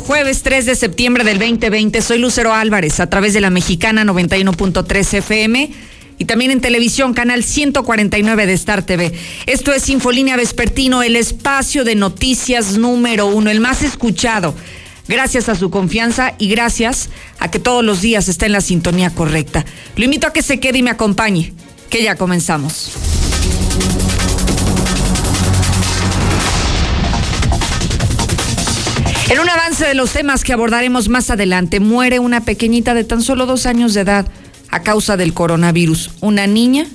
jueves 0.00 0.42
3 0.42 0.66
de 0.66 0.74
septiembre 0.74 1.24
del 1.24 1.38
2020. 1.38 2.02
Soy 2.02 2.18
Lucero 2.18 2.52
Álvarez 2.52 3.00
a 3.00 3.08
través 3.08 3.34
de 3.34 3.40
la 3.40 3.50
mexicana 3.50 4.04
91.3 4.04 5.14
FM 5.18 5.70
y 6.18 6.24
también 6.24 6.50
en 6.50 6.60
televisión, 6.60 7.14
canal 7.14 7.42
149 7.42 8.46
de 8.46 8.52
Star 8.52 8.84
TV. 8.84 9.12
Esto 9.46 9.72
es 9.72 9.88
Infolínea 9.88 10.36
Vespertino, 10.36 11.02
el 11.02 11.16
espacio 11.16 11.84
de 11.84 11.94
noticias 11.94 12.78
número 12.78 13.26
uno, 13.26 13.50
el 13.50 13.60
más 13.60 13.82
escuchado. 13.82 14.54
Gracias 15.08 15.48
a 15.48 15.54
su 15.54 15.70
confianza 15.70 16.34
y 16.38 16.48
gracias 16.48 17.10
a 17.38 17.50
que 17.50 17.58
todos 17.58 17.84
los 17.84 18.00
días 18.00 18.28
está 18.28 18.46
en 18.46 18.52
la 18.52 18.60
sintonía 18.60 19.10
correcta. 19.10 19.64
Lo 19.96 20.04
invito 20.04 20.26
a 20.26 20.32
que 20.32 20.42
se 20.42 20.58
quede 20.58 20.78
y 20.78 20.82
me 20.82 20.90
acompañe, 20.90 21.52
que 21.90 22.02
ya 22.02 22.16
comenzamos. 22.16 22.92
En 29.28 29.40
un 29.40 29.48
avance 29.48 29.84
de 29.84 29.94
los 29.94 30.12
temas 30.12 30.44
que 30.44 30.52
abordaremos 30.52 31.08
más 31.08 31.30
adelante, 31.30 31.80
muere 31.80 32.20
una 32.20 32.44
pequeñita 32.44 32.94
de 32.94 33.02
tan 33.02 33.22
solo 33.22 33.46
dos 33.46 33.66
años 33.66 33.92
de 33.92 34.02
edad 34.02 34.24
a 34.70 34.82
causa 34.82 35.16
del 35.16 35.34
coronavirus. 35.34 36.12
Una 36.20 36.46
niña 36.46 36.86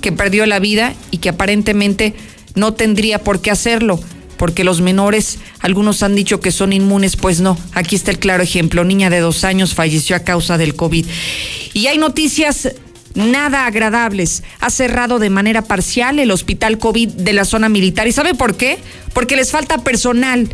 que 0.00 0.12
perdió 0.12 0.46
la 0.46 0.60
vida 0.60 0.94
y 1.10 1.18
que 1.18 1.28
aparentemente 1.28 2.14
no 2.54 2.72
tendría 2.72 3.18
por 3.22 3.42
qué 3.42 3.50
hacerlo, 3.50 4.00
porque 4.38 4.64
los 4.64 4.80
menores, 4.80 5.40
algunos 5.60 6.02
han 6.02 6.14
dicho 6.14 6.40
que 6.40 6.52
son 6.52 6.72
inmunes, 6.72 7.16
pues 7.16 7.40
no. 7.40 7.58
Aquí 7.74 7.96
está 7.96 8.10
el 8.10 8.18
claro 8.18 8.42
ejemplo. 8.42 8.82
Niña 8.82 9.10
de 9.10 9.20
dos 9.20 9.44
años 9.44 9.74
falleció 9.74 10.16
a 10.16 10.20
causa 10.20 10.56
del 10.56 10.74
COVID. 10.74 11.04
Y 11.74 11.86
hay 11.86 11.98
noticias 11.98 12.70
nada 13.14 13.66
agradables. 13.66 14.42
Ha 14.60 14.70
cerrado 14.70 15.18
de 15.18 15.28
manera 15.28 15.60
parcial 15.60 16.18
el 16.18 16.30
hospital 16.30 16.78
COVID 16.78 17.10
de 17.10 17.32
la 17.34 17.44
zona 17.44 17.68
militar. 17.68 18.08
¿Y 18.08 18.12
sabe 18.12 18.34
por 18.34 18.56
qué? 18.56 18.78
Porque 19.12 19.36
les 19.36 19.50
falta 19.50 19.84
personal 19.84 20.48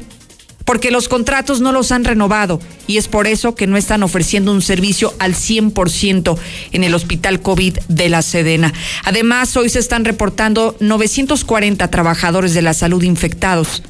porque 0.68 0.90
los 0.90 1.08
contratos 1.08 1.62
no 1.62 1.72
los 1.72 1.92
han 1.92 2.04
renovado 2.04 2.60
y 2.86 2.98
es 2.98 3.08
por 3.08 3.26
eso 3.26 3.54
que 3.54 3.66
no 3.66 3.78
están 3.78 4.02
ofreciendo 4.02 4.52
un 4.52 4.60
servicio 4.60 5.14
al 5.18 5.34
100% 5.34 6.36
en 6.72 6.84
el 6.84 6.92
hospital 6.92 7.40
COVID 7.40 7.78
de 7.88 8.10
la 8.10 8.20
Sedena. 8.20 8.74
Además, 9.02 9.56
hoy 9.56 9.70
se 9.70 9.78
están 9.78 10.04
reportando 10.04 10.76
940 10.80 11.88
trabajadores 11.88 12.52
de 12.52 12.60
la 12.60 12.74
salud 12.74 13.02
infectados. 13.02 13.82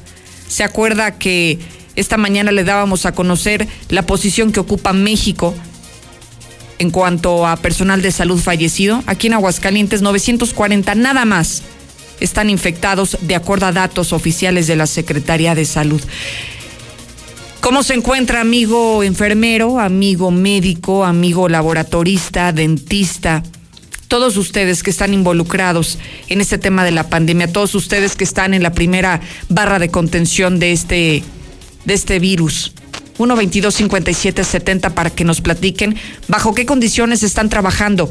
¿Se 0.47 0.63
acuerda 0.63 1.17
que 1.17 1.59
esta 1.97 2.15
mañana 2.15 2.53
le 2.53 2.63
dábamos 2.63 3.05
a 3.05 3.11
conocer 3.11 3.67
la 3.89 4.03
posición 4.03 4.53
que 4.53 4.61
ocupa 4.61 4.93
México 4.93 5.53
en 6.77 6.91
cuanto 6.91 7.45
a 7.45 7.57
personal 7.57 8.01
de 8.01 8.13
salud 8.13 8.39
fallecido? 8.39 9.03
Aquí 9.05 9.27
en 9.27 9.33
Aguascalientes, 9.33 10.01
940 10.01 10.95
nada 10.95 11.25
más 11.25 11.61
están 12.21 12.49
infectados 12.49 13.17
de 13.19 13.35
acuerdo 13.35 13.65
a 13.65 13.73
datos 13.73 14.13
oficiales 14.13 14.65
de 14.67 14.77
la 14.77 14.87
Secretaría 14.87 15.55
de 15.55 15.65
Salud. 15.65 16.01
¿Cómo 17.61 17.83
se 17.83 17.93
encuentra 17.93 18.39
amigo 18.39 19.03
enfermero, 19.03 19.79
amigo 19.79 20.31
médico, 20.31 21.03
amigo 21.03 21.49
laboratorista, 21.49 22.53
dentista? 22.53 23.43
Todos 24.07 24.37
ustedes 24.37 24.81
que 24.81 24.89
están 24.89 25.13
involucrados 25.13 25.99
en 26.29 26.39
este 26.39 26.57
tema 26.57 26.85
de 26.85 26.91
la 26.91 27.09
pandemia, 27.09 27.51
todos 27.51 27.75
ustedes 27.75 28.15
que 28.15 28.23
están 28.23 28.53
en 28.53 28.63
la 28.63 28.71
primera 28.71 29.19
barra 29.49 29.77
de 29.77 29.89
contención 29.89 30.57
de 30.57 30.71
este, 30.71 31.21
de 31.83 31.93
este 31.93 32.19
virus. 32.19 32.73
1 33.17 33.35
22 33.35 33.75
57 33.75 34.43
70 34.45 34.95
para 34.95 35.09
que 35.09 35.25
nos 35.25 35.41
platiquen 35.41 35.97
bajo 36.29 36.55
qué 36.55 36.65
condiciones 36.65 37.23
están 37.23 37.49
trabajando. 37.49 38.09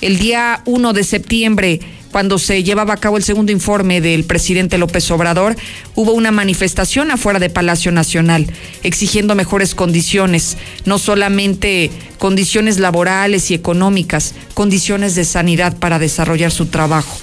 El 0.00 0.18
día 0.18 0.62
1 0.66 0.92
de 0.92 1.02
septiembre 1.02 1.80
cuando 2.14 2.38
se 2.38 2.62
llevaba 2.62 2.94
a 2.94 2.98
cabo 2.98 3.16
el 3.16 3.24
segundo 3.24 3.50
informe 3.50 4.00
del 4.00 4.22
presidente 4.22 4.78
López 4.78 5.10
Obrador, 5.10 5.56
hubo 5.96 6.12
una 6.12 6.30
manifestación 6.30 7.10
afuera 7.10 7.40
de 7.40 7.50
Palacio 7.50 7.90
Nacional 7.90 8.46
exigiendo 8.84 9.34
mejores 9.34 9.74
condiciones, 9.74 10.56
no 10.84 11.00
solamente 11.00 11.90
condiciones 12.18 12.78
laborales 12.78 13.50
y 13.50 13.54
económicas, 13.54 14.36
condiciones 14.54 15.16
de 15.16 15.24
sanidad 15.24 15.76
para 15.76 15.98
desarrollar 15.98 16.52
su 16.52 16.66
trabajo. 16.66 17.18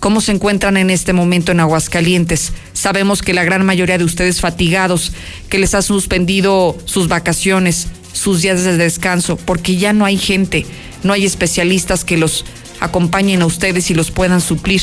¿Cómo 0.00 0.20
se 0.20 0.32
encuentran 0.32 0.76
en 0.76 0.90
este 0.90 1.12
momento 1.12 1.52
en 1.52 1.60
Aguascalientes? 1.60 2.52
Sabemos 2.72 3.22
que 3.22 3.32
la 3.32 3.44
gran 3.44 3.64
mayoría 3.64 3.96
de 3.96 4.02
ustedes 4.02 4.40
fatigados, 4.40 5.12
que 5.48 5.60
les 5.60 5.72
ha 5.76 5.82
suspendido 5.82 6.76
sus 6.84 7.06
vacaciones, 7.06 7.86
sus 8.12 8.42
días 8.42 8.64
de 8.64 8.76
descanso, 8.76 9.36
porque 9.36 9.76
ya 9.76 9.92
no 9.92 10.04
hay 10.04 10.18
gente, 10.18 10.66
no 11.04 11.12
hay 11.12 11.24
especialistas 11.24 12.04
que 12.04 12.16
los 12.16 12.44
acompañen 12.84 13.42
a 13.42 13.46
ustedes 13.46 13.90
y 13.90 13.94
los 13.94 14.10
puedan 14.10 14.40
suplir. 14.40 14.82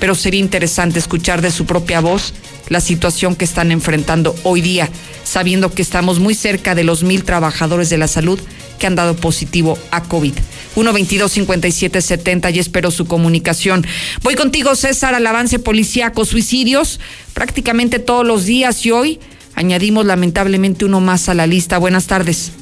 Pero 0.00 0.14
sería 0.14 0.40
interesante 0.40 0.98
escuchar 0.98 1.40
de 1.40 1.50
su 1.50 1.66
propia 1.66 2.00
voz 2.00 2.34
la 2.68 2.80
situación 2.80 3.36
que 3.36 3.44
están 3.44 3.70
enfrentando 3.70 4.34
hoy 4.42 4.60
día, 4.60 4.88
sabiendo 5.22 5.72
que 5.72 5.82
estamos 5.82 6.18
muy 6.18 6.34
cerca 6.34 6.74
de 6.74 6.84
los 6.84 7.02
mil 7.02 7.24
trabajadores 7.24 7.90
de 7.90 7.98
la 7.98 8.08
salud 8.08 8.40
que 8.78 8.86
han 8.86 8.96
dado 8.96 9.14
positivo 9.16 9.78
a 9.90 10.02
COVID. 10.02 10.34
122-5770 10.76 12.52
y 12.54 12.58
espero 12.58 12.90
su 12.90 13.06
comunicación. 13.06 13.86
Voy 14.22 14.34
contigo, 14.34 14.74
César, 14.74 15.14
al 15.14 15.26
avance 15.26 15.58
policíaco, 15.58 16.24
suicidios 16.24 17.00
prácticamente 17.32 17.98
todos 17.98 18.26
los 18.26 18.44
días 18.44 18.84
y 18.84 18.90
hoy 18.90 19.20
añadimos 19.54 20.04
lamentablemente 20.06 20.84
uno 20.84 21.00
más 21.00 21.28
a 21.28 21.34
la 21.34 21.46
lista. 21.46 21.78
Buenas 21.78 22.06
tardes. 22.06 22.52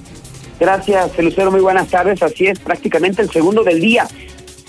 Gracias, 0.61 1.11
Lucero, 1.19 1.51
muy 1.51 1.61
buenas 1.61 1.89
tardes. 1.89 2.23
Así 2.23 2.47
es, 2.47 2.59
prácticamente 2.59 3.23
el 3.23 3.31
segundo 3.31 3.65
del 3.65 3.81
día. 3.81 4.07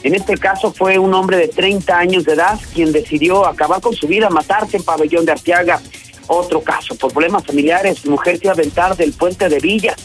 En 0.04 0.14
este 0.14 0.38
caso 0.38 0.74
fue 0.74 1.00
un 1.00 1.14
hombre 1.14 1.38
de 1.38 1.48
30 1.48 1.98
años 1.98 2.26
de 2.26 2.34
edad 2.34 2.60
quien 2.74 2.92
decidió 2.92 3.46
acabar 3.46 3.80
con 3.80 3.94
su 3.94 4.06
vida, 4.06 4.30
matarse 4.30 4.78
en 4.78 4.84
Pabellón 4.84 5.26
de 5.26 5.32
Arteaga. 5.32 5.82
Otro 6.28 6.62
caso, 6.62 6.96
por 6.96 7.14
problemas 7.14 7.46
familiares, 7.46 8.06
mujer 8.06 8.38
se 8.38 8.50
a 8.50 8.52
aventar 8.52 8.98
del 8.98 9.14
puente 9.14 9.48
de 9.48 9.60
Villa. 9.60 9.96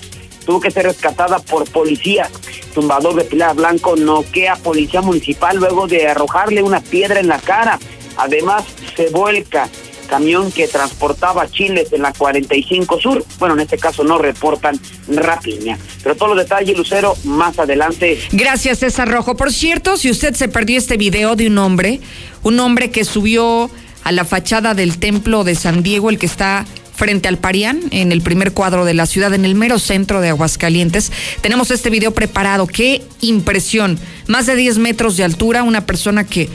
Tuvo 0.47 0.61
que 0.61 0.71
ser 0.71 0.85
rescatada 0.85 1.41
por 1.41 1.69
policía. 1.71 2.31
Tumbador 2.75 3.17
de 3.17 3.25
Pilar 3.25 3.57
Blanco 3.57 3.97
noquea 3.97 4.55
policía 4.57 5.03
municipal 5.03 5.57
luego 5.57 5.89
de 5.89 6.07
arrojarle 6.07 6.63
una 6.63 6.81
piedra 6.81 7.19
en 7.19 7.29
la 7.29 7.39
cara. 7.39 7.79
Además, 8.17 8.65
se 8.97 9.11
vuelca 9.11 9.69
camión 10.09 10.51
que 10.51 10.67
transportaba 10.67 11.49
chiles 11.49 11.93
en 11.93 12.03
la 12.03 12.13
45 12.13 13.01
Sur. 13.01 13.25
Bueno, 13.39 13.55
en 13.55 13.61
este 13.61 13.79
caso 13.79 14.03
no 14.03 14.19
reportan 14.19 14.81
rapiña. 15.07 15.79
Pero 16.03 16.17
todos 16.17 16.35
los 16.35 16.45
detalles, 16.45 16.77
Lucero, 16.77 17.17
más 17.25 17.59
adelante. 17.59 18.19
Gracias, 18.33 18.81
César 18.81 19.09
Rojo. 19.09 19.37
Por 19.37 19.53
cierto, 19.53 19.97
si 19.97 20.11
usted 20.11 20.35
se 20.35 20.49
perdió 20.49 20.79
este 20.79 20.97
video 20.97 21.37
de 21.37 21.47
un 21.47 21.59
hombre, 21.59 22.01
un 22.43 22.59
hombre 22.59 22.91
que 22.91 23.05
subió 23.05 23.71
a 24.03 24.13
la 24.13 24.25
fachada 24.25 24.75
del 24.75 24.99
templo 24.99 25.45
de 25.45 25.55
San 25.55 25.83
Diego, 25.83 26.11
el 26.11 26.19
que 26.19 26.27
está 26.27 26.65
frente 26.99 27.29
al 27.29 27.39
Parián, 27.39 27.81
en 27.93 28.11
el 28.11 28.23
primer 28.23 28.53
cuadro 28.53 28.85
de 28.85 28.93
la 28.93 29.07
ciudad, 29.07 29.33
en 29.33 29.45
el 29.45 29.55
mero 29.55 29.79
centro 29.79 30.21
de 30.21 30.31
Aguascalientes. 30.31 31.13
Tenemos 31.43 31.71
este 31.71 31.91
video 31.91 32.13
preparado. 32.13 32.67
¡Qué 32.67 33.03
impresión! 33.21 34.01
Más 34.27 34.47
de 34.47 34.57
10 34.57 34.79
metros 34.79 35.17
de 35.17 35.23
altura, 35.23 35.63
una 35.63 35.87
persona 35.87 36.25
que 36.25 36.49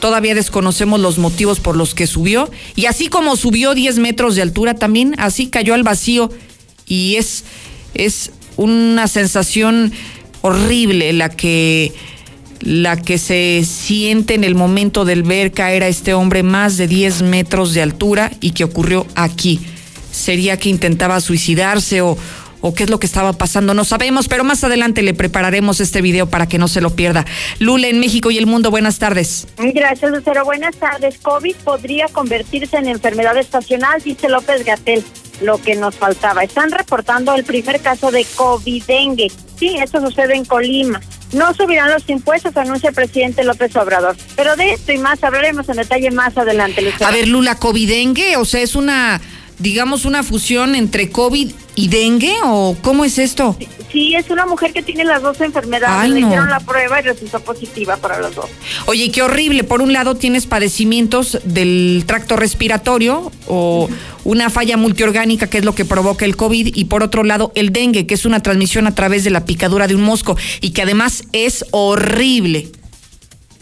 Todavía 0.00 0.34
desconocemos 0.34 1.00
los 1.00 1.18
motivos 1.18 1.60
por 1.60 1.76
los 1.76 1.94
que 1.94 2.06
subió. 2.06 2.50
Y 2.76 2.86
así 2.86 3.08
como 3.08 3.36
subió 3.36 3.74
10 3.74 3.98
metros 3.98 4.36
de 4.36 4.42
altura, 4.42 4.74
también 4.74 5.14
así 5.18 5.48
cayó 5.48 5.74
al 5.74 5.82
vacío. 5.82 6.30
Y 6.86 7.16
es, 7.16 7.44
es 7.94 8.30
una 8.56 9.08
sensación 9.08 9.92
horrible 10.42 11.12
la 11.12 11.30
que, 11.30 11.92
la 12.60 12.96
que 12.96 13.18
se 13.18 13.64
siente 13.64 14.34
en 14.34 14.44
el 14.44 14.54
momento 14.54 15.04
del 15.04 15.22
ver 15.22 15.52
caer 15.52 15.82
a 15.82 15.88
este 15.88 16.14
hombre 16.14 16.42
más 16.42 16.76
de 16.76 16.86
10 16.86 17.22
metros 17.22 17.74
de 17.74 17.82
altura 17.82 18.30
y 18.40 18.52
que 18.52 18.64
ocurrió 18.64 19.06
aquí. 19.14 19.60
Sería 20.12 20.56
que 20.58 20.68
intentaba 20.68 21.20
suicidarse 21.20 22.02
o, 22.02 22.16
o 22.60 22.74
qué 22.74 22.84
es 22.84 22.90
lo 22.90 22.98
que 22.98 23.06
estaba 23.06 23.32
pasando, 23.32 23.74
no 23.74 23.84
sabemos, 23.84 24.28
pero 24.28 24.44
más 24.44 24.64
adelante 24.64 25.02
le 25.02 25.14
prepararemos 25.14 25.80
este 25.80 26.02
video 26.02 26.28
para 26.28 26.48
que 26.48 26.58
no 26.58 26.68
se 26.68 26.80
lo 26.80 26.90
pierda. 26.90 27.24
Lula 27.58 27.88
en 27.88 28.00
México 28.00 28.30
y 28.30 28.38
el 28.38 28.46
mundo, 28.46 28.70
buenas 28.70 28.98
tardes. 28.98 29.46
Gracias, 29.58 30.10
Lucero. 30.10 30.44
Buenas 30.44 30.76
tardes. 30.76 31.18
COVID 31.18 31.56
podría 31.64 32.06
convertirse 32.08 32.76
en 32.76 32.88
enfermedad 32.88 33.36
estacional, 33.36 34.00
dice 34.02 34.28
López 34.28 34.64
Gatel. 34.64 35.04
Lo 35.40 35.62
que 35.62 35.76
nos 35.76 35.94
faltaba. 35.94 36.42
Están 36.42 36.72
reportando 36.72 37.32
el 37.36 37.44
primer 37.44 37.80
caso 37.80 38.10
de 38.10 38.24
COVID-dengue. 38.24 39.30
Sí, 39.56 39.76
esto 39.80 40.00
sucede 40.00 40.34
en 40.34 40.44
Colima. 40.44 41.00
No 41.32 41.54
subirán 41.54 41.92
los 41.92 42.08
impuestos, 42.08 42.56
anuncia 42.56 42.88
el 42.88 42.94
presidente 42.94 43.44
López 43.44 43.76
Obrador. 43.76 44.16
Pero 44.34 44.56
de 44.56 44.72
esto 44.72 44.92
y 44.92 44.98
más 44.98 45.22
hablaremos 45.22 45.68
en 45.68 45.76
detalle 45.76 46.10
más 46.10 46.36
adelante, 46.36 46.82
Lucero. 46.82 47.06
A 47.06 47.12
ver, 47.12 47.28
Lula, 47.28 47.56
COVID-dengue, 47.56 48.36
o 48.36 48.44
sea, 48.44 48.62
es 48.62 48.74
una 48.74 49.20
digamos, 49.58 50.04
una 50.04 50.22
fusión 50.22 50.74
entre 50.74 51.10
COVID 51.10 51.50
y 51.74 51.88
dengue 51.88 52.34
o 52.44 52.76
cómo 52.82 53.04
es 53.04 53.18
esto? 53.18 53.56
Sí, 53.92 54.14
es 54.14 54.28
una 54.30 54.44
mujer 54.46 54.72
que 54.72 54.82
tiene 54.82 55.04
las 55.04 55.22
dos 55.22 55.40
enfermedades. 55.40 56.10
Le 56.10 56.20
hicieron 56.20 56.50
la 56.50 56.60
prueba 56.60 57.00
y 57.00 57.04
resultó 57.04 57.40
positiva 57.40 57.96
para 57.96 58.20
los 58.20 58.34
dos. 58.34 58.46
Oye, 58.86 59.10
qué 59.10 59.22
horrible. 59.22 59.64
Por 59.64 59.80
un 59.80 59.92
lado 59.92 60.14
tienes 60.14 60.46
padecimientos 60.46 61.38
del 61.44 62.04
tracto 62.06 62.36
respiratorio 62.36 63.32
o 63.46 63.88
una 64.24 64.50
falla 64.50 64.76
multiorgánica 64.76 65.48
que 65.48 65.58
es 65.58 65.64
lo 65.64 65.74
que 65.74 65.84
provoca 65.86 66.24
el 66.24 66.36
COVID 66.36 66.74
y 66.74 66.84
por 66.84 67.02
otro 67.02 67.24
lado 67.24 67.50
el 67.54 67.72
dengue, 67.72 68.06
que 68.06 68.14
es 68.14 68.26
una 68.26 68.40
transmisión 68.42 68.86
a 68.86 68.94
través 68.94 69.24
de 69.24 69.30
la 69.30 69.46
picadura 69.46 69.86
de 69.86 69.94
un 69.94 70.02
mosco 70.02 70.36
y 70.60 70.70
que 70.70 70.82
además 70.82 71.24
es 71.32 71.64
horrible. 71.70 72.68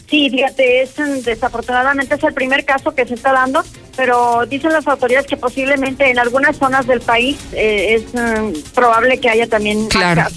Sí, 0.09 0.29
fíjate, 0.29 0.81
es, 0.81 0.95
desafortunadamente 1.25 2.15
es 2.15 2.23
el 2.23 2.33
primer 2.33 2.63
caso 2.65 2.95
que 2.95 3.05
se 3.05 3.15
está 3.15 3.33
dando 3.33 3.63
pero 3.97 4.45
dicen 4.45 4.71
las 4.71 4.87
autoridades 4.87 5.27
que 5.27 5.35
posiblemente 5.35 6.09
en 6.09 6.19
algunas 6.19 6.55
zonas 6.55 6.87
del 6.87 7.01
país 7.01 7.35
eh, 7.51 7.95
es 7.95 8.13
mm, 8.13 8.71
probable 8.73 9.19
que 9.19 9.27
haya 9.27 9.47
también 9.47 9.87
claro. 9.87 10.27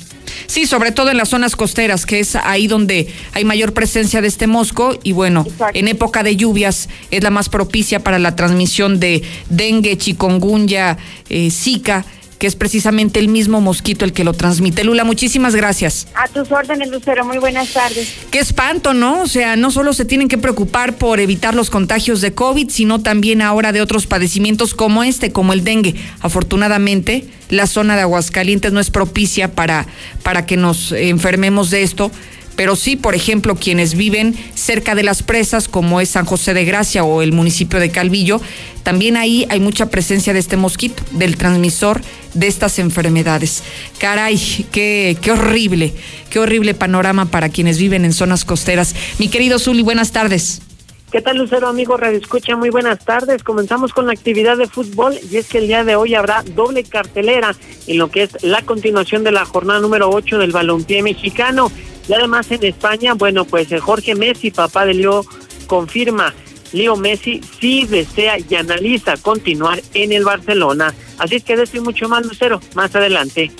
Sí, 0.47 0.67
sobre 0.67 0.91
todo 0.91 1.11
en 1.11 1.17
las 1.17 1.29
zonas 1.29 1.55
costeras, 1.55 2.07
que 2.07 2.19
es 2.19 2.35
ahí 2.35 2.67
donde 2.67 3.07
hay 3.35 3.45
mayor 3.45 3.73
presencia 3.73 4.21
de 4.21 4.27
este 4.27 4.49
mosco 4.49 4.99
y 5.05 5.13
bueno, 5.13 5.47
en 5.75 5.87
época 5.87 6.25
de 6.25 6.35
lluvias 6.35 6.89
es 7.13 7.23
la 7.23 7.31
más 7.31 7.49
propicia 7.49 8.01
para 8.01 8.19
la 8.19 8.35
transmisión 8.35 8.99
de 8.99 9.23
dengue, 9.49 9.97
chikungunya, 9.97 10.99
eh, 11.29 11.51
zika 11.53 12.05
que 12.41 12.47
es 12.47 12.57
precisamente 12.57 13.21
el 13.21 13.29
mismo 13.29 13.61
mosquito 13.61 14.07
el 14.07 14.15
que 14.15 14.25
lo 14.25 14.33
transmite. 14.33 14.83
Lula, 14.83 15.05
muchísimas 15.05 15.55
gracias. 15.55 16.09
A 16.15 16.27
tus 16.27 16.51
órdenes, 16.51 16.89
Lucero. 16.89 17.23
Muy 17.23 17.37
buenas 17.37 17.75
tardes. 17.75 18.15
Qué 18.31 18.39
espanto, 18.39 18.95
¿no? 18.95 19.21
O 19.21 19.27
sea, 19.27 19.57
no 19.57 19.71
solo 19.71 19.93
se 19.93 20.07
tienen 20.07 20.27
que 20.27 20.39
preocupar 20.39 20.97
por 20.97 21.21
evitar 21.21 21.55
los 21.55 21.69
contagios 21.69 22.23
de 22.23 22.33
COVID, 22.33 22.71
sino 22.71 23.03
también 23.03 23.43
ahora 23.43 23.73
de 23.73 23.83
otros 23.83 24.07
padecimientos 24.07 24.73
como 24.73 25.05
este, 25.05 25.33
como 25.33 25.53
el 25.53 25.65
dengue. 25.65 25.95
Afortunadamente, 26.21 27.27
la 27.51 27.67
zona 27.67 27.95
de 27.95 28.03
Aguascalientes 28.03 28.73
no 28.73 28.81
es 28.81 28.91
propicia 28.91 29.53
para, 29.53 29.87
para 30.23 30.47
que 30.47 30.57
nos 30.57 30.93
enfermemos 30.93 31.69
de 31.69 31.83
esto 31.83 32.11
pero 32.57 32.77
sí, 32.77 32.97
por 32.97 33.15
ejemplo, 33.15 33.57
quienes 33.57 33.95
viven 33.95 34.37
cerca 34.55 34.95
de 34.95 35.03
las 35.03 35.23
presas, 35.23 35.69
como 35.69 36.01
es 36.01 36.11
San 36.11 36.27
José 36.27 36.55
de 36.55 36.65
Gracia 36.65 37.05
o 37.05 37.23
el 37.23 37.33
municipio 37.33 37.81
de 37.81 37.91
Calvillo, 37.91 38.41
también 38.83 39.17
ahí 39.17 39.47
hay 39.51 39.61
mucha 39.61 39.87
presencia 39.87 40.33
de 40.33 40.39
este 40.39 40.57
mosquito, 40.57 41.03
del 41.13 41.37
transmisor 41.37 42.01
de 42.35 42.47
estas 42.47 42.79
enfermedades. 42.79 43.63
Caray, 43.99 44.39
qué, 44.73 45.17
qué 45.21 45.33
horrible, 45.33 45.95
qué 46.31 46.39
horrible 46.39 46.75
panorama 46.75 47.27
para 47.27 47.49
quienes 47.49 47.79
viven 47.79 48.05
en 48.05 48.13
zonas 48.13 48.45
costeras. 48.45 48.95
Mi 49.19 49.29
querido 49.29 49.59
Zuli, 49.59 49.83
buenas 49.83 50.13
tardes. 50.13 50.63
¿Qué 51.11 51.21
tal, 51.21 51.39
Lucero, 51.39 51.67
amigo 51.67 51.97
Radio 51.97 52.19
Escucha? 52.19 52.55
Muy 52.55 52.71
buenas 52.71 53.05
tardes. 53.05 53.43
Comenzamos 53.43 53.93
con 53.93 54.07
la 54.07 54.13
actividad 54.13 54.57
de 54.57 54.69
fútbol 54.69 55.19
y 55.29 55.39
es 55.39 55.49
que 55.49 55.59
el 55.59 55.67
día 55.67 55.83
de 55.83 55.97
hoy 55.97 56.15
habrá 56.15 56.45
doble 56.55 56.85
cartelera 56.85 57.53
en 57.89 57.99
lo 57.99 58.13
que 58.13 58.23
es 58.23 58.45
la 58.45 58.63
continuación 58.63 59.25
de 59.25 59.33
la 59.33 59.45
jornada 59.45 59.81
número 59.81 60.09
8 60.09 60.39
del 60.39 60.53
balompié 60.53 61.03
mexicano. 61.03 61.73
Y 62.09 62.13
además 62.13 62.53
en 62.53 62.63
España, 62.65 63.15
bueno, 63.15 63.45
pues 63.45 63.73
eh, 63.73 63.81
Jorge 63.81 64.15
Messi, 64.15 64.53
papá 64.53 64.87
de 64.87 64.95
Leo, 64.95 65.25
confirma, 65.67 66.33
Leo 66.73 66.95
Messi 66.95 67.41
sí 67.59 67.87
desea 67.87 68.37
y 68.39 68.55
analiza 68.55 69.17
continuar 69.17 69.83
en 69.95 70.13
el 70.13 70.25
Barcelona. 70.25 70.95
Así 71.19 71.35
es 71.35 71.43
que 71.43 71.57
de 71.57 71.81
mucho 71.81 72.09
más, 72.09 72.25
Lucero, 72.25 72.61
más 72.77 72.95
adelante. 72.95 73.51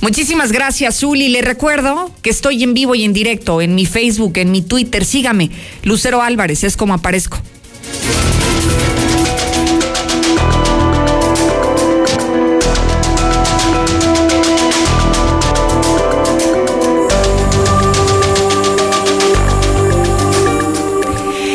Muchísimas 0.00 0.50
gracias, 0.50 1.00
Zuli. 1.00 1.28
Le 1.28 1.42
recuerdo 1.42 2.10
que 2.22 2.30
estoy 2.30 2.62
en 2.62 2.72
vivo 2.72 2.94
y 2.94 3.04
en 3.04 3.12
directo 3.12 3.60
en 3.60 3.74
mi 3.74 3.84
Facebook, 3.84 4.38
en 4.38 4.50
mi 4.50 4.62
Twitter. 4.62 5.04
Sígame, 5.04 5.50
Lucero 5.82 6.22
Álvarez, 6.22 6.64
es 6.64 6.76
como 6.76 6.94
aparezco. 6.94 7.38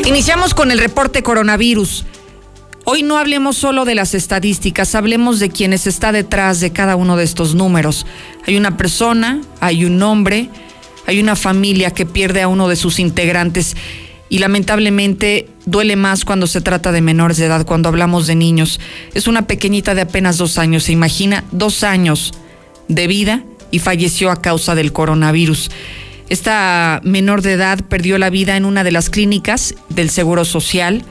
Iniciamos 0.05 0.53
con 0.53 0.71
el 0.71 0.77
reporte 0.77 1.23
coronavirus. 1.23 2.05
Hoy 2.87 3.01
no 3.01 3.17
hablemos 3.17 3.57
solo 3.57 3.83
de 3.83 3.95
las 3.95 4.13
estadísticas, 4.13 4.93
hablemos 4.93 5.39
de 5.39 5.49
quienes 5.49 5.87
está 5.87 6.11
detrás 6.11 6.59
de 6.59 6.71
cada 6.71 6.95
uno 6.95 7.17
de 7.17 7.23
estos 7.23 7.55
números. 7.55 8.05
Hay 8.45 8.57
una 8.57 8.77
persona, 8.77 9.41
hay 9.59 9.85
un 9.85 9.99
hombre, 10.03 10.51
hay 11.07 11.19
una 11.19 11.35
familia 11.35 11.89
que 11.89 12.05
pierde 12.05 12.43
a 12.43 12.47
uno 12.47 12.67
de 12.67 12.75
sus 12.75 12.99
integrantes 12.99 13.75
y 14.29 14.37
lamentablemente 14.37 15.49
duele 15.65 15.95
más 15.95 16.25
cuando 16.25 16.45
se 16.45 16.61
trata 16.61 16.91
de 16.91 17.01
menores 17.01 17.37
de 17.37 17.47
edad, 17.47 17.65
cuando 17.65 17.89
hablamos 17.89 18.27
de 18.27 18.35
niños. 18.35 18.79
Es 19.15 19.27
una 19.27 19.47
pequeñita 19.47 19.95
de 19.95 20.01
apenas 20.01 20.37
dos 20.37 20.59
años, 20.59 20.83
se 20.83 20.91
imagina, 20.91 21.43
dos 21.51 21.83
años 21.83 22.33
de 22.87 23.07
vida 23.07 23.43
y 23.71 23.79
falleció 23.79 24.29
a 24.29 24.43
causa 24.43 24.75
del 24.75 24.93
coronavirus. 24.93 25.71
Esta 26.29 27.01
menor 27.03 27.41
de 27.41 27.53
edad 27.53 27.79
perdió 27.83 28.19
la 28.19 28.29
vida 28.29 28.55
en 28.57 28.65
una 28.65 28.83
de 28.83 28.91
las 28.91 29.09
clínicas 29.09 29.73
del 29.89 30.11
Seguro 30.11 30.45
Social 30.45 31.03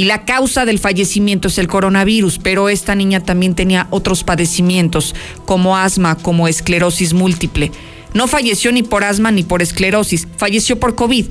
y 0.00 0.06
la 0.06 0.24
causa 0.24 0.64
del 0.64 0.78
fallecimiento 0.78 1.48
es 1.48 1.58
el 1.58 1.68
coronavirus, 1.68 2.38
pero 2.38 2.70
esta 2.70 2.94
niña 2.94 3.20
también 3.20 3.54
tenía 3.54 3.86
otros 3.90 4.24
padecimientos 4.24 5.14
como 5.44 5.76
asma, 5.76 6.16
como 6.16 6.48
esclerosis 6.48 7.12
múltiple. 7.12 7.70
No 8.14 8.26
falleció 8.26 8.72
ni 8.72 8.82
por 8.82 9.04
asma 9.04 9.30
ni 9.30 9.42
por 9.42 9.60
esclerosis, 9.60 10.26
falleció 10.38 10.80
por 10.80 10.94
COVID, 10.94 11.26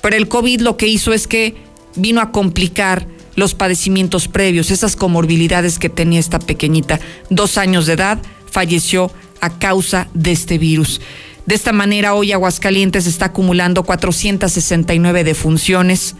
pero 0.00 0.14
el 0.14 0.28
COVID 0.28 0.60
lo 0.60 0.76
que 0.76 0.86
hizo 0.86 1.12
es 1.12 1.26
que 1.26 1.56
vino 1.96 2.20
a 2.20 2.30
complicar 2.30 3.08
los 3.34 3.54
padecimientos 3.54 4.28
previos, 4.28 4.70
esas 4.70 4.94
comorbilidades 4.94 5.80
que 5.80 5.88
tenía 5.88 6.20
esta 6.20 6.38
pequeñita. 6.38 7.00
Dos 7.30 7.58
años 7.58 7.86
de 7.86 7.94
edad, 7.94 8.22
falleció 8.48 9.10
a 9.40 9.58
causa 9.58 10.06
de 10.14 10.30
este 10.30 10.58
virus. 10.58 11.00
De 11.46 11.56
esta 11.56 11.72
manera, 11.72 12.14
hoy 12.14 12.30
Aguascalientes 12.30 13.08
está 13.08 13.24
acumulando 13.24 13.82
469 13.82 15.24
defunciones 15.24 16.14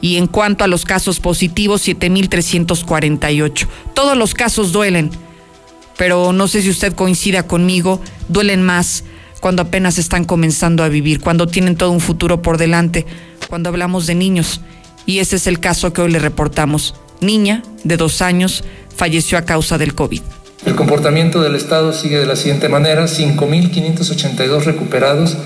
y 0.00 0.16
en 0.16 0.26
cuanto 0.26 0.64
a 0.64 0.68
los 0.68 0.84
casos 0.84 1.20
positivos, 1.20 1.86
7.348. 1.86 3.66
Todos 3.94 4.16
los 4.16 4.34
casos 4.34 4.72
duelen, 4.72 5.10
pero 5.96 6.32
no 6.32 6.48
sé 6.48 6.62
si 6.62 6.70
usted 6.70 6.94
coincida 6.94 7.46
conmigo, 7.46 8.00
duelen 8.28 8.62
más 8.62 9.04
cuando 9.40 9.62
apenas 9.62 9.98
están 9.98 10.24
comenzando 10.24 10.82
a 10.82 10.88
vivir, 10.88 11.20
cuando 11.20 11.46
tienen 11.46 11.76
todo 11.76 11.90
un 11.90 12.00
futuro 12.00 12.40
por 12.40 12.56
delante, 12.56 13.04
cuando 13.48 13.68
hablamos 13.68 14.06
de 14.06 14.14
niños. 14.14 14.60
Y 15.06 15.18
ese 15.18 15.36
es 15.36 15.46
el 15.46 15.60
caso 15.60 15.92
que 15.92 16.00
hoy 16.00 16.10
le 16.10 16.18
reportamos. 16.18 16.94
Niña 17.20 17.62
de 17.84 17.96
dos 17.96 18.22
años 18.22 18.64
falleció 18.96 19.36
a 19.36 19.42
causa 19.42 19.76
del 19.76 19.94
COVID. 19.94 20.22
El 20.66 20.76
comportamiento 20.76 21.42
del 21.42 21.56
Estado 21.56 21.92
sigue 21.92 22.18
de 22.18 22.24
la 22.24 22.36
siguiente 22.36 22.70
manera, 22.70 23.04
5.582 23.04 24.64
recuperados, 24.64 25.36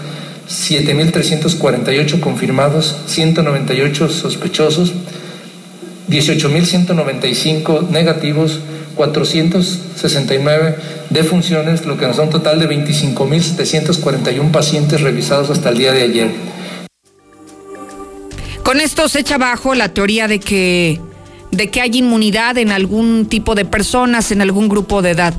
7.348 0.49 2.21
confirmados, 2.21 2.97
198 3.07 4.09
sospechosos, 4.09 4.93
18.195 6.09 7.89
negativos, 7.91 8.61
469 8.95 10.77
defunciones, 11.11 11.85
lo 11.85 11.99
que 11.99 12.07
nos 12.07 12.17
da 12.17 12.23
un 12.25 12.31
total 12.31 12.59
de 12.61 12.69
25.741 12.69 14.51
pacientes 14.51 15.03
revisados 15.03 15.51
hasta 15.51 15.69
el 15.69 15.79
día 15.79 15.93
de 15.93 16.03
ayer. 16.03 16.31
Con 18.63 18.81
esto 18.81 19.09
se 19.09 19.21
echa 19.21 19.37
abajo 19.37 19.75
la 19.75 19.95
teoría 19.95 20.29
de 20.29 20.41
que 20.41 21.01
de 21.51 21.71
que 21.71 21.81
hay 21.81 21.91
inmunidad 21.97 22.59
en 22.59 22.73
algún 22.73 23.27
tipo 23.27 23.55
de 23.55 23.65
personas, 23.65 24.31
en 24.33 24.43
algún 24.43 24.69
grupo 24.69 25.01
de 25.03 25.11
edad. 25.11 25.35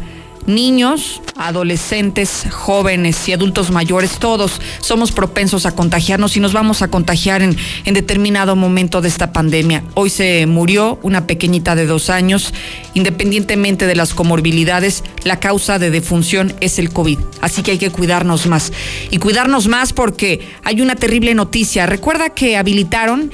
Niños, 0.46 1.22
adolescentes, 1.38 2.46
jóvenes 2.52 3.28
y 3.30 3.34
adultos 3.34 3.72
mayores, 3.72 4.20
todos 4.20 4.60
somos 4.82 5.12
propensos 5.12 5.66
a 5.66 5.76
contagiarnos 5.76 6.36
y 6.38 6.40
nos 6.40 6.54
vamos 6.54 6.82
a 6.82 6.88
contagiar 6.88 7.42
en, 7.42 7.56
en, 7.86 7.94
determinado 7.94 8.56
momento 8.56 9.02
de 9.02 9.10
esta 9.10 9.32
pandemia. 9.32 9.84
Hoy 9.94 10.10
se 10.10 10.46
murió 10.48 11.00
una 11.04 11.28
pequeñita 11.28 11.76
de 11.76 11.86
dos 11.86 12.10
años. 12.10 12.54
Independientemente 12.94 13.86
de 13.86 13.96
las 13.96 14.14
comorbilidades, 14.14 15.04
la 15.24 15.40
causa 15.40 15.78
de 15.78 15.92
defunción 15.92 16.54
es 16.62 16.80
el 16.80 16.92
COVID. 16.92 17.20
Así 17.42 17.62
que 17.62 17.72
hay 17.72 17.78
que 17.78 17.92
cuidarnos 17.92 18.48
más. 18.48 18.72
Y 19.12 19.18
cuidarnos 19.18 19.68
más 19.68 19.94
porque 19.94 20.48
hay 20.64 20.82
una 20.82 20.96
terrible 20.96 21.36
noticia. 21.36 21.86
Recuerda 21.86 22.30
que 22.30 22.58
habilitaron 22.58 23.32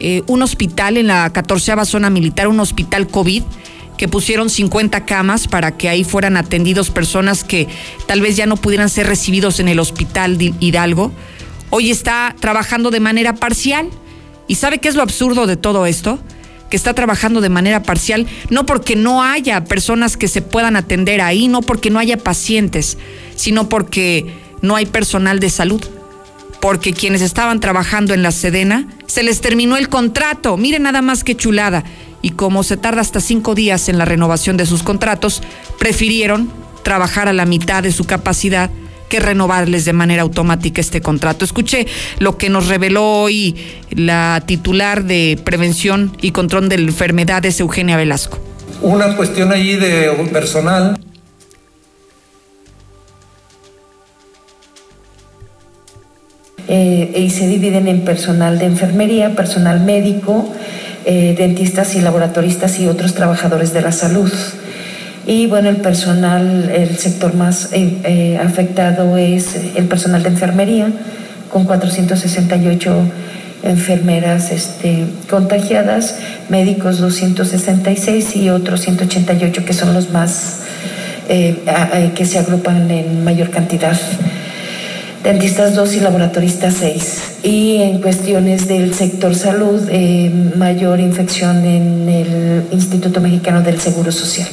eh, 0.00 0.22
un 0.26 0.42
hospital 0.42 0.96
en 0.96 1.08
la 1.08 1.30
14 1.32 1.84
zona 1.84 2.08
militar, 2.10 2.48
un 2.48 2.60
hospital 2.60 3.08
COVID, 3.08 3.42
que 3.98 4.08
pusieron 4.08 4.48
50 4.48 5.04
camas 5.04 5.48
para 5.48 5.76
que 5.76 5.88
ahí 5.90 6.04
fueran 6.04 6.38
atendidos 6.38 6.88
personas 6.88 7.44
que 7.44 7.68
tal 8.06 8.22
vez 8.22 8.36
ya 8.36 8.46
no 8.46 8.56
pudieran 8.56 8.88
ser 8.88 9.06
recibidos 9.06 9.60
en 9.60 9.68
el 9.68 9.78
hospital 9.78 10.38
de 10.38 10.54
Hidalgo. 10.60 11.12
Hoy 11.68 11.90
está 11.90 12.34
trabajando 12.40 12.90
de 12.90 13.00
manera 13.00 13.34
parcial. 13.34 13.90
¿Y 14.46 14.54
sabe 14.54 14.78
qué 14.78 14.88
es 14.88 14.94
lo 14.94 15.02
absurdo 15.02 15.46
de 15.46 15.58
todo 15.58 15.84
esto? 15.84 16.18
que 16.70 16.76
está 16.76 16.92
trabajando 16.92 17.40
de 17.40 17.48
manera 17.48 17.82
parcial, 17.82 18.26
no 18.50 18.66
porque 18.66 18.94
no 18.94 19.22
haya 19.22 19.64
personas 19.64 20.18
que 20.18 20.28
se 20.28 20.42
puedan 20.42 20.76
atender 20.76 21.22
ahí, 21.22 21.48
no 21.48 21.62
porque 21.62 21.88
no 21.88 21.98
haya 21.98 22.18
pacientes, 22.18 22.98
sino 23.36 23.70
porque 23.70 24.26
no 24.60 24.76
hay 24.76 24.84
personal 24.84 25.40
de 25.40 25.48
salud 25.48 25.82
porque 26.60 26.92
quienes 26.92 27.22
estaban 27.22 27.60
trabajando 27.60 28.14
en 28.14 28.22
la 28.22 28.32
Sedena 28.32 28.86
se 29.06 29.22
les 29.22 29.40
terminó 29.40 29.76
el 29.76 29.88
contrato. 29.88 30.56
Miren 30.56 30.82
nada 30.82 31.02
más 31.02 31.24
que 31.24 31.36
chulada. 31.36 31.84
Y 32.22 32.30
como 32.30 32.62
se 32.62 32.76
tarda 32.76 33.00
hasta 33.00 33.20
cinco 33.20 33.54
días 33.54 33.88
en 33.88 33.98
la 33.98 34.04
renovación 34.04 34.56
de 34.56 34.66
sus 34.66 34.82
contratos, 34.82 35.42
prefirieron 35.78 36.50
trabajar 36.82 37.28
a 37.28 37.32
la 37.32 37.46
mitad 37.46 37.82
de 37.82 37.92
su 37.92 38.04
capacidad 38.04 38.70
que 39.08 39.20
renovarles 39.20 39.84
de 39.84 39.92
manera 39.92 40.22
automática 40.22 40.80
este 40.80 41.00
contrato. 41.00 41.44
Escuche 41.44 41.86
lo 42.18 42.36
que 42.36 42.50
nos 42.50 42.68
reveló 42.68 43.04
hoy 43.22 43.56
la 43.90 44.42
titular 44.44 45.04
de 45.04 45.40
Prevención 45.42 46.16
y 46.20 46.32
Control 46.32 46.68
de 46.68 46.76
Enfermedades, 46.76 47.58
Eugenia 47.60 47.96
Velasco. 47.96 48.38
Una 48.82 49.16
cuestión 49.16 49.50
allí 49.52 49.76
de 49.76 50.10
personal 50.32 50.98
Eh, 56.70 57.14
y 57.16 57.30
se 57.30 57.48
dividen 57.48 57.88
en 57.88 58.04
personal 58.04 58.58
de 58.58 58.66
enfermería, 58.66 59.34
personal 59.34 59.80
médico, 59.80 60.52
eh, 61.10 61.34
dentistas 61.38 61.94
y 61.94 62.02
laboratoristas 62.02 62.78
y 62.80 62.86
otros 62.86 63.14
trabajadores 63.14 63.72
de 63.72 63.80
la 63.80 63.92
salud. 63.92 64.30
Y 65.26 65.46
bueno, 65.46 65.70
el 65.70 65.76
personal, 65.76 66.70
el 66.70 66.98
sector 66.98 67.34
más 67.34 67.70
eh, 67.72 67.96
eh, 68.04 68.36
afectado 68.36 69.16
es 69.16 69.56
el 69.74 69.86
personal 69.86 70.22
de 70.22 70.28
enfermería, 70.28 70.90
con 71.50 71.64
468 71.64 72.94
enfermeras 73.62 74.52
este, 74.52 75.06
contagiadas, 75.30 76.16
médicos 76.50 76.98
266 76.98 78.36
y 78.36 78.50
otros 78.50 78.82
188 78.82 79.64
que 79.64 79.72
son 79.72 79.94
los 79.94 80.10
más 80.10 80.56
que 81.26 82.24
se 82.26 82.38
agrupan 82.38 82.90
en 82.90 83.24
mayor 83.24 83.48
cantidad 83.48 83.98
dentistas 85.22 85.74
2 85.74 85.94
y 85.94 86.00
laboratoristas 86.00 86.74
6. 86.80 87.22
Y 87.42 87.76
en 87.76 88.00
cuestiones 88.00 88.68
del 88.68 88.94
sector 88.94 89.34
salud, 89.34 89.80
eh, 89.90 90.52
mayor 90.56 91.00
infección 91.00 91.64
en 91.64 92.08
el 92.08 92.64
Instituto 92.72 93.20
Mexicano 93.20 93.62
del 93.62 93.80
Seguro 93.80 94.12
Social. 94.12 94.48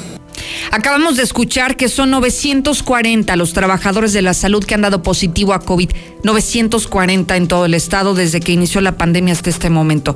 Acabamos 0.72 1.16
de 1.16 1.24
escuchar 1.24 1.78
que 1.78 1.88
son 1.88 2.12
940 2.12 3.36
los 3.38 3.54
trabajadores 3.54 4.12
de 4.14 4.22
la 4.22 4.34
salud 4.34 4.64
que 4.64 4.76
han 4.76 4.82
dado 4.82 5.02
positivo 5.02 5.54
a 5.54 5.60
COVID. 5.60 5.90
940 6.24 7.38
en 7.38 7.48
todo 7.48 7.66
el 7.66 7.74
estado 7.74 8.14
desde 8.14 8.42
que 8.42 8.52
inició 8.52 8.82
la 8.82 8.98
pandemia 8.98 9.34
hasta 9.34 9.50
este 9.50 9.70
momento. 9.70 10.16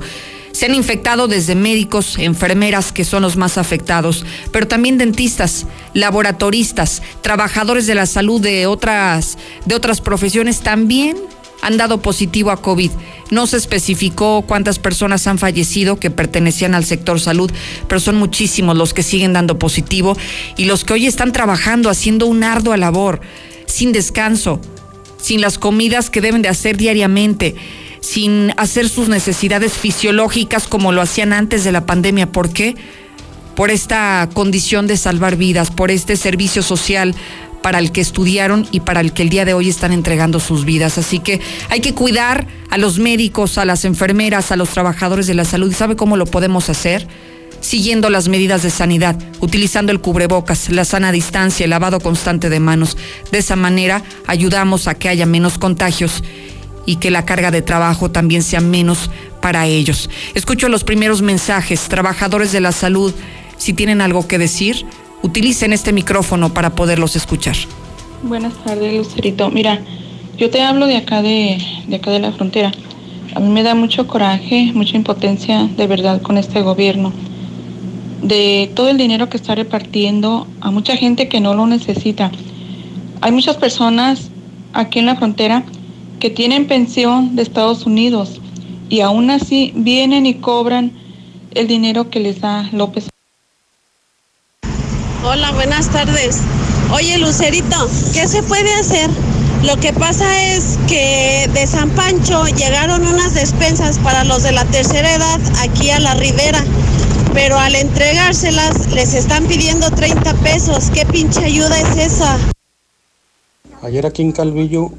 Se 0.52 0.66
han 0.66 0.74
infectado 0.74 1.28
desde 1.28 1.54
médicos, 1.54 2.18
enfermeras, 2.18 2.92
que 2.92 3.04
son 3.04 3.22
los 3.22 3.36
más 3.36 3.56
afectados, 3.56 4.24
pero 4.52 4.66
también 4.66 4.98
dentistas, 4.98 5.66
laboratoristas, 5.94 7.02
trabajadores 7.22 7.86
de 7.86 7.94
la 7.94 8.06
salud 8.06 8.40
de 8.40 8.66
otras, 8.66 9.38
de 9.64 9.74
otras 9.74 10.00
profesiones 10.00 10.60
también 10.60 11.16
han 11.62 11.76
dado 11.76 12.00
positivo 12.02 12.50
a 12.50 12.56
COVID. 12.56 12.90
No 13.30 13.46
se 13.46 13.56
especificó 13.56 14.42
cuántas 14.46 14.78
personas 14.78 15.26
han 15.26 15.38
fallecido 15.38 16.00
que 16.00 16.10
pertenecían 16.10 16.74
al 16.74 16.84
sector 16.84 17.20
salud, 17.20 17.50
pero 17.86 18.00
son 18.00 18.16
muchísimos 18.16 18.76
los 18.76 18.94
que 18.94 19.02
siguen 19.02 19.32
dando 19.32 19.58
positivo 19.58 20.16
y 20.56 20.64
los 20.64 20.84
que 20.84 20.94
hoy 20.94 21.06
están 21.06 21.32
trabajando, 21.32 21.90
haciendo 21.90 22.26
una 22.26 22.52
ardua 22.52 22.76
labor, 22.76 23.20
sin 23.66 23.92
descanso, 23.92 24.60
sin 25.20 25.40
las 25.40 25.58
comidas 25.58 26.10
que 26.10 26.20
deben 26.20 26.42
de 26.42 26.48
hacer 26.48 26.76
diariamente 26.76 27.54
sin 28.00 28.52
hacer 28.56 28.88
sus 28.88 29.08
necesidades 29.08 29.74
fisiológicas 29.74 30.66
como 30.66 30.92
lo 30.92 31.02
hacían 31.02 31.32
antes 31.32 31.64
de 31.64 31.72
la 31.72 31.86
pandemia. 31.86 32.30
¿Por 32.32 32.50
qué? 32.50 32.76
Por 33.54 33.70
esta 33.70 34.28
condición 34.32 34.86
de 34.86 34.96
salvar 34.96 35.36
vidas, 35.36 35.70
por 35.70 35.90
este 35.90 36.16
servicio 36.16 36.62
social 36.62 37.14
para 37.62 37.78
el 37.78 37.92
que 37.92 38.00
estudiaron 38.00 38.66
y 38.70 38.80
para 38.80 39.00
el 39.00 39.12
que 39.12 39.22
el 39.22 39.28
día 39.28 39.44
de 39.44 39.54
hoy 39.54 39.68
están 39.68 39.92
entregando 39.92 40.40
sus 40.40 40.64
vidas. 40.64 40.98
Así 40.98 41.18
que 41.18 41.40
hay 41.68 41.80
que 41.80 41.94
cuidar 41.94 42.46
a 42.70 42.78
los 42.78 42.98
médicos, 42.98 43.58
a 43.58 43.64
las 43.64 43.84
enfermeras, 43.84 44.50
a 44.50 44.56
los 44.56 44.70
trabajadores 44.70 45.26
de 45.26 45.34
la 45.34 45.44
salud. 45.44 45.70
¿Y 45.70 45.74
sabe 45.74 45.96
cómo 45.96 46.16
lo 46.16 46.26
podemos 46.26 46.70
hacer? 46.70 47.06
Siguiendo 47.60 48.08
las 48.08 48.28
medidas 48.28 48.62
de 48.62 48.70
sanidad, 48.70 49.18
utilizando 49.40 49.92
el 49.92 50.00
cubrebocas, 50.00 50.70
la 50.70 50.86
sana 50.86 51.12
distancia, 51.12 51.64
el 51.64 51.70
lavado 51.70 52.00
constante 52.00 52.48
de 52.48 52.60
manos. 52.60 52.96
De 53.30 53.38
esa 53.38 53.56
manera 53.56 54.02
ayudamos 54.26 54.88
a 54.88 54.94
que 54.94 55.10
haya 55.10 55.26
menos 55.26 55.58
contagios 55.58 56.22
y 56.86 56.96
que 56.96 57.10
la 57.10 57.24
carga 57.24 57.50
de 57.50 57.62
trabajo 57.62 58.10
también 58.10 58.42
sea 58.42 58.60
menos 58.60 59.10
para 59.40 59.66
ellos. 59.66 60.10
Escucho 60.34 60.68
los 60.68 60.84
primeros 60.84 61.22
mensajes. 61.22 61.88
Trabajadores 61.88 62.52
de 62.52 62.60
la 62.60 62.72
salud, 62.72 63.12
si 63.56 63.72
tienen 63.72 64.00
algo 64.00 64.26
que 64.26 64.38
decir, 64.38 64.84
utilicen 65.22 65.72
este 65.72 65.92
micrófono 65.92 66.52
para 66.52 66.74
poderlos 66.74 67.16
escuchar. 67.16 67.56
Buenas 68.22 68.52
tardes, 68.64 68.94
Lucerito. 68.94 69.50
Mira, 69.50 69.80
yo 70.36 70.50
te 70.50 70.62
hablo 70.62 70.86
de 70.86 70.96
acá 70.96 71.22
de, 71.22 71.58
de 71.86 71.96
acá 71.96 72.10
de 72.10 72.20
la 72.20 72.32
frontera. 72.32 72.72
A 73.34 73.40
mí 73.40 73.48
me 73.48 73.62
da 73.62 73.74
mucho 73.74 74.06
coraje, 74.06 74.72
mucha 74.74 74.96
impotencia 74.96 75.68
de 75.76 75.86
verdad 75.86 76.20
con 76.20 76.36
este 76.36 76.62
gobierno. 76.62 77.12
De 78.22 78.70
todo 78.74 78.90
el 78.90 78.98
dinero 78.98 79.28
que 79.28 79.36
está 79.36 79.54
repartiendo 79.54 80.46
a 80.60 80.70
mucha 80.70 80.96
gente 80.96 81.28
que 81.28 81.40
no 81.40 81.54
lo 81.54 81.66
necesita. 81.66 82.30
Hay 83.20 83.32
muchas 83.32 83.56
personas 83.56 84.30
aquí 84.72 84.98
en 84.98 85.06
la 85.06 85.16
frontera 85.16 85.64
que 86.20 86.30
tienen 86.30 86.68
pensión 86.68 87.34
de 87.34 87.42
Estados 87.42 87.86
Unidos 87.86 88.40
y 88.88 89.00
aún 89.00 89.30
así 89.30 89.72
vienen 89.74 90.26
y 90.26 90.34
cobran 90.34 90.92
el 91.52 91.66
dinero 91.66 92.10
que 92.10 92.20
les 92.20 92.40
da 92.40 92.68
López. 92.72 93.08
Hola, 95.24 95.50
buenas 95.52 95.88
tardes. 95.90 96.42
Oye, 96.92 97.18
Lucerito, 97.18 97.88
¿qué 98.12 98.28
se 98.28 98.42
puede 98.42 98.72
hacer? 98.74 99.10
Lo 99.64 99.76
que 99.76 99.92
pasa 99.92 100.54
es 100.54 100.78
que 100.88 101.48
de 101.52 101.66
San 101.66 101.90
Pancho 101.90 102.44
llegaron 102.46 103.06
unas 103.06 103.34
despensas 103.34 103.98
para 103.98 104.24
los 104.24 104.42
de 104.42 104.52
la 104.52 104.64
tercera 104.66 105.14
edad 105.14 105.40
aquí 105.60 105.90
a 105.90 106.00
la 106.00 106.14
ribera, 106.14 106.64
pero 107.32 107.58
al 107.58 107.74
entregárselas 107.74 108.92
les 108.92 109.14
están 109.14 109.46
pidiendo 109.46 109.90
30 109.90 110.34
pesos. 110.34 110.90
¿Qué 110.90 111.06
pinche 111.06 111.44
ayuda 111.44 111.78
es 111.78 112.12
esa? 112.12 112.38
Ayer 113.82 114.04
aquí 114.04 114.22
en 114.22 114.32
Calvillo 114.32 114.92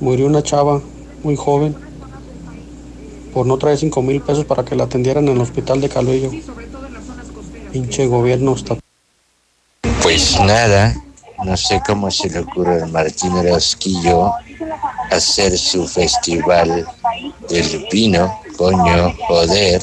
murió 0.00 0.26
una 0.26 0.42
chava 0.42 0.80
muy 1.22 1.36
joven 1.36 1.74
por 3.32 3.46
no 3.46 3.58
traer 3.58 3.78
5 3.78 4.02
mil 4.02 4.20
pesos 4.20 4.44
para 4.44 4.64
que 4.64 4.74
la 4.74 4.84
atendieran 4.84 5.28
en 5.28 5.34
el 5.34 5.40
hospital 5.40 5.80
de 5.80 5.88
Calvillo. 5.88 6.30
Pinche 7.72 8.06
gobierno 8.06 8.54
está. 8.54 8.76
Pues 10.02 10.40
nada, 10.40 10.94
no 11.44 11.56
sé 11.56 11.82
cómo 11.86 12.10
se 12.10 12.30
le 12.30 12.40
ocurre 12.40 12.82
a 12.82 12.86
Martín 12.86 13.32
Rosquillo 13.46 14.32
hacer 15.10 15.58
su 15.58 15.86
festival 15.86 16.86
del 17.48 17.86
vino, 17.90 18.40
coño, 18.56 19.12
joder. 19.28 19.82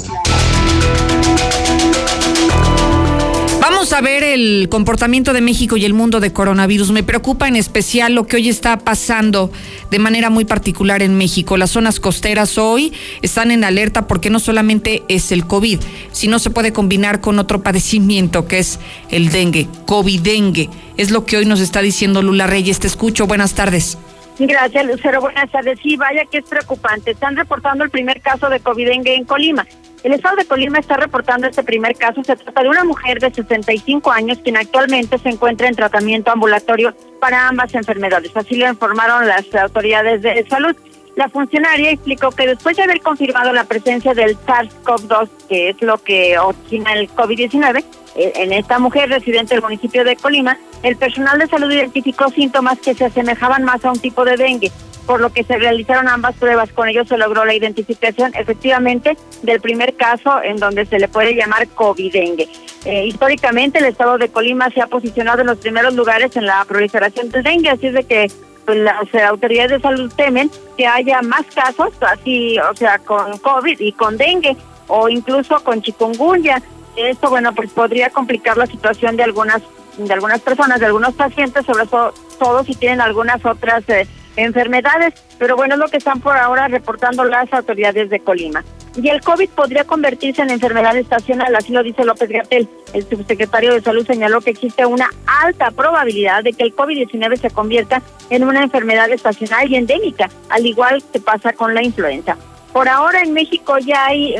A 3.93 4.01
ver 4.01 4.23
el 4.23 4.69
comportamiento 4.69 5.33
de 5.33 5.41
México 5.41 5.77
y 5.77 5.85
el 5.85 5.93
mundo 5.93 6.19
de 6.19 6.33
coronavirus. 6.33 6.89
Me 6.91 7.03
preocupa 7.03 7.47
en 7.47 7.55
especial 7.55 8.15
lo 8.15 8.25
que 8.25 8.37
hoy 8.37 8.49
está 8.49 8.79
pasando 8.79 9.51
de 9.91 9.99
manera 9.99 10.31
muy 10.31 10.45
particular 10.45 11.03
en 11.03 11.15
México. 11.15 11.57
Las 11.57 11.69
zonas 11.69 11.99
costeras 11.99 12.57
hoy 12.57 12.91
están 13.21 13.51
en 13.51 13.63
alerta 13.63 14.07
porque 14.07 14.31
no 14.31 14.39
solamente 14.39 15.03
es 15.09 15.31
el 15.31 15.45
COVID, 15.45 15.79
sino 16.11 16.39
se 16.39 16.49
puede 16.49 16.73
combinar 16.73 17.21
con 17.21 17.37
otro 17.37 17.61
padecimiento 17.61 18.47
que 18.47 18.57
es 18.57 18.79
el 19.11 19.29
dengue, 19.29 19.67
COVID-dengue. 19.85 20.71
Es 20.97 21.11
lo 21.11 21.25
que 21.25 21.37
hoy 21.37 21.45
nos 21.45 21.59
está 21.59 21.83
diciendo 21.83 22.23
Lula 22.23 22.47
Reyes. 22.47 22.79
Te 22.79 22.87
escucho. 22.87 23.27
Buenas 23.27 23.53
tardes. 23.53 23.99
Gracias, 24.39 24.85
Lucero. 24.85 25.21
Buenas 25.21 25.51
tardes. 25.51 25.79
Sí, 25.81 25.95
vaya 25.95 26.25
que 26.25 26.39
es 26.39 26.45
preocupante. 26.45 27.11
Están 27.11 27.35
reportando 27.35 27.83
el 27.83 27.89
primer 27.89 28.21
caso 28.21 28.49
de 28.49 28.59
COVID-dengue 28.59 29.15
en 29.15 29.25
Colima. 29.25 29.65
El 30.03 30.13
estado 30.13 30.35
de 30.35 30.45
Colima 30.45 30.79
está 30.79 30.97
reportando 30.97 31.47
este 31.47 31.63
primer 31.63 31.95
caso. 31.95 32.23
Se 32.23 32.35
trata 32.35 32.63
de 32.63 32.69
una 32.69 32.83
mujer 32.83 33.19
de 33.19 33.31
65 33.31 34.11
años 34.11 34.39
quien 34.43 34.57
actualmente 34.57 35.17
se 35.17 35.29
encuentra 35.29 35.67
en 35.67 35.75
tratamiento 35.75 36.31
ambulatorio 36.31 36.95
para 37.21 37.47
ambas 37.47 37.73
enfermedades. 37.75 38.31
Así 38.35 38.55
lo 38.55 38.67
informaron 38.67 39.27
las 39.27 39.53
autoridades 39.55 40.21
de 40.21 40.45
salud. 40.49 40.75
La 41.15 41.29
funcionaria 41.29 41.91
explicó 41.91 42.31
que 42.31 42.47
después 42.47 42.75
de 42.75 42.83
haber 42.83 43.01
confirmado 43.01 43.53
la 43.53 43.65
presencia 43.65 44.13
del 44.13 44.35
SARS-CoV-2, 44.37 45.29
que 45.47 45.69
es 45.69 45.81
lo 45.81 45.97
que 45.99 46.39
origina 46.39 46.93
el 46.93 47.09
COVID-19, 47.09 47.83
eh, 48.15 48.33
en 48.35 48.51
esta 48.51 48.79
mujer 48.79 49.09
residente 49.09 49.53
del 49.53 49.63
municipio 49.63 50.03
de 50.03 50.15
Colima, 50.15 50.57
el 50.81 50.95
personal 50.95 51.37
de 51.37 51.47
salud 51.47 51.71
identificó 51.71 52.29
síntomas 52.29 52.79
que 52.79 52.95
se 52.95 53.05
asemejaban 53.05 53.63
más 53.63 53.85
a 53.85 53.91
un 53.91 53.99
tipo 53.99 54.25
de 54.25 54.37
dengue 54.37 54.71
por 55.05 55.19
lo 55.19 55.31
que 55.31 55.43
se 55.43 55.57
realizaron 55.57 56.07
ambas 56.07 56.35
pruebas. 56.35 56.71
Con 56.71 56.87
ello 56.87 57.05
se 57.05 57.17
logró 57.17 57.45
la 57.45 57.53
identificación 57.53 58.31
efectivamente 58.35 59.17
del 59.41 59.59
primer 59.59 59.95
caso 59.95 60.41
en 60.41 60.57
donde 60.57 60.85
se 60.85 60.99
le 60.99 61.07
puede 61.07 61.35
llamar 61.35 61.67
COVID-dengue. 61.67 62.47
Eh, 62.85 63.05
históricamente 63.05 63.79
el 63.79 63.85
estado 63.85 64.17
de 64.17 64.29
Colima 64.29 64.69
se 64.69 64.81
ha 64.81 64.87
posicionado 64.87 65.41
en 65.41 65.47
los 65.47 65.57
primeros 65.57 65.93
lugares 65.93 66.35
en 66.35 66.45
la 66.45 66.63
proliferación 66.65 67.29
del 67.29 67.43
dengue, 67.43 67.69
así 67.69 67.87
es 67.87 67.93
de 67.93 68.03
que 68.03 68.31
las 68.67 69.13
autoridades 69.27 69.71
de 69.71 69.79
salud 69.79 70.11
temen 70.15 70.49
que 70.77 70.87
haya 70.87 71.21
más 71.21 71.45
casos, 71.53 71.89
así, 72.01 72.57
o 72.59 72.75
sea, 72.75 72.99
con 72.99 73.37
COVID 73.37 73.79
y 73.79 73.91
con 73.91 74.17
dengue 74.17 74.55
o 74.87 75.09
incluso 75.09 75.63
con 75.63 75.81
chikungunya. 75.81 76.61
Esto, 76.95 77.29
bueno, 77.29 77.53
pues 77.53 77.71
podría 77.71 78.09
complicar 78.09 78.57
la 78.57 78.67
situación 78.67 79.17
de 79.17 79.23
algunas 79.23 79.61
de 79.97 80.13
algunas 80.13 80.41
personas, 80.41 80.79
de 80.79 80.87
algunos 80.87 81.13
pacientes, 81.13 81.65
sobre 81.65 81.85
todo, 81.85 82.63
si 82.63 82.75
tienen 82.75 83.01
algunas 83.01 83.45
otras 83.45 83.87
eh, 83.89 84.07
enfermedades, 84.35 85.13
pero 85.37 85.55
bueno, 85.55 85.75
es 85.75 85.79
lo 85.79 85.87
que 85.87 85.97
están 85.97 86.19
por 86.19 86.37
ahora 86.37 86.67
reportando 86.67 87.23
las 87.23 87.51
autoridades 87.53 88.09
de 88.09 88.19
Colima. 88.19 88.63
Y 88.95 89.09
el 89.09 89.21
COVID 89.21 89.49
podría 89.49 89.85
convertirse 89.85 90.43
en 90.43 90.51
enfermedad 90.51 90.95
estacional, 90.95 91.55
así 91.55 91.73
lo 91.73 91.81
dice 91.81 92.05
López 92.05 92.29
Gatel. 92.29 92.69
El 92.93 93.03
subsecretario 93.09 93.73
de 93.73 93.81
Salud 93.81 94.05
señaló 94.05 94.39
que 94.41 94.51
existe 94.51 94.85
una 94.85 95.09
alta 95.25 95.71
probabilidad 95.71 96.43
de 96.43 96.53
que 96.53 96.63
el 96.63 96.75
COVID-19 96.75 97.37
se 97.37 97.49
convierta 97.49 98.03
en 98.29 98.43
una 98.43 98.61
enfermedad 98.61 99.09
estacional 99.09 99.71
y 99.71 99.77
endémica, 99.77 100.29
al 100.49 100.65
igual 100.67 101.03
que 101.11 101.19
pasa 101.19 101.53
con 101.53 101.73
la 101.73 101.83
influenza. 101.83 102.37
Por 102.71 102.87
ahora 102.87 103.21
en 103.21 103.33
México 103.33 103.77
ya 103.79 104.05
hay 104.07 104.35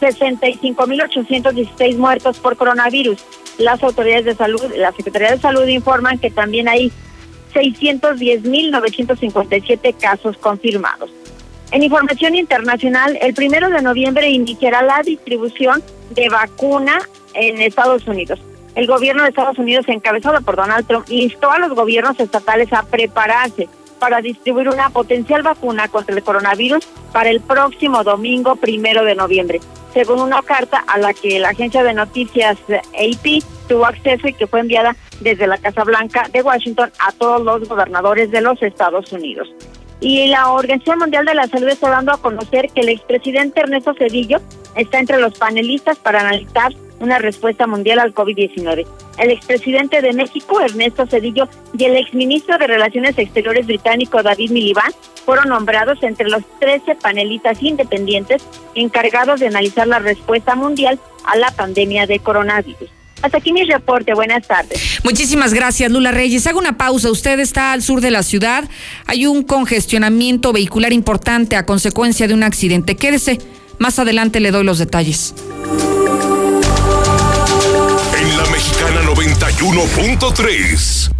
65.816 0.00 1.94
mm, 1.94 1.98
muertos 1.98 2.38
por 2.38 2.56
coronavirus. 2.56 3.18
Las 3.58 3.82
autoridades 3.82 4.26
de 4.26 4.34
salud, 4.34 4.62
la 4.76 4.92
Secretaría 4.92 5.32
de 5.32 5.38
Salud 5.38 5.66
informan 5.66 6.18
que 6.18 6.30
también 6.30 6.68
hay 6.68 6.92
610.957 7.56 9.96
casos 9.98 10.36
confirmados. 10.36 11.10
En 11.72 11.82
información 11.82 12.36
internacional, 12.36 13.18
el 13.20 13.34
primero 13.34 13.68
de 13.70 13.82
noviembre 13.82 14.30
iniciará 14.30 14.82
la 14.82 15.02
distribución 15.02 15.82
de 16.10 16.28
vacuna 16.28 17.00
en 17.34 17.60
Estados 17.60 18.06
Unidos. 18.06 18.38
El 18.74 18.86
gobierno 18.86 19.22
de 19.22 19.30
Estados 19.30 19.58
Unidos, 19.58 19.86
encabezado 19.88 20.40
por 20.42 20.56
Donald 20.56 20.86
Trump, 20.86 21.06
instó 21.08 21.50
a 21.50 21.58
los 21.58 21.72
gobiernos 21.72 22.20
estatales 22.20 22.72
a 22.72 22.82
prepararse 22.82 23.68
para 23.98 24.20
distribuir 24.20 24.68
una 24.68 24.90
potencial 24.90 25.42
vacuna 25.42 25.88
contra 25.88 26.14
el 26.14 26.22
coronavirus 26.22 26.86
para 27.12 27.30
el 27.30 27.40
próximo 27.40 28.04
domingo 28.04 28.56
primero 28.56 29.04
de 29.04 29.14
noviembre, 29.14 29.60
según 29.96 30.20
una 30.20 30.42
carta 30.42 30.84
a 30.88 30.98
la 30.98 31.14
que 31.14 31.38
la 31.38 31.48
agencia 31.48 31.82
de 31.82 31.94
noticias 31.94 32.58
AP 32.68 33.42
tuvo 33.66 33.86
acceso 33.86 34.28
y 34.28 34.34
que 34.34 34.46
fue 34.46 34.60
enviada 34.60 34.94
desde 35.20 35.46
la 35.46 35.56
Casa 35.56 35.84
Blanca 35.84 36.28
de 36.30 36.42
Washington 36.42 36.92
a 36.98 37.12
todos 37.12 37.40
los 37.40 37.66
gobernadores 37.66 38.30
de 38.30 38.42
los 38.42 38.62
Estados 38.62 39.10
Unidos. 39.10 39.48
Y 40.00 40.26
la 40.26 40.50
Organización 40.50 40.98
Mundial 40.98 41.24
de 41.24 41.34
la 41.34 41.46
Salud 41.46 41.68
está 41.68 41.88
dando 41.88 42.12
a 42.12 42.20
conocer 42.20 42.68
que 42.74 42.82
el 42.82 42.90
expresidente 42.90 43.60
Ernesto 43.60 43.94
Cedillo 43.94 44.38
está 44.74 44.98
entre 44.98 45.18
los 45.18 45.38
panelistas 45.38 45.96
para 45.96 46.20
analizar 46.20 46.74
una 47.00 47.18
respuesta 47.18 47.66
mundial 47.66 47.98
al 47.98 48.14
COVID-19. 48.14 48.86
El 49.18 49.30
expresidente 49.30 50.02
de 50.02 50.12
México, 50.12 50.60
Ernesto 50.60 51.06
Cedillo, 51.06 51.48
y 51.76 51.84
el 51.84 51.96
exministro 51.96 52.58
de 52.58 52.66
Relaciones 52.66 53.18
Exteriores 53.18 53.66
británico, 53.66 54.22
David 54.22 54.50
Miliband, 54.50 54.94
fueron 55.24 55.48
nombrados 55.48 56.02
entre 56.02 56.28
los 56.28 56.42
13 56.60 56.94
panelistas 56.96 57.62
independientes 57.62 58.42
encargados 58.74 59.40
de 59.40 59.48
analizar 59.48 59.86
la 59.86 59.98
respuesta 59.98 60.54
mundial 60.54 60.98
a 61.24 61.36
la 61.36 61.50
pandemia 61.50 62.06
de 62.06 62.18
coronavirus. 62.18 62.90
Hasta 63.22 63.38
aquí 63.38 63.52
mi 63.52 63.64
reporte. 63.64 64.14
Buenas 64.14 64.46
tardes. 64.46 65.00
Muchísimas 65.02 65.54
gracias, 65.54 65.90
Lula 65.90 66.12
Reyes. 66.12 66.46
Hago 66.46 66.58
una 66.58 66.76
pausa. 66.76 67.10
Usted 67.10 67.40
está 67.40 67.72
al 67.72 67.82
sur 67.82 68.00
de 68.00 68.10
la 68.10 68.22
ciudad. 68.22 68.64
Hay 69.06 69.26
un 69.26 69.42
congestionamiento 69.42 70.52
vehicular 70.52 70.92
importante 70.92 71.56
a 71.56 71.64
consecuencia 71.64 72.28
de 72.28 72.34
un 72.34 72.42
accidente. 72.42 72.94
Quédese. 72.94 73.38
Más 73.78 73.98
adelante 73.98 74.40
le 74.40 74.50
doy 74.50 74.64
los 74.64 74.78
detalles. 74.78 75.34
91.3, 79.58 81.10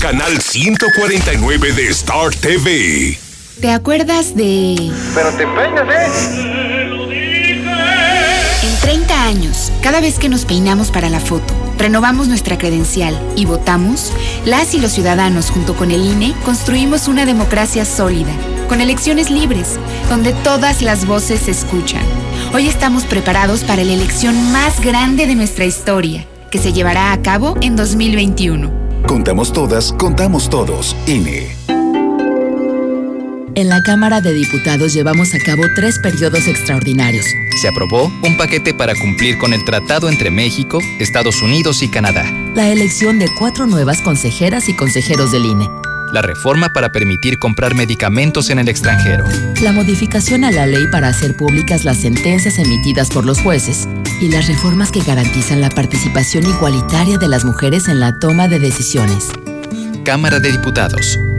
canal 0.00 0.40
149 0.40 1.72
de 1.72 1.88
Star 1.88 2.34
TV. 2.34 3.18
¿Te 3.60 3.70
acuerdas 3.70 4.34
de... 4.34 4.90
Pero 5.14 5.30
te 5.32 5.46
peinas, 5.46 5.86
¿eh? 5.90 6.06
En 8.62 8.80
30 8.80 9.24
años, 9.24 9.70
cada 9.82 10.00
vez 10.00 10.18
que 10.18 10.30
nos 10.30 10.46
peinamos 10.46 10.90
para 10.90 11.10
la 11.10 11.20
foto, 11.20 11.52
renovamos 11.76 12.28
nuestra 12.28 12.56
credencial 12.56 13.14
y 13.36 13.44
votamos, 13.44 14.10
las 14.46 14.72
y 14.72 14.80
los 14.80 14.92
ciudadanos 14.92 15.50
junto 15.50 15.76
con 15.76 15.90
el 15.90 16.02
INE 16.02 16.34
construimos 16.46 17.08
una 17.08 17.26
democracia 17.26 17.84
sólida, 17.84 18.32
con 18.70 18.80
elecciones 18.80 19.30
libres, 19.30 19.78
donde 20.08 20.32
todas 20.32 20.80
las 20.80 21.04
voces 21.04 21.42
se 21.42 21.50
escuchan. 21.50 22.02
Hoy 22.54 22.68
estamos 22.68 23.04
preparados 23.04 23.64
para 23.64 23.84
la 23.84 23.92
elección 23.92 24.50
más 24.50 24.80
grande 24.80 25.26
de 25.26 25.34
nuestra 25.34 25.66
historia, 25.66 26.26
que 26.52 26.58
se 26.58 26.72
llevará 26.72 27.12
a 27.12 27.22
cabo 27.22 27.56
en 27.62 27.74
2021. 27.74 28.70
Contamos 29.06 29.52
todas, 29.52 29.92
contamos 29.94 30.50
todos. 30.50 30.94
INE. 31.06 31.56
En 33.54 33.68
la 33.68 33.82
Cámara 33.82 34.20
de 34.20 34.32
Diputados 34.32 34.92
llevamos 34.92 35.34
a 35.34 35.38
cabo 35.38 35.62
tres 35.74 35.98
periodos 35.98 36.46
extraordinarios. 36.46 37.24
Se 37.60 37.68
aprobó 37.68 38.12
un 38.22 38.36
paquete 38.36 38.74
para 38.74 38.94
cumplir 38.94 39.38
con 39.38 39.54
el 39.54 39.64
tratado 39.64 40.08
entre 40.08 40.30
México, 40.30 40.78
Estados 41.00 41.42
Unidos 41.42 41.82
y 41.82 41.88
Canadá. 41.88 42.24
La 42.54 42.68
elección 42.68 43.18
de 43.18 43.28
cuatro 43.38 43.66
nuevas 43.66 44.02
consejeras 44.02 44.68
y 44.68 44.76
consejeros 44.76 45.32
del 45.32 45.46
INE. 45.46 45.68
La 46.12 46.20
reforma 46.20 46.74
para 46.74 46.92
permitir 46.92 47.38
comprar 47.38 47.74
medicamentos 47.74 48.50
en 48.50 48.58
el 48.58 48.68
extranjero. 48.68 49.24
La 49.62 49.72
modificación 49.72 50.44
a 50.44 50.50
la 50.50 50.66
ley 50.66 50.86
para 50.92 51.08
hacer 51.08 51.34
públicas 51.34 51.84
las 51.84 51.96
sentencias 51.96 52.58
emitidas 52.58 53.08
por 53.08 53.24
los 53.24 53.40
jueces. 53.40 53.88
Y 54.22 54.28
las 54.28 54.46
reformas 54.46 54.92
que 54.92 55.00
garantizan 55.00 55.60
la 55.60 55.68
participación 55.68 56.46
igualitaria 56.46 57.18
de 57.18 57.26
las 57.26 57.44
mujeres 57.44 57.88
en 57.88 57.98
la 57.98 58.20
toma 58.20 58.46
de 58.46 58.60
decisiones. 58.60 59.32
Cámara 60.04 60.38
de 60.38 60.52
Diputados. 60.52 61.18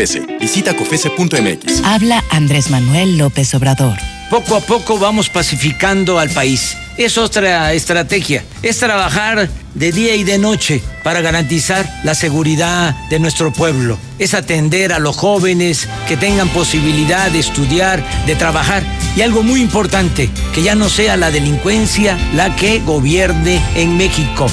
COFESE. 0.00 0.38
Visita 0.40 0.74
COFESE.mx. 0.74 1.84
Habla 1.84 2.24
Andrés 2.30 2.70
Manuel 2.70 3.18
López 3.18 3.54
Obrador. 3.54 3.98
Poco 4.30 4.56
a 4.56 4.60
poco 4.60 4.98
vamos 4.98 5.28
pacificando 5.28 6.18
al 6.18 6.30
país. 6.30 6.74
Es 6.96 7.18
otra 7.18 7.74
estrategia. 7.74 8.42
Es 8.62 8.78
trabajar 8.78 9.50
de 9.74 9.92
día 9.92 10.14
y 10.14 10.24
de 10.24 10.38
noche 10.38 10.80
para 11.04 11.20
garantizar 11.20 11.86
la 12.02 12.14
seguridad 12.14 12.96
de 13.10 13.18
nuestro 13.18 13.52
pueblo. 13.52 13.98
Es 14.18 14.32
atender 14.32 14.94
a 14.94 15.00
los 15.00 15.18
jóvenes 15.18 15.86
que 16.08 16.16
tengan 16.16 16.48
posibilidad 16.48 17.30
de 17.30 17.40
estudiar, 17.40 18.02
de 18.24 18.36
trabajar. 18.36 18.82
Y 19.16 19.20
algo 19.20 19.42
muy 19.42 19.60
importante, 19.60 20.30
que 20.54 20.62
ya 20.62 20.74
no 20.74 20.88
sea 20.88 21.18
la 21.18 21.30
delincuencia 21.30 22.16
la 22.32 22.56
que 22.56 22.78
gobierne 22.78 23.60
en 23.74 23.98
México. 23.98 24.46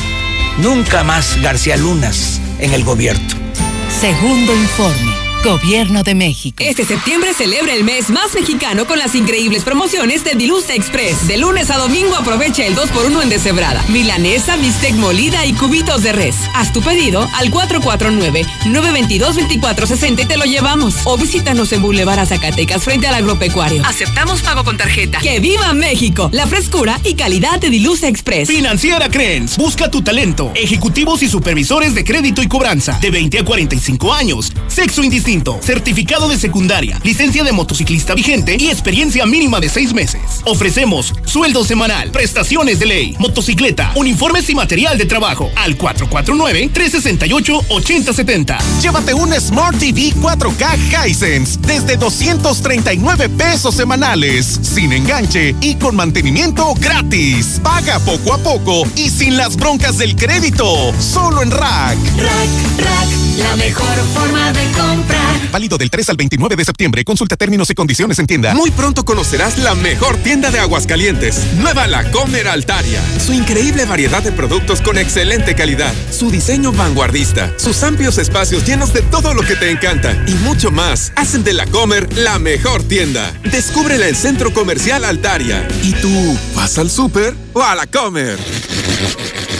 Nunca 0.57 1.05
más 1.05 1.41
García 1.41 1.77
Lunas 1.77 2.41
en 2.59 2.73
el 2.73 2.83
gobierno. 2.83 3.29
Segundo 4.01 4.53
informe. 4.53 5.26
Gobierno 5.47 6.03
de 6.03 6.13
México. 6.13 6.61
Este 6.61 6.83
septiembre 6.83 7.33
celebra 7.33 7.73
el 7.73 7.85
mes 7.85 8.09
más 8.09 8.35
mexicano 8.35 8.85
con 8.85 8.99
las 8.99 9.15
increíbles 9.15 9.63
promociones 9.63 10.25
de 10.25 10.31
Dilusa 10.31 10.73
Express. 10.73 11.25
De 11.25 11.37
lunes 11.37 11.71
a 11.71 11.77
domingo 11.77 12.17
aprovecha 12.17 12.65
el 12.65 12.75
2x1 12.75 13.23
en 13.23 13.29
deshebrada, 13.29 13.81
milanesa, 13.87 14.57
bistec 14.57 14.95
molida 14.95 15.45
y 15.45 15.53
cubitos 15.53 16.03
de 16.03 16.11
res. 16.11 16.35
Haz 16.53 16.73
tu 16.73 16.81
pedido 16.81 17.25
al 17.35 17.49
449-922-2460 17.51 20.23
y 20.23 20.25
te 20.25 20.35
lo 20.35 20.43
llevamos. 20.43 20.95
O 21.05 21.15
visítanos 21.15 21.71
en 21.71 21.81
Boulevard 21.81 22.19
a 22.19 22.25
Zacatecas 22.25 22.83
frente 22.83 23.07
al 23.07 23.15
agropecuario. 23.15 23.81
Aceptamos 23.85 24.41
pago 24.41 24.65
con 24.65 24.75
tarjeta. 24.75 25.19
¡Que 25.19 25.39
viva 25.39 25.73
México! 25.73 26.29
La 26.33 26.45
frescura 26.47 26.99
y 27.05 27.13
calidad 27.13 27.57
de 27.57 27.69
Dilusa 27.69 28.09
Express. 28.09 28.49
Financiera 28.49 29.07
Crens. 29.07 29.55
Busca 29.55 29.89
tu 29.89 30.01
talento. 30.01 30.51
Ejecutivos 30.55 31.23
y 31.23 31.29
supervisores 31.29 31.95
de 31.95 32.03
crédito 32.03 32.41
y 32.41 32.49
cobranza. 32.49 32.99
De 32.99 33.11
20 33.11 33.39
a 33.39 33.45
45 33.45 34.13
años. 34.13 34.51
Sexo 34.67 35.05
indistinto 35.05 35.36
certificado 35.61 36.27
de 36.29 36.37
secundaria, 36.37 36.99
licencia 37.03 37.43
de 37.43 37.51
motociclista 37.51 38.15
vigente 38.15 38.55
y 38.59 38.69
experiencia 38.69 39.25
mínima 39.25 39.59
de 39.59 39.67
seis 39.69 39.93
meses. 39.93 40.41
Ofrecemos 40.45 41.13
sueldo 41.25 41.63
semanal, 41.63 42.11
prestaciones 42.11 42.79
de 42.79 42.85
ley, 42.85 43.15
motocicleta, 43.19 43.91
uniformes 43.95 44.49
y 44.49 44.55
material 44.55 44.97
de 44.97 45.05
trabajo 45.05 45.51
al 45.55 45.77
449-368-8070. 45.77 48.57
Llévate 48.81 49.13
un 49.13 49.33
Smart 49.33 49.77
TV 49.77 50.13
4K 50.15 51.07
Hisense 51.07 51.59
desde 51.61 51.97
239 51.97 53.29
pesos 53.29 53.75
semanales, 53.75 54.59
sin 54.61 54.93
enganche 54.93 55.55
y 55.61 55.75
con 55.75 55.95
mantenimiento 55.95 56.73
gratis. 56.79 57.59
Paga 57.63 57.99
poco 57.99 58.33
a 58.33 58.37
poco 58.37 58.83
y 58.95 59.09
sin 59.09 59.37
las 59.37 59.55
broncas 59.55 59.97
del 59.97 60.15
crédito. 60.15 60.93
Solo 60.99 61.41
en 61.43 61.51
Rack. 61.51 61.97
Rack, 62.17 62.49
Rack, 62.77 63.07
la 63.37 63.55
mejor 63.55 63.95
forma 64.13 64.51
de 64.53 64.71
comprar. 64.71 65.26
Válido 65.51 65.77
del 65.77 65.89
3 65.89 66.09
al 66.09 66.17
29 66.17 66.55
de 66.55 66.65
septiembre. 66.65 67.03
Consulta 67.03 67.35
términos 67.35 67.69
y 67.69 67.73
condiciones 67.73 68.19
en 68.19 68.27
tienda. 68.27 68.53
Muy 68.53 68.71
pronto 68.71 69.05
conocerás 69.05 69.57
la 69.57 69.75
mejor 69.75 70.17
tienda 70.17 70.51
de 70.51 70.59
Aguascalientes. 70.59 71.41
Nueva 71.57 71.87
La 71.87 72.09
Comer 72.11 72.47
Altaria. 72.47 73.01
Su 73.25 73.33
increíble 73.33 73.85
variedad 73.85 74.21
de 74.21 74.31
productos 74.31 74.81
con 74.81 74.97
excelente 74.97 75.55
calidad. 75.55 75.93
Su 76.11 76.29
diseño 76.29 76.71
vanguardista. 76.71 77.51
Sus 77.57 77.81
amplios 77.83 78.17
espacios 78.17 78.65
llenos 78.65 78.93
de 78.93 79.01
todo 79.03 79.33
lo 79.33 79.41
que 79.41 79.55
te 79.55 79.71
encanta. 79.71 80.13
Y 80.27 80.33
mucho 80.35 80.71
más. 80.71 81.11
Hacen 81.15 81.43
de 81.43 81.53
La 81.53 81.65
Comer 81.65 82.11
la 82.17 82.39
mejor 82.39 82.83
tienda. 82.83 83.33
Descúbrela 83.51 84.07
en 84.07 84.15
Centro 84.15 84.53
Comercial 84.53 85.05
Altaria. 85.05 85.67
¿Y 85.83 85.93
tú 85.93 86.37
vas 86.55 86.77
al 86.77 86.89
súper 86.91 87.33
o 87.53 87.63
a 87.63 87.75
La 87.75 87.87
Comer? 87.87 88.37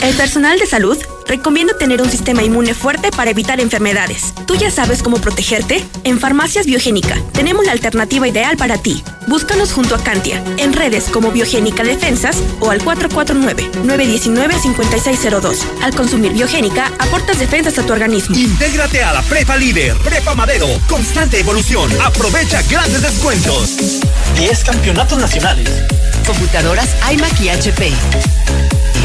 El 0.02 0.16
personal 0.16 0.60
de 0.60 0.66
salud 0.66 0.98
recomiendo 1.28 1.76
tener 1.76 2.02
un 2.02 2.10
sistema 2.10 2.42
inmune 2.44 2.74
fuerte 2.74 3.12
para 3.12 3.32
evitar 3.32 3.60
enfermedades. 3.60 4.34
¿Tú 4.46 4.56
ya 4.56 4.72
sabes 4.72 5.04
cómo 5.04 5.18
protegerte? 5.18 5.84
En 6.04 6.20
Farmacias 6.20 6.66
Biogénica 6.66 7.22
tenemos 7.34 7.66
la 7.66 7.74
alternativa 7.74 8.26
ideal 8.28 8.58
para 8.58 8.78
ti. 8.78 9.04
Búscanos 9.28 9.74
junto 9.74 9.96
a 9.96 10.04
Cantia, 10.04 10.44
en 10.58 10.74
redes 10.74 11.06
como 11.12 11.32
Biogénica 11.32 11.84
Defensas 11.84 12.38
o 12.62 12.72
al 12.72 12.84
449-919-5602. 12.84 15.58
Al 15.84 15.94
consumir 15.94 16.32
Biogénica, 16.34 16.92
aportas 16.98 17.38
defensas 17.40 17.78
a 17.78 17.86
tu 17.86 17.94
organismo. 17.94 18.36
Intégrate 18.38 19.04
a 19.04 19.14
la 19.14 19.22
Prepa 19.24 19.58
Líder, 19.58 19.98
Prepa 19.98 20.34
Madero, 20.34 20.68
constante 20.88 21.40
evolución. 21.40 21.92
Aprovecha 22.02 22.62
grandes 22.70 23.02
descuentos. 23.02 24.00
10 24.38 24.64
campeonatos 24.64 25.20
nacionales. 25.20 25.70
Computadoras 26.26 26.96
iMac 27.12 27.42
y 27.42 27.50
HP. 27.50 27.92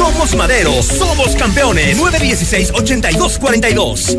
Somos 0.00 0.34
Madero, 0.34 0.82
somos 0.82 1.36
campeones. 1.36 1.96
916-8242. 1.98 4.16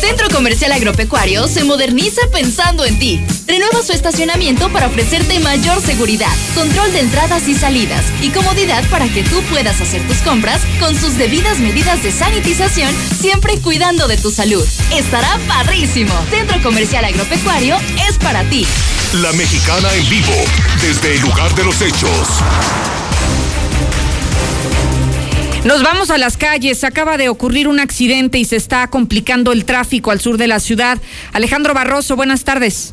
Centro 0.00 0.30
Comercial 0.30 0.72
Agropecuario 0.72 1.46
se 1.46 1.62
moderniza 1.62 2.22
pensando 2.32 2.86
en 2.86 2.98
ti. 2.98 3.22
Renueva 3.46 3.82
su 3.82 3.92
estacionamiento 3.92 4.72
para 4.72 4.86
ofrecerte 4.86 5.40
mayor 5.40 5.78
seguridad, 5.82 6.32
control 6.54 6.90
de 6.94 7.00
entradas 7.00 7.46
y 7.48 7.54
salidas 7.54 8.02
y 8.22 8.30
comodidad 8.30 8.82
para 8.88 9.08
que 9.08 9.24
tú 9.24 9.42
puedas 9.50 9.82
hacer 9.82 10.00
tus 10.08 10.22
compras 10.22 10.62
con 10.80 10.98
sus 10.98 11.18
debidas 11.18 11.58
medidas 11.58 12.02
de 12.02 12.10
sanitización, 12.10 12.94
siempre 13.20 13.60
cuidando 13.60 14.08
de 14.08 14.16
tu 14.16 14.30
salud. 14.30 14.66
Estará 14.90 15.38
padrísimo. 15.46 16.14
Centro 16.30 16.62
Comercial 16.62 17.04
Agropecuario 17.04 17.76
es 18.08 18.16
para 18.16 18.42
ti. 18.48 18.66
La 19.12 19.34
mexicana 19.34 19.92
en 19.92 20.08
vivo, 20.08 20.32
desde 20.80 21.14
el 21.14 21.20
lugar 21.20 21.54
de 21.54 21.64
los 21.64 21.82
hechos. 21.82 22.40
Nos 25.64 25.82
vamos 25.82 26.10
a 26.10 26.18
las 26.18 26.36
calles. 26.36 26.84
Acaba 26.84 27.16
de 27.16 27.30
ocurrir 27.30 27.68
un 27.68 27.80
accidente 27.80 28.36
y 28.36 28.44
se 28.44 28.56
está 28.56 28.86
complicando 28.88 29.50
el 29.50 29.64
tráfico 29.64 30.10
al 30.10 30.20
sur 30.20 30.36
de 30.36 30.46
la 30.46 30.60
ciudad. 30.60 30.98
Alejandro 31.32 31.72
Barroso, 31.72 32.16
buenas 32.16 32.44
tardes. 32.44 32.92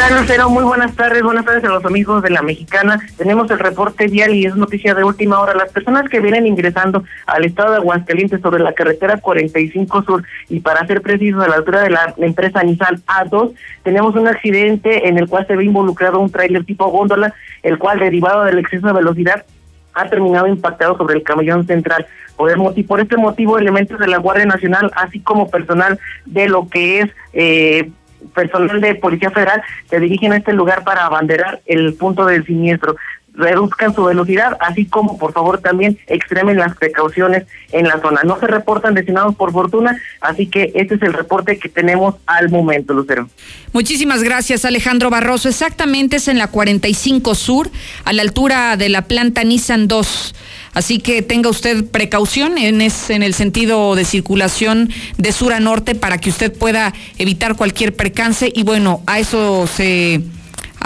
Tal, 0.00 0.18
Lucero? 0.18 0.48
Muy 0.48 0.64
buenas 0.64 0.96
tardes, 0.96 1.22
buenas 1.22 1.44
tardes 1.44 1.62
a 1.64 1.68
los 1.68 1.84
amigos 1.84 2.22
de 2.22 2.30
la 2.30 2.40
Mexicana. 2.40 2.98
Tenemos 3.18 3.50
el 3.50 3.58
reporte 3.58 4.06
vial 4.06 4.34
y 4.34 4.46
es 4.46 4.56
noticia 4.56 4.94
de 4.94 5.04
última 5.04 5.38
hora. 5.38 5.52
Las 5.54 5.70
personas 5.72 6.08
que 6.08 6.20
vienen 6.20 6.46
ingresando 6.46 7.04
al 7.26 7.44
estado 7.44 7.72
de 7.72 7.76
Aguascalientes 7.78 8.40
sobre 8.40 8.62
la 8.62 8.72
carretera 8.72 9.18
45 9.18 10.02
Sur 10.04 10.24
y 10.48 10.60
para 10.60 10.86
ser 10.86 11.02
precisos 11.02 11.44
a 11.44 11.48
la 11.48 11.56
altura 11.56 11.82
de 11.82 11.90
la 11.90 12.14
empresa 12.18 12.62
Nissan 12.62 13.02
A2, 13.06 13.52
tenemos 13.82 14.16
un 14.16 14.26
accidente 14.26 15.06
en 15.06 15.18
el 15.18 15.28
cual 15.28 15.46
se 15.46 15.54
ve 15.54 15.64
involucrado 15.64 16.18
un 16.18 16.30
tráiler 16.30 16.64
tipo 16.64 16.86
góndola, 16.86 17.34
el 17.62 17.76
cual 17.78 17.98
derivado 17.98 18.44
del 18.44 18.58
exceso 18.58 18.86
de 18.86 18.94
velocidad 18.94 19.44
ha 19.92 20.08
terminado 20.08 20.46
impactado 20.46 20.96
sobre 20.96 21.16
el 21.16 21.22
camellón 21.22 21.66
central. 21.66 22.06
Por, 22.36 22.50
el 22.50 22.84
por 22.86 23.00
este 23.00 23.18
motivo, 23.18 23.58
elementos 23.58 23.98
de 23.98 24.06
la 24.06 24.16
Guardia 24.16 24.46
Nacional, 24.46 24.90
así 24.96 25.20
como 25.20 25.50
personal 25.50 25.98
de 26.24 26.48
lo 26.48 26.70
que 26.70 27.00
es 27.00 27.10
eh, 27.34 27.90
personal 28.34 28.80
de 28.80 28.94
Policía 28.94 29.30
Federal, 29.30 29.62
se 29.88 30.00
dirigen 30.00 30.32
a 30.32 30.36
este 30.36 30.52
lugar 30.52 30.84
para 30.84 31.06
abanderar 31.06 31.60
el 31.66 31.94
punto 31.94 32.26
del 32.26 32.44
siniestro. 32.44 32.96
Reduzcan 33.32 33.94
su 33.94 34.04
velocidad, 34.04 34.56
así 34.60 34.86
como 34.86 35.16
por 35.16 35.32
favor 35.32 35.58
también 35.60 35.98
extremen 36.08 36.56
las 36.56 36.76
precauciones 36.76 37.46
en 37.70 37.86
la 37.86 38.00
zona. 38.00 38.22
No 38.24 38.38
se 38.40 38.48
reportan 38.48 38.94
destinados 38.94 39.36
por 39.36 39.52
fortuna, 39.52 39.96
así 40.20 40.46
que 40.46 40.72
este 40.74 40.96
es 40.96 41.02
el 41.02 41.12
reporte 41.12 41.58
que 41.58 41.68
tenemos 41.68 42.16
al 42.26 42.50
momento, 42.50 42.92
Lucero. 42.92 43.28
Muchísimas 43.72 44.24
gracias, 44.24 44.64
Alejandro 44.64 45.10
Barroso. 45.10 45.48
Exactamente 45.48 46.16
es 46.16 46.26
en 46.26 46.38
la 46.38 46.48
45 46.48 47.34
Sur, 47.36 47.70
a 48.04 48.12
la 48.12 48.22
altura 48.22 48.76
de 48.76 48.88
la 48.88 49.02
planta 49.02 49.44
Nissan 49.44 49.86
2. 49.86 50.34
Así 50.72 50.98
que 50.98 51.22
tenga 51.22 51.50
usted 51.50 51.84
precaución 51.84 52.58
en, 52.58 52.80
es, 52.80 53.10
en 53.10 53.22
el 53.22 53.34
sentido 53.34 53.94
de 53.94 54.04
circulación 54.04 54.90
de 55.18 55.32
sur 55.32 55.52
a 55.52 55.60
norte 55.60 55.94
para 55.94 56.18
que 56.18 56.30
usted 56.30 56.52
pueda 56.56 56.94
evitar 57.18 57.56
cualquier 57.56 57.94
percance. 57.94 58.52
Y 58.54 58.62
bueno, 58.62 59.02
a 59.06 59.18
eso 59.18 59.66
se 59.66 60.20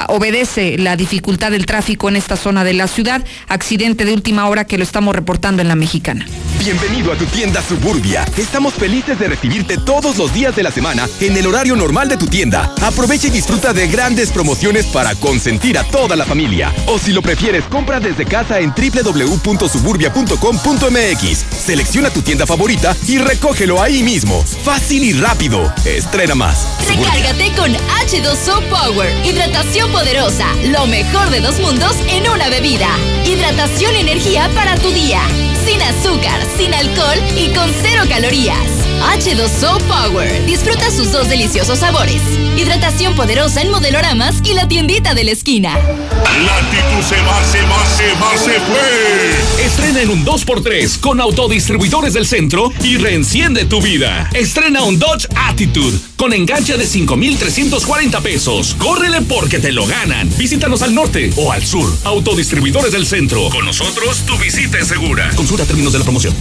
obedece 0.08 0.76
la 0.78 0.96
dificultad 0.96 1.50
del 1.50 1.66
tráfico 1.66 2.08
en 2.08 2.16
esta 2.16 2.36
zona 2.36 2.64
de 2.64 2.74
la 2.74 2.88
ciudad. 2.88 3.24
Accidente 3.48 4.04
de 4.04 4.12
última 4.12 4.48
hora 4.48 4.64
que 4.64 4.78
lo 4.78 4.84
estamos 4.84 5.14
reportando 5.14 5.62
en 5.62 5.68
la 5.68 5.74
mexicana. 5.74 6.26
Bienvenido 6.58 7.12
a 7.12 7.16
tu 7.16 7.26
tienda 7.26 7.62
Suburbia. 7.62 8.24
Estamos 8.36 8.74
felices 8.74 9.18
de 9.18 9.28
recibirte 9.28 9.76
todos 9.76 10.16
los 10.16 10.32
días 10.32 10.56
de 10.56 10.62
la 10.62 10.70
semana 10.70 11.08
en 11.20 11.36
el 11.36 11.46
horario 11.46 11.76
normal 11.76 12.08
de 12.08 12.16
tu 12.16 12.26
tienda. 12.26 12.72
Aprovecha 12.82 13.26
y 13.26 13.30
disfruta 13.30 13.72
de 13.72 13.88
grandes 13.88 14.30
promociones 14.30 14.86
para 14.86 15.14
consentir 15.16 15.78
a 15.78 15.84
toda 15.84 16.16
la 16.16 16.24
familia. 16.24 16.72
O 16.86 16.98
si 16.98 17.12
lo 17.12 17.22
prefieres, 17.22 17.64
compra 17.64 18.00
desde 18.00 18.24
casa 18.24 18.60
en 18.60 18.70
www.suburbia.com.mx. 18.70 21.38
Selecciona 21.64 22.10
tu 22.10 22.22
tienda 22.22 22.46
favorita 22.46 22.96
y 23.06 23.18
recógelo 23.18 23.82
ahí 23.82 24.02
mismo. 24.02 24.42
Fácil 24.64 25.04
y 25.04 25.12
rápido. 25.12 25.72
Estrena 25.84 26.34
más. 26.34 26.66
Recárgate 26.88 27.52
con 27.56 27.72
H2O 27.72 28.62
Power. 28.70 29.26
Hidratación 29.26 29.83
poderosa. 29.88 30.46
Lo 30.64 30.86
mejor 30.86 31.30
de 31.30 31.40
dos 31.40 31.58
mundos 31.60 31.96
en 32.08 32.28
una 32.28 32.48
bebida. 32.48 32.88
Hidratación 33.24 33.94
y 33.96 34.00
energía 34.00 34.50
para 34.54 34.76
tu 34.76 34.90
día. 34.90 35.20
Sin 35.64 35.80
azúcar, 35.82 36.40
sin 36.56 36.74
alcohol 36.74 37.18
y 37.36 37.48
con 37.54 37.70
cero 37.82 38.04
calorías. 38.08 38.70
H2O 39.16 39.78
Power. 39.84 40.44
Disfruta 40.46 40.90
sus 40.90 41.12
dos 41.12 41.28
deliciosos 41.28 41.78
sabores. 41.78 42.22
Hidratación 42.56 43.16
poderosa 43.16 43.62
en 43.62 43.70
modeloramas 43.70 44.36
y 44.44 44.54
la 44.54 44.68
tiendita 44.68 45.12
de 45.12 45.24
la 45.24 45.32
esquina. 45.32 45.74
Latitud 45.74 47.02
se 47.02 47.16
va, 47.22 47.44
se 47.44 47.62
va, 47.62 47.86
se 47.96 48.12
va, 48.14 48.38
se 48.38 48.60
fue. 48.60 49.64
Estrena 49.64 50.02
en 50.02 50.10
un 50.10 50.24
2x3 50.24 51.00
con 51.00 51.20
autodistribuidores 51.20 52.14
del 52.14 52.26
centro 52.26 52.72
y 52.82 52.96
reenciende 52.96 53.64
tu 53.64 53.82
vida. 53.82 54.30
Estrena 54.34 54.82
un 54.84 54.98
Dodge 54.98 55.26
Attitude 55.34 55.98
con 56.16 56.32
enganche 56.32 56.76
de 56.76 56.86
5,340 56.86 58.20
pesos. 58.20 58.76
Córrele 58.78 59.22
porque 59.22 59.58
te 59.58 59.72
lo 59.72 59.86
ganan. 59.86 60.30
Visítanos 60.36 60.82
al 60.82 60.94
norte 60.94 61.32
o 61.36 61.50
al 61.50 61.64
sur. 61.64 61.92
Autodistribuidores 62.04 62.92
del 62.92 63.06
centro. 63.06 63.48
Con 63.50 63.64
nosotros 63.64 64.24
tu 64.26 64.36
visita 64.38 64.78
es 64.78 64.88
segura. 64.88 65.30
Consulta 65.34 65.64
términos 65.64 65.92
de 65.92 65.98
la 65.98 66.04
promoción. 66.04 66.34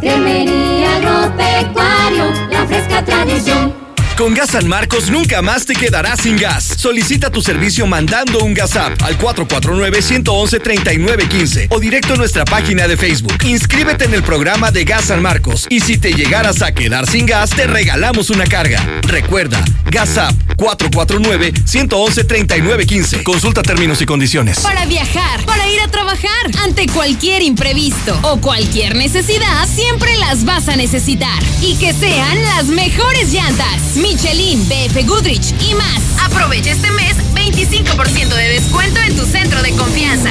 Cremería 0.00 0.96
Agropecuario, 0.96 2.32
la 2.50 2.66
fresca 2.66 3.04
tradición. 3.04 3.83
Con 4.16 4.32
Gas 4.32 4.50
San 4.50 4.68
Marcos 4.68 5.10
nunca 5.10 5.42
más 5.42 5.66
te 5.66 5.74
quedarás 5.74 6.20
sin 6.20 6.36
gas. 6.36 6.76
Solicita 6.78 7.30
tu 7.30 7.42
servicio 7.42 7.84
mandando 7.84 8.44
un 8.44 8.54
gas 8.54 8.76
app 8.76 9.02
al 9.02 9.18
449-111-3915 9.18 11.66
o 11.70 11.80
directo 11.80 12.14
a 12.14 12.16
nuestra 12.16 12.44
página 12.44 12.86
de 12.86 12.96
Facebook. 12.96 13.34
Inscríbete 13.44 14.04
en 14.04 14.14
el 14.14 14.22
programa 14.22 14.70
de 14.70 14.84
Gas 14.84 15.06
San 15.06 15.20
Marcos 15.20 15.66
y 15.68 15.80
si 15.80 15.98
te 15.98 16.12
llegaras 16.12 16.62
a 16.62 16.72
quedar 16.72 17.08
sin 17.08 17.26
gas, 17.26 17.50
te 17.50 17.66
regalamos 17.66 18.30
una 18.30 18.46
carga. 18.46 18.80
Recuerda, 19.02 19.64
Gas 19.90 20.16
App 20.16 20.32
449-111-3915. 20.58 23.24
Consulta 23.24 23.62
términos 23.62 24.00
y 24.00 24.06
condiciones. 24.06 24.60
Para 24.60 24.86
viajar, 24.86 25.44
para 25.44 25.68
ir 25.68 25.80
a 25.80 25.88
trabajar, 25.88 26.30
ante 26.62 26.86
cualquier 26.86 27.42
imprevisto 27.42 28.16
o 28.22 28.40
cualquier 28.40 28.94
necesidad, 28.94 29.68
siempre 29.68 30.16
las 30.18 30.44
vas 30.44 30.68
a 30.68 30.76
necesitar. 30.76 31.42
Y 31.62 31.74
que 31.78 31.92
sean 31.92 32.40
las 32.44 32.66
mejores 32.66 33.32
llantas. 33.32 33.96
Michelin, 34.04 34.68
BF 34.68 35.06
Goodrich 35.06 35.54
y 35.62 35.74
más. 35.74 36.02
Aprovecha 36.22 36.72
este 36.72 36.90
mes 36.90 37.16
25% 37.34 38.34
de 38.34 38.48
descuento 38.50 39.00
en 39.00 39.16
tu 39.16 39.24
centro 39.24 39.62
de 39.62 39.72
confianza. 39.72 40.30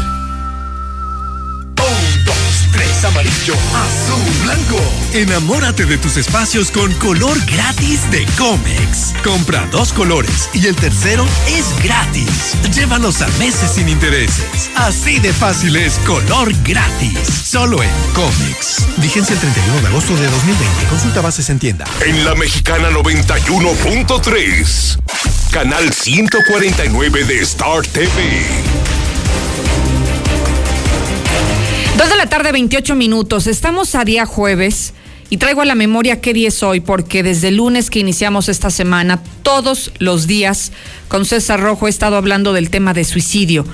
Azul, 3.52 4.24
blanco. 4.42 4.80
Enamórate 5.12 5.85
de 5.85 5.98
tus 5.98 6.16
espacios 6.16 6.70
con 6.70 6.90
color 6.94 7.37
gratis 7.44 8.11
de 8.11 8.24
Comex. 8.38 9.12
Compra 9.22 9.68
dos 9.70 9.92
colores 9.92 10.48
y 10.54 10.66
el 10.66 10.74
tercero 10.74 11.26
es 11.46 11.66
gratis. 11.83 12.54
Llévalos 12.74 13.20
a 13.20 13.28
meses 13.38 13.72
sin 13.72 13.90
intereses. 13.90 14.70
Así 14.76 15.20
de 15.20 15.35
fácil 15.35 15.76
es 15.76 15.98
color 16.07 16.54
gratis. 16.62 17.18
Solo 17.44 17.83
en 17.83 17.90
Comex. 18.14 18.87
Vigencia 18.96 19.35
el 19.35 19.40
31 19.40 19.83
de 19.83 19.88
agosto 19.88 20.16
de 20.16 20.26
2020. 20.26 20.87
Consulta 20.87 21.20
bases 21.20 21.50
en 21.50 21.59
tienda. 21.59 21.85
En 22.00 22.24
la 22.24 22.35
mexicana 22.35 22.88
91.3. 22.90 24.98
Canal 25.50 25.92
149 25.92 27.24
de 27.24 27.40
Star 27.40 27.83
TV. 27.83 28.09
Dos 31.96 32.11
de 32.11 32.16
la 32.16 32.26
tarde, 32.26 32.50
28 32.50 32.96
minutos. 32.96 33.46
Estamos 33.46 33.94
a 33.94 34.04
día 34.04 34.26
jueves 34.26 34.94
y 35.30 35.37
traigo 35.37 35.61
a 35.61 35.64
la 35.64 35.76
memoria 35.76 36.20
qué 36.20 36.33
día 36.33 36.48
es 36.48 36.61
hoy, 36.64 36.80
porque 36.80 37.22
desde 37.22 37.48
el 37.48 37.59
lunes 37.59 37.88
que 37.88 38.00
iniciamos 38.00 38.48
esta 38.48 38.70
semana, 38.70 39.22
todos 39.44 39.92
los 40.00 40.26
días, 40.26 40.72
con 41.07 41.24
César 41.24 41.61
Rojo 41.61 41.87
he 41.87 41.90
estado 41.90 42.16
hablando 42.16 42.52
del 42.52 42.68
tema 42.68 42.94
de 42.94 43.04
suicidio. 43.04 43.64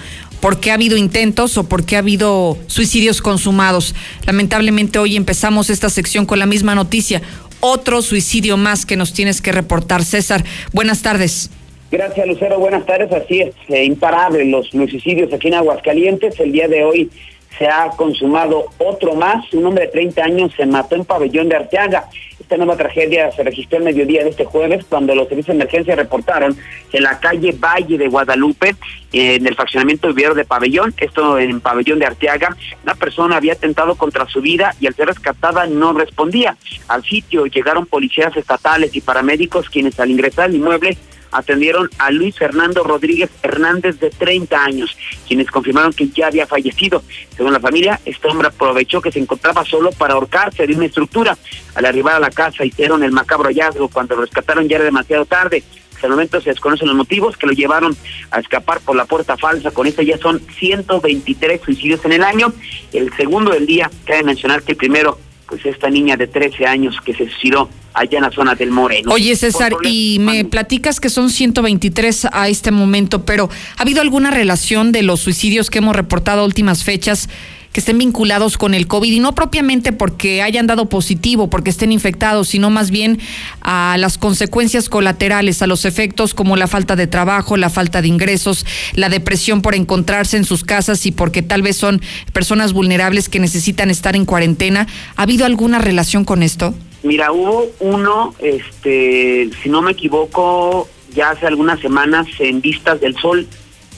¿Por 0.40 0.60
qué 0.60 0.70
ha 0.70 0.74
habido 0.74 0.98
intentos 0.98 1.56
o 1.56 1.66
por 1.66 1.86
qué 1.86 1.96
ha 1.96 2.00
habido 2.00 2.58
suicidios 2.66 3.22
consumados? 3.22 3.94
Lamentablemente 4.26 4.98
hoy 4.98 5.16
empezamos 5.16 5.70
esta 5.70 5.88
sección 5.88 6.26
con 6.26 6.38
la 6.38 6.46
misma 6.46 6.74
noticia. 6.74 7.22
Otro 7.60 8.02
suicidio 8.02 8.58
más 8.58 8.84
que 8.84 8.96
nos 8.96 9.14
tienes 9.14 9.40
que 9.40 9.52
reportar. 9.52 10.04
César, 10.04 10.44
buenas 10.74 11.00
tardes. 11.00 11.50
Gracias, 11.90 12.26
Lucero. 12.26 12.58
Buenas 12.58 12.84
tardes. 12.84 13.10
Así 13.12 13.40
es, 13.40 13.54
eh, 13.68 13.84
imparable 13.84 14.44
los 14.44 14.68
suicidios 14.68 15.32
aquí 15.32 15.48
en 15.48 15.54
Aguascalientes. 15.54 16.38
El 16.38 16.52
día 16.52 16.68
de 16.68 16.84
hoy 16.84 17.10
se 17.58 17.66
ha 17.66 17.90
consumado 17.90 18.66
otro 18.78 19.14
más. 19.14 19.52
Un 19.52 19.66
hombre 19.66 19.86
de 19.86 19.92
30 19.92 20.22
años 20.22 20.52
se 20.56 20.66
mató 20.66 20.94
en 20.94 21.04
Pabellón 21.04 21.48
de 21.48 21.56
Arteaga. 21.56 22.08
Esta 22.38 22.56
nueva 22.56 22.76
tragedia 22.76 23.30
se 23.32 23.42
registró 23.42 23.78
el 23.78 23.84
mediodía 23.84 24.24
de 24.24 24.30
este 24.30 24.44
jueves 24.44 24.84
cuando 24.88 25.14
los 25.14 25.28
servicios 25.28 25.56
de 25.56 25.62
emergencia 25.62 25.94
reportaron 25.94 26.56
que 26.90 26.96
en 26.96 27.04
la 27.04 27.20
calle 27.20 27.52
Valle 27.52 27.98
de 27.98 28.08
Guadalupe, 28.08 28.74
en 29.12 29.46
el 29.46 29.54
fraccionamiento 29.54 30.08
vivero 30.12 30.34
de 30.34 30.44
Pabellón, 30.44 30.94
esto 30.96 31.38
en 31.38 31.60
Pabellón 31.60 31.98
de 31.98 32.06
Arteaga, 32.06 32.56
una 32.82 32.94
persona 32.94 33.36
había 33.36 33.52
atentado 33.52 33.94
contra 33.94 34.26
su 34.26 34.40
vida 34.40 34.74
y 34.80 34.86
al 34.86 34.94
ser 34.94 35.08
rescatada 35.08 35.66
no 35.66 35.92
respondía. 35.92 36.56
Al 36.88 37.04
sitio 37.04 37.46
llegaron 37.46 37.86
policías 37.86 38.36
estatales 38.36 38.96
y 38.96 39.00
paramédicos 39.00 39.68
quienes 39.68 40.00
al 40.00 40.10
ingresar 40.10 40.46
al 40.46 40.54
inmueble 40.54 40.96
atendieron 41.32 41.88
a 41.98 42.10
Luis 42.10 42.36
Fernando 42.36 42.82
Rodríguez 42.82 43.30
Hernández 43.42 43.98
de 43.98 44.10
30 44.10 44.62
años, 44.62 44.96
quienes 45.26 45.50
confirmaron 45.50 45.92
que 45.92 46.08
ya 46.08 46.28
había 46.28 46.46
fallecido. 46.46 47.02
Según 47.36 47.52
la 47.52 47.60
familia, 47.60 48.00
este 48.04 48.28
hombre 48.28 48.48
aprovechó 48.48 49.00
que 49.00 49.12
se 49.12 49.18
encontraba 49.18 49.64
solo 49.64 49.90
para 49.92 50.14
ahorcarse 50.14 50.66
de 50.66 50.74
una 50.74 50.86
estructura. 50.86 51.36
Al 51.74 51.84
arribar 51.84 52.14
a 52.14 52.20
la 52.20 52.30
casa 52.30 52.64
hicieron 52.64 53.02
el 53.02 53.12
macabro 53.12 53.48
hallazgo. 53.48 53.88
Cuando 53.88 54.16
lo 54.16 54.22
rescataron 54.22 54.68
ya 54.68 54.76
era 54.76 54.84
demasiado 54.84 55.24
tarde. 55.24 55.62
Hasta 55.94 56.06
el 56.06 56.12
momento 56.12 56.40
se 56.40 56.48
desconocen 56.48 56.88
los 56.88 56.96
motivos 56.96 57.36
que 57.36 57.46
lo 57.46 57.52
llevaron 57.52 57.94
a 58.30 58.40
escapar 58.40 58.80
por 58.80 58.96
la 58.96 59.04
puerta 59.04 59.36
falsa. 59.36 59.70
Con 59.70 59.86
esto 59.86 60.00
ya 60.00 60.16
son 60.16 60.40
123 60.58 61.60
suicidios 61.60 62.02
en 62.06 62.12
el 62.12 62.22
año. 62.22 62.52
El 62.92 63.14
segundo 63.16 63.50
del 63.50 63.66
día, 63.66 63.90
cabe 64.06 64.22
mencionar 64.22 64.62
que 64.62 64.72
el 64.72 64.78
primero 64.78 65.18
pues 65.50 65.66
esta 65.66 65.90
niña 65.90 66.16
de 66.16 66.28
13 66.28 66.64
años 66.64 66.96
que 67.04 67.12
se 67.12 67.28
suicidó 67.28 67.68
allá 67.92 68.18
en 68.18 68.24
la 68.24 68.30
zona 68.30 68.54
del 68.54 68.70
Moreno. 68.70 69.12
Oye 69.12 69.34
César, 69.34 69.72
y 69.82 70.18
me 70.20 70.44
platicas 70.44 71.00
que 71.00 71.10
son 71.10 71.28
123 71.28 72.28
a 72.32 72.48
este 72.48 72.70
momento, 72.70 73.24
pero 73.24 73.50
¿ha 73.76 73.82
habido 73.82 74.00
alguna 74.00 74.30
relación 74.30 74.92
de 74.92 75.02
los 75.02 75.20
suicidios 75.20 75.68
que 75.68 75.78
hemos 75.78 75.96
reportado 75.96 76.42
a 76.42 76.44
últimas 76.44 76.84
fechas? 76.84 77.28
Que 77.72 77.80
estén 77.80 77.98
vinculados 77.98 78.58
con 78.58 78.74
el 78.74 78.86
COVID 78.86 79.12
y 79.12 79.20
no 79.20 79.34
propiamente 79.34 79.92
porque 79.92 80.42
hayan 80.42 80.66
dado 80.66 80.88
positivo, 80.88 81.48
porque 81.48 81.70
estén 81.70 81.92
infectados, 81.92 82.48
sino 82.48 82.70
más 82.70 82.90
bien 82.90 83.20
a 83.60 83.96
las 83.98 84.18
consecuencias 84.18 84.88
colaterales, 84.88 85.62
a 85.62 85.66
los 85.66 85.84
efectos 85.84 86.34
como 86.34 86.56
la 86.56 86.66
falta 86.66 86.96
de 86.96 87.06
trabajo, 87.06 87.56
la 87.56 87.70
falta 87.70 88.02
de 88.02 88.08
ingresos, 88.08 88.66
la 88.94 89.08
depresión 89.08 89.62
por 89.62 89.74
encontrarse 89.74 90.36
en 90.36 90.44
sus 90.44 90.64
casas 90.64 91.06
y 91.06 91.12
porque 91.12 91.42
tal 91.42 91.62
vez 91.62 91.76
son 91.76 92.00
personas 92.32 92.72
vulnerables 92.72 93.28
que 93.28 93.40
necesitan 93.40 93.90
estar 93.90 94.16
en 94.16 94.24
cuarentena. 94.24 94.86
¿Ha 95.16 95.22
habido 95.22 95.46
alguna 95.46 95.78
relación 95.78 96.24
con 96.24 96.42
esto? 96.42 96.74
Mira, 97.02 97.32
hubo 97.32 97.70
uno, 97.78 98.34
este, 98.40 99.48
si 99.62 99.68
no 99.68 99.80
me 99.80 99.92
equivoco, 99.92 100.88
ya 101.14 101.30
hace 101.30 101.46
algunas 101.46 101.80
semanas 101.80 102.26
en 102.38 102.60
Vistas 102.60 103.00
del 103.00 103.16
Sol, 103.16 103.46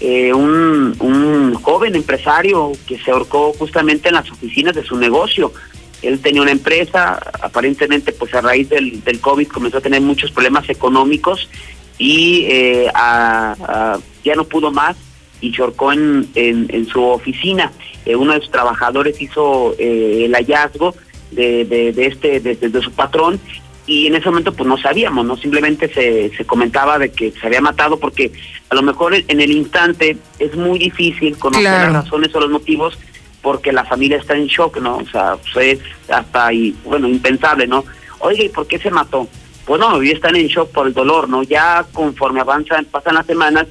eh, 0.05 0.35
un, 0.35 0.97
un 0.99 1.55
joven 1.55 1.95
empresario 1.95 2.73
que 2.89 2.99
se 2.99 3.13
ahorcó 3.13 3.53
justamente 3.53 4.09
en 4.09 4.17
las 4.17 4.29
oficinas 4.33 4.75
de 4.75 4.83
su 4.83 4.97
negocio. 4.97 5.53
Él 6.03 6.19
tenía 6.19 6.43
una 6.43 6.51
empresa, 6.51 7.21
aparentemente 7.41 8.13
pues 8.13 8.35
a 8.35 8.41
raíz 8.41 8.69
del, 8.69 9.05
del 9.05 9.21
COVID 9.21 9.47
comenzó 9.47 9.79
a 9.79 9.81
tener 9.81 10.01
muchos 10.01 10.33
problemas 10.33 10.69
económicos 10.69 11.49
y 11.99 12.47
eh, 12.49 12.91
ya 12.93 14.35
no 14.35 14.43
pudo 14.43 14.73
más 14.73 14.97
y 15.41 15.53
chorcó 15.53 15.93
en, 15.93 16.29
en, 16.35 16.87
su 16.89 17.01
oficina. 17.01 17.71
Eh, 18.05 18.17
uno 18.17 18.33
de 18.33 18.41
sus 18.41 18.51
trabajadores 18.51 19.23
hizo 19.23 19.77
el 19.79 20.35
hallazgo 20.35 20.97
de, 21.31 21.65
de, 21.65 22.07
este 22.07 22.41
de, 22.41 22.57
de, 22.57 22.83
su 22.83 22.91
patrón 22.91 23.39
y 23.87 24.07
en 24.07 24.15
ese 24.15 24.27
momento 24.27 24.53
pues 24.53 24.69
no 24.69 24.79
sabíamos, 24.79 25.27
no 25.27 25.37
simplemente 25.37 25.93
se, 25.93 26.35
se 26.37 26.45
comentaba 26.45 26.99
de 26.99 27.11
que 27.11 27.33
se 27.33 27.47
había 27.47 27.61
matado 27.61 27.99
porque 27.99 28.33
a 28.69 28.75
lo 28.75 28.83
mejor 28.83 29.15
en 29.15 29.41
el 29.41 29.51
instante 29.51 30.17
es 30.39 30.55
muy 30.55 30.79
difícil 30.79 31.37
conocer 31.37 31.65
las 31.65 31.93
razones 31.93 32.35
o 32.35 32.41
los 32.41 32.51
motivos 32.51 32.99
porque 33.43 33.73
la 33.73 33.85
familia 33.85 34.19
está 34.19 34.37
en 34.37 34.47
shock, 34.47 34.79
¿no? 34.79 34.99
O 34.99 35.07
sea, 35.07 35.37
es 35.61 35.81
hasta 36.09 36.47
ahí, 36.47 36.75
bueno, 36.85 37.09
impensable, 37.09 37.67
¿no? 37.67 37.85
Oiga, 38.21 38.45
¿y 38.45 38.49
por 38.49 38.69
qué 38.69 38.79
se 38.79 38.91
mató? 38.91 39.29
Pues 39.67 39.81
no, 39.81 39.95
hoy 39.95 40.13
están 40.13 40.37
en 40.37 40.47
shock 40.47 40.71
por 40.71 40.87
el 40.87 40.95
dolor, 40.95 41.29
¿no? 41.29 41.43
Ya 41.43 41.85
conforme 41.93 42.41
avanzan, 42.41 42.85
pasan 42.85 43.17
las 43.17 43.27
semanas, 43.27 43.67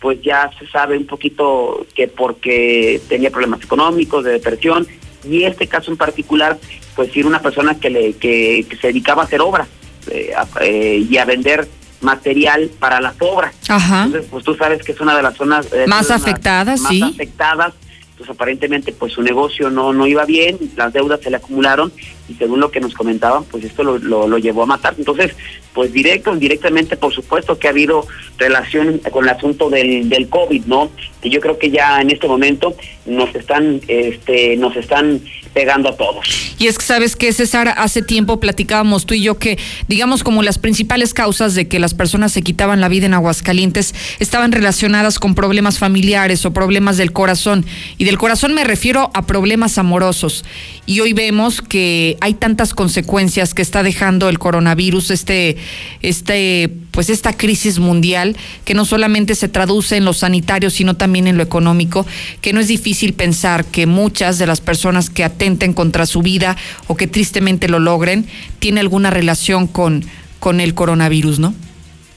pues 0.00 0.22
ya 0.22 0.50
se 0.58 0.66
sabe 0.68 0.96
un 0.96 1.06
poquito 1.06 1.86
que 1.94 2.08
porque 2.08 3.00
tenía 3.08 3.30
problemas 3.30 3.62
económicos, 3.62 4.24
de 4.24 4.32
depresión, 4.32 4.86
y 5.24 5.44
este 5.44 5.66
caso 5.66 5.90
en 5.90 5.96
particular, 5.96 6.58
pues 6.96 7.10
era 7.14 7.28
una 7.28 7.40
persona 7.40 7.74
que, 7.78 7.90
le, 7.90 8.12
que, 8.14 8.66
se 8.80 8.88
dedicaba 8.88 9.22
a 9.22 9.26
hacer 9.26 9.40
obras 9.40 9.68
eh, 10.10 10.32
eh, 10.60 11.06
y 11.08 11.16
a 11.16 11.24
vender 11.24 11.68
material 12.00 12.70
para 12.78 13.00
las 13.00 13.14
obras. 13.20 13.54
Ajá. 13.68 14.04
Entonces, 14.04 14.28
pues 14.30 14.44
tú 14.44 14.54
sabes 14.54 14.82
que 14.82 14.92
es 14.92 15.00
una 15.00 15.16
de 15.16 15.22
las 15.22 15.36
zonas 15.36 15.66
eh, 15.72 15.84
Más 15.86 16.10
afectadas, 16.10 16.80
más 16.80 16.92
sí. 16.92 17.02
afectadas. 17.02 17.74
Pues 18.16 18.28
aparentemente 18.28 18.92
pues 18.92 19.14
su 19.14 19.22
negocio 19.22 19.70
no 19.70 19.94
no 19.94 20.06
iba 20.06 20.26
bien, 20.26 20.58
las 20.76 20.92
deudas 20.92 21.20
se 21.22 21.30
le 21.30 21.38
acumularon 21.38 21.90
y 22.28 22.34
según 22.34 22.60
lo 22.60 22.70
que 22.70 22.78
nos 22.78 22.92
comentaban, 22.92 23.44
pues 23.44 23.64
esto 23.64 23.82
lo, 23.82 23.96
lo, 23.96 24.28
lo 24.28 24.36
llevó 24.36 24.64
a 24.64 24.66
matar. 24.66 24.94
Entonces, 24.98 25.34
pues 25.72 25.90
directo, 25.92 26.32
indirectamente, 26.32 26.98
por 26.98 27.14
supuesto 27.14 27.58
que 27.58 27.66
ha 27.66 27.70
habido 27.70 28.06
relación 28.36 29.00
con 29.10 29.24
el 29.24 29.30
asunto 29.30 29.70
del, 29.70 30.08
del 30.10 30.28
COVID, 30.28 30.66
¿no? 30.66 30.90
Que 31.22 31.30
yo 31.30 31.40
creo 31.40 31.58
que 31.58 31.70
ya 31.70 32.00
en 32.00 32.10
este 32.10 32.28
momento 32.28 32.74
nos 33.10 33.34
están, 33.34 33.80
este, 33.88 34.56
nos 34.56 34.76
están 34.76 35.20
pegando 35.52 35.88
a 35.88 35.96
todos. 35.96 36.54
Y 36.58 36.68
es 36.68 36.78
que 36.78 36.84
sabes 36.84 37.16
que 37.16 37.32
César, 37.32 37.74
hace 37.76 38.02
tiempo 38.02 38.38
platicábamos 38.38 39.04
tú 39.06 39.14
y 39.14 39.22
yo 39.22 39.38
que, 39.38 39.58
digamos, 39.88 40.22
como 40.22 40.42
las 40.42 40.58
principales 40.58 41.12
causas 41.12 41.54
de 41.54 41.66
que 41.66 41.78
las 41.78 41.94
personas 41.94 42.32
se 42.32 42.42
quitaban 42.42 42.80
la 42.80 42.88
vida 42.88 43.06
en 43.06 43.14
Aguascalientes 43.14 43.94
estaban 44.20 44.52
relacionadas 44.52 45.18
con 45.18 45.34
problemas 45.34 45.78
familiares 45.78 46.44
o 46.46 46.52
problemas 46.52 46.96
del 46.96 47.12
corazón. 47.12 47.66
Y 47.98 48.04
del 48.04 48.18
corazón 48.18 48.54
me 48.54 48.64
refiero 48.64 49.10
a 49.14 49.26
problemas 49.26 49.78
amorosos. 49.78 50.44
Y 50.86 51.00
hoy 51.00 51.12
vemos 51.12 51.62
que 51.62 52.16
hay 52.20 52.34
tantas 52.34 52.74
consecuencias 52.74 53.54
que 53.54 53.62
está 53.62 53.82
dejando 53.82 54.28
el 54.28 54.38
coronavirus, 54.38 55.10
este, 55.10 55.56
este, 56.02 56.70
pues 56.90 57.10
esta 57.10 57.36
crisis 57.36 57.78
mundial, 57.78 58.36
que 58.64 58.74
no 58.74 58.84
solamente 58.84 59.34
se 59.34 59.48
traduce 59.48 59.96
en 59.96 60.04
lo 60.04 60.12
sanitario, 60.12 60.70
sino 60.70 60.96
también 60.96 61.26
en 61.26 61.36
lo 61.36 61.42
económico, 61.42 62.06
que 62.40 62.52
no 62.52 62.60
es 62.60 62.68
difícil 62.68 62.99
pensar 63.14 63.64
que 63.64 63.86
muchas 63.86 64.38
de 64.38 64.46
las 64.46 64.60
personas 64.60 65.10
que 65.10 65.24
atenten 65.24 65.72
contra 65.72 66.06
su 66.06 66.22
vida 66.22 66.56
o 66.86 66.96
que 66.96 67.06
tristemente 67.06 67.68
lo 67.68 67.78
logren, 67.78 68.26
tiene 68.58 68.80
alguna 68.80 69.10
relación 69.10 69.66
con, 69.66 70.04
con 70.38 70.60
el 70.60 70.74
coronavirus, 70.74 71.38
¿no? 71.38 71.54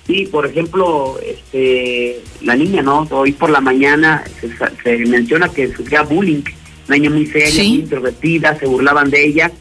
Sí, 0.08 0.28
por 0.30 0.46
ejemplo, 0.46 1.18
este, 1.26 2.20
la 2.42 2.56
niña, 2.56 2.82
¿no? 2.82 3.08
Hoy 3.12 3.32
por 3.32 3.50
la 3.50 3.62
mañana 3.62 4.24
se, 4.42 4.50
se 4.84 4.98
menciona 5.06 5.48
que 5.50 5.74
sufría 5.74 6.02
bullying, 6.02 6.42
una 6.90 6.98
niña 6.98 7.10
muy 7.10 7.26
seria, 7.28 7.50
Sí. 7.50 7.70
muy 7.70 7.80
introvertida, 7.80 8.60
se 8.60 8.66
burlaban 8.66 9.10
de 9.10 9.26
ella 9.26 9.52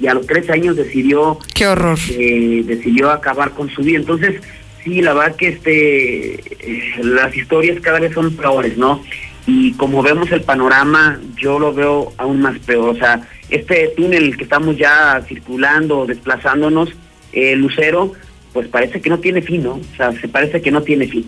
y 0.00 0.06
a 0.06 0.14
los 0.14 0.26
tres 0.26 0.48
años 0.48 0.76
decidió 0.76 1.38
Qué 1.54 1.66
horror. 1.66 1.98
eh, 2.10 2.62
decidió 2.64 3.10
acabar 3.10 3.50
con 3.50 3.68
su 3.68 3.82
vida. 3.82 3.98
Entonces, 3.98 4.40
sí, 4.82 5.02
la 5.02 5.12
verdad 5.12 5.36
que 5.36 5.48
este 5.48 6.34
eh, 6.36 6.92
las 7.02 7.36
historias 7.36 7.78
cada 7.82 8.00
vez 8.00 8.14
son 8.14 8.34
peores, 8.34 8.78
¿no? 8.78 9.02
Y 9.46 9.72
como 9.72 10.02
vemos 10.02 10.30
el 10.32 10.42
panorama, 10.42 11.20
yo 11.36 11.58
lo 11.58 11.72
veo 11.72 12.12
aún 12.18 12.40
más 12.42 12.58
peor. 12.60 12.90
O 12.90 12.98
sea, 12.98 13.28
este 13.48 13.92
túnel 13.96 14.36
que 14.36 14.44
estamos 14.44 14.76
ya 14.76 15.22
circulando, 15.26 16.06
desplazándonos, 16.06 16.90
eh, 17.32 17.56
Lucero, 17.56 18.12
pues 18.52 18.68
parece 18.68 19.00
que 19.00 19.10
no 19.10 19.18
tiene 19.18 19.42
fin, 19.42 19.62
¿no? 19.62 19.74
O 19.74 19.96
sea, 19.96 20.12
se 20.12 20.28
parece 20.28 20.60
que 20.60 20.70
no 20.70 20.82
tiene 20.82 21.06
fin. 21.06 21.24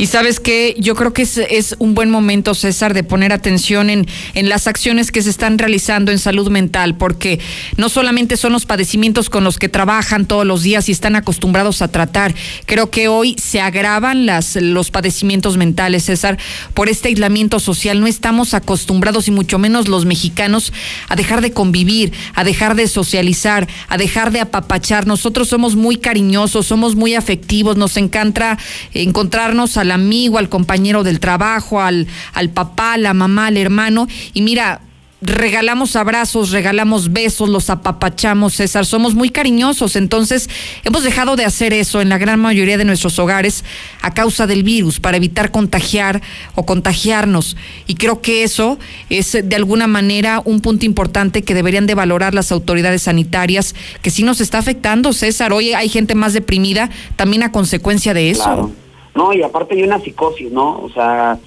Y 0.00 0.06
sabes 0.06 0.40
que 0.40 0.74
yo 0.78 0.94
creo 0.94 1.12
que 1.12 1.20
es, 1.20 1.76
un 1.78 1.92
buen 1.92 2.08
momento, 2.08 2.54
César, 2.54 2.94
de 2.94 3.04
poner 3.04 3.34
atención 3.34 3.90
en, 3.90 4.06
las 4.34 4.66
acciones 4.66 5.12
que 5.12 5.20
se 5.20 5.28
están 5.28 5.58
realizando 5.58 6.10
en 6.10 6.18
salud 6.18 6.48
mental, 6.48 6.96
porque 6.96 7.38
no 7.76 7.90
solamente 7.90 8.38
son 8.38 8.54
los 8.54 8.64
padecimientos 8.64 9.28
con 9.28 9.44
los 9.44 9.58
que 9.58 9.68
trabajan 9.68 10.24
todos 10.24 10.46
los 10.46 10.62
días 10.62 10.88
y 10.88 10.92
están 10.92 11.16
acostumbrados 11.16 11.82
a 11.82 11.88
tratar, 11.88 12.34
creo 12.64 12.88
que 12.88 13.08
hoy 13.08 13.36
se 13.38 13.60
agravan 13.60 14.24
las, 14.24 14.56
los 14.56 14.90
padecimientos 14.90 15.58
mentales, 15.58 16.04
César, 16.04 16.38
por 16.72 16.88
este 16.88 17.08
aislamiento 17.08 17.60
social. 17.60 18.00
No 18.00 18.06
estamos 18.06 18.54
acostumbrados, 18.54 19.28
y 19.28 19.32
mucho 19.32 19.58
menos 19.58 19.86
los 19.86 20.06
mexicanos, 20.06 20.72
a 21.10 21.14
dejar 21.14 21.42
de 21.42 21.52
convivir, 21.52 22.14
a 22.34 22.42
dejar 22.42 22.74
de 22.74 22.88
socializar, 22.88 23.68
a 23.88 23.98
dejar 23.98 24.32
de 24.32 24.40
apapachar. 24.40 25.06
Nosotros 25.06 25.48
somos 25.48 25.76
muy 25.76 25.98
cariñosos, 25.98 26.64
somos 26.64 26.96
muy 26.96 27.16
afectivos, 27.16 27.76
nos 27.76 27.98
encanta 27.98 28.56
encontrarnos 28.94 29.76
al 29.90 30.00
amigo, 30.00 30.38
al 30.38 30.48
compañero 30.48 31.02
del 31.02 31.20
trabajo, 31.20 31.80
al, 31.80 32.06
al 32.32 32.50
papá, 32.50 32.96
la 32.96 33.14
mamá, 33.14 33.46
al 33.46 33.56
hermano. 33.56 34.06
Y 34.32 34.42
mira, 34.42 34.80
regalamos 35.22 35.96
abrazos, 35.96 36.50
regalamos 36.50 37.12
besos, 37.12 37.48
los 37.48 37.68
apapachamos, 37.68 38.54
César, 38.54 38.86
somos 38.86 39.14
muy 39.14 39.30
cariñosos, 39.30 39.96
entonces 39.96 40.48
hemos 40.84 41.02
dejado 41.02 41.36
de 41.36 41.44
hacer 41.44 41.72
eso 41.72 42.00
en 42.00 42.08
la 42.08 42.18
gran 42.18 42.40
mayoría 42.40 42.78
de 42.78 42.84
nuestros 42.84 43.18
hogares 43.18 43.64
a 44.00 44.14
causa 44.14 44.46
del 44.46 44.62
virus, 44.62 44.98
para 44.98 45.18
evitar 45.18 45.50
contagiar 45.50 46.22
o 46.54 46.64
contagiarnos. 46.64 47.56
Y 47.86 47.94
creo 47.94 48.22
que 48.22 48.44
eso 48.44 48.78
es 49.10 49.36
de 49.44 49.56
alguna 49.56 49.86
manera 49.86 50.40
un 50.44 50.60
punto 50.60 50.86
importante 50.86 51.42
que 51.42 51.54
deberían 51.54 51.86
de 51.86 51.94
valorar 51.94 52.34
las 52.34 52.50
autoridades 52.50 53.02
sanitarias, 53.02 53.74
que 54.02 54.10
sí 54.10 54.22
nos 54.22 54.40
está 54.40 54.58
afectando, 54.58 55.12
César, 55.12 55.52
hoy 55.52 55.74
hay 55.74 55.88
gente 55.88 56.14
más 56.14 56.32
deprimida 56.32 56.90
también 57.16 57.42
a 57.42 57.52
consecuencia 57.52 58.14
de 58.14 58.30
eso. 58.30 58.44
Claro. 58.44 58.72
No, 59.20 59.34
y 59.34 59.42
aparte 59.42 59.74
hay 59.74 59.82
una 59.82 60.00
psicosis, 60.00 60.50
¿no? 60.50 60.80
O 60.80 60.90
sea, 60.90 61.38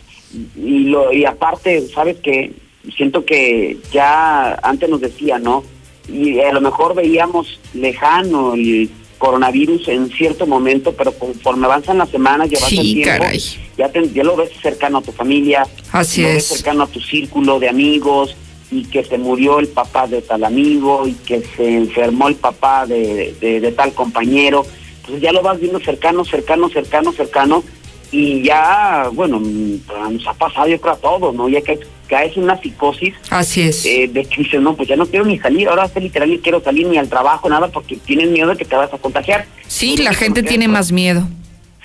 y, 0.56 0.80
lo, 0.86 1.12
y 1.12 1.26
aparte, 1.26 1.88
¿sabes 1.88 2.18
qué? 2.24 2.52
Siento 2.96 3.26
que 3.26 3.78
ya 3.92 4.54
antes 4.62 4.88
nos 4.90 5.02
decía, 5.02 5.40
¿no? 5.40 5.64
Y 6.08 6.40
a 6.40 6.54
lo 6.54 6.62
mejor 6.62 6.94
veíamos 6.94 7.60
lejano 7.74 8.54
el 8.54 8.92
coronavirus 9.18 9.88
en 9.88 10.10
cierto 10.12 10.46
momento, 10.46 10.94
pero 10.96 11.14
conforme 11.14 11.66
avanzan 11.66 11.98
las 11.98 12.10
semanas, 12.10 12.48
llevas 12.50 12.70
Sí, 12.70 12.78
el 12.78 12.94
tiempo, 13.04 13.24
caray. 13.24 13.40
ya, 13.78 13.90
te- 13.90 14.10
ya 14.14 14.24
lo 14.24 14.36
ves 14.36 14.52
cercano 14.62 15.00
a 15.00 15.02
tu 15.02 15.12
familia, 15.12 15.66
Así 15.92 16.22
lo 16.22 16.28
es. 16.28 16.34
ves 16.36 16.46
cercano 16.46 16.84
a 16.84 16.88
tu 16.88 17.00
círculo 17.00 17.60
de 17.60 17.70
amigos, 17.70 18.36
y 18.70 18.84
que 18.86 19.04
se 19.04 19.18
murió 19.18 19.58
el 19.60 19.68
papá 19.70 20.06
de 20.08 20.22
tal 20.22 20.44
amigo, 20.44 21.08
y 21.08 21.14
que 21.14 21.42
se 21.56 21.76
enfermó 21.78 22.28
el 22.28 22.36
papá 22.36 22.86
de, 22.86 23.34
de- 23.42 23.62
de 23.62 23.72
tal 23.72 23.94
compañero. 23.94 24.64
Entonces 25.04 25.22
ya 25.22 25.34
lo 25.34 25.42
vas 25.42 25.60
viendo 25.60 25.80
cercano, 25.82 26.24
cercano, 26.24 26.70
cercano, 26.70 27.12
cercano, 27.12 27.64
y 28.12 28.42
ya, 28.44 29.10
bueno, 29.12 29.40
nos 29.40 30.28
ha 30.28 30.34
pasado 30.34 30.68
yo 30.68 30.80
creo 30.80 30.94
a 30.94 30.98
todos, 30.98 31.36
¿no? 31.36 31.50
Ya 31.50 31.62
que 31.62 31.80
caes 32.08 32.38
en 32.38 32.44
una 32.44 32.62
psicosis 32.62 33.14
Así 33.30 33.62
es. 33.64 33.86
eh, 33.86 34.08
de 34.08 34.24
que 34.24 34.44
dices, 34.44 34.62
no, 34.62 34.76
pues 34.76 34.88
ya 34.88 34.96
no 34.96 35.06
quiero 35.08 35.26
ni 35.26 35.40
salir, 35.40 35.68
ahora 35.68 35.90
literal 35.96 36.30
ni 36.30 36.38
quiero 36.40 36.62
salir 36.62 36.88
ni 36.88 36.98
al 36.98 37.10
trabajo, 37.10 37.50
nada, 37.50 37.68
porque 37.70 37.98
tienes 37.98 38.30
miedo 38.30 38.50
de 38.50 38.56
que 38.56 38.66
te 38.66 38.76
vas 38.76 38.94
a 38.94 38.98
contagiar. 38.98 39.46
Sí, 39.68 39.98
la 39.98 40.14
gente 40.14 40.42
tiene 40.44 40.68
más 40.70 40.92
miedo. 40.92 41.28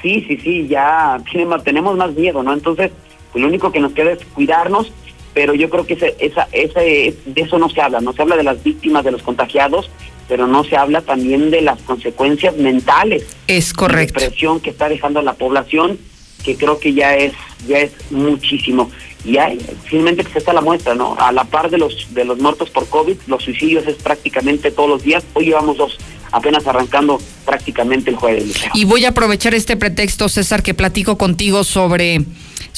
Sí, 0.03 0.25
sí, 0.29 0.37
sí, 0.37 0.69
ya 0.69 1.19
tiene 1.29 1.47
más- 1.47 1.65
tenemos 1.65 1.97
más 1.97 2.13
miedo, 2.15 2.43
¿no? 2.45 2.53
Entonces, 2.53 2.93
pues 3.33 3.43
lo 3.43 3.49
único 3.49 3.73
que 3.73 3.81
nos 3.81 3.93
queda 3.93 4.13
es 4.13 4.19
cuidarnos, 4.35 4.93
pero 5.35 5.55
yo 5.55 5.69
creo 5.71 5.87
que 5.87 5.95
ese, 5.95 6.15
esa, 6.21 6.47
ese, 6.53 7.17
de 7.25 7.41
eso 7.43 7.59
no 7.59 7.69
se 7.69 7.81
habla, 7.81 8.01
no 8.01 8.13
se 8.13 8.23
habla 8.23 8.37
de 8.37 8.43
las 8.45 8.63
víctimas, 8.63 9.03
de 9.05 9.13
los 9.13 9.23
contagiados, 9.23 9.91
pero 10.29 10.47
no 10.47 10.63
se 10.63 10.77
habla 10.77 11.01
también 11.01 11.51
de 11.51 11.63
las 11.63 11.81
consecuencias 11.81 12.57
mentales. 12.57 13.25
Es 13.47 13.73
correcto. 13.73 14.21
Depresión 14.21 14.61
que 14.61 14.71
está 14.71 14.89
dejando 14.89 15.21
a 15.21 15.23
la 15.23 15.35
población, 15.35 15.99
que 16.45 16.57
creo 16.57 16.79
que 16.79 16.93
ya 16.93 17.17
es, 17.17 17.33
ya 17.67 17.79
es 17.79 17.93
muchísimo. 18.11 18.91
Y 19.25 19.39
hay, 19.39 19.59
finalmente 19.85 20.23
pues 20.23 20.37
está 20.37 20.53
la 20.53 20.61
muestra, 20.61 20.95
¿no? 20.95 21.17
A 21.19 21.33
la 21.33 21.45
par 21.45 21.71
de 21.71 21.79
los, 21.79 22.15
de 22.15 22.25
los 22.25 22.39
muertos 22.39 22.71
por 22.71 22.89
COVID, 22.89 23.17
los 23.27 23.43
suicidios 23.43 23.87
es 23.87 23.97
prácticamente 23.97 24.71
todos 24.71 24.89
los 24.89 25.03
días. 25.03 25.25
Hoy 25.35 25.47
llevamos 25.47 25.77
dos, 25.77 25.99
apenas 26.31 26.67
arrancando 26.67 27.21
prácticamente 27.45 28.11
el 28.11 28.17
jueves. 28.17 28.55
Y 28.75 28.85
voy 28.85 29.05
a 29.07 29.11
aprovechar 29.11 29.55
este 29.55 29.77
pretexto, 29.77 30.29
César, 30.29 30.63
que 30.63 30.75
platico 30.75 31.19
contigo 31.19 31.65
sobre, 31.65 32.21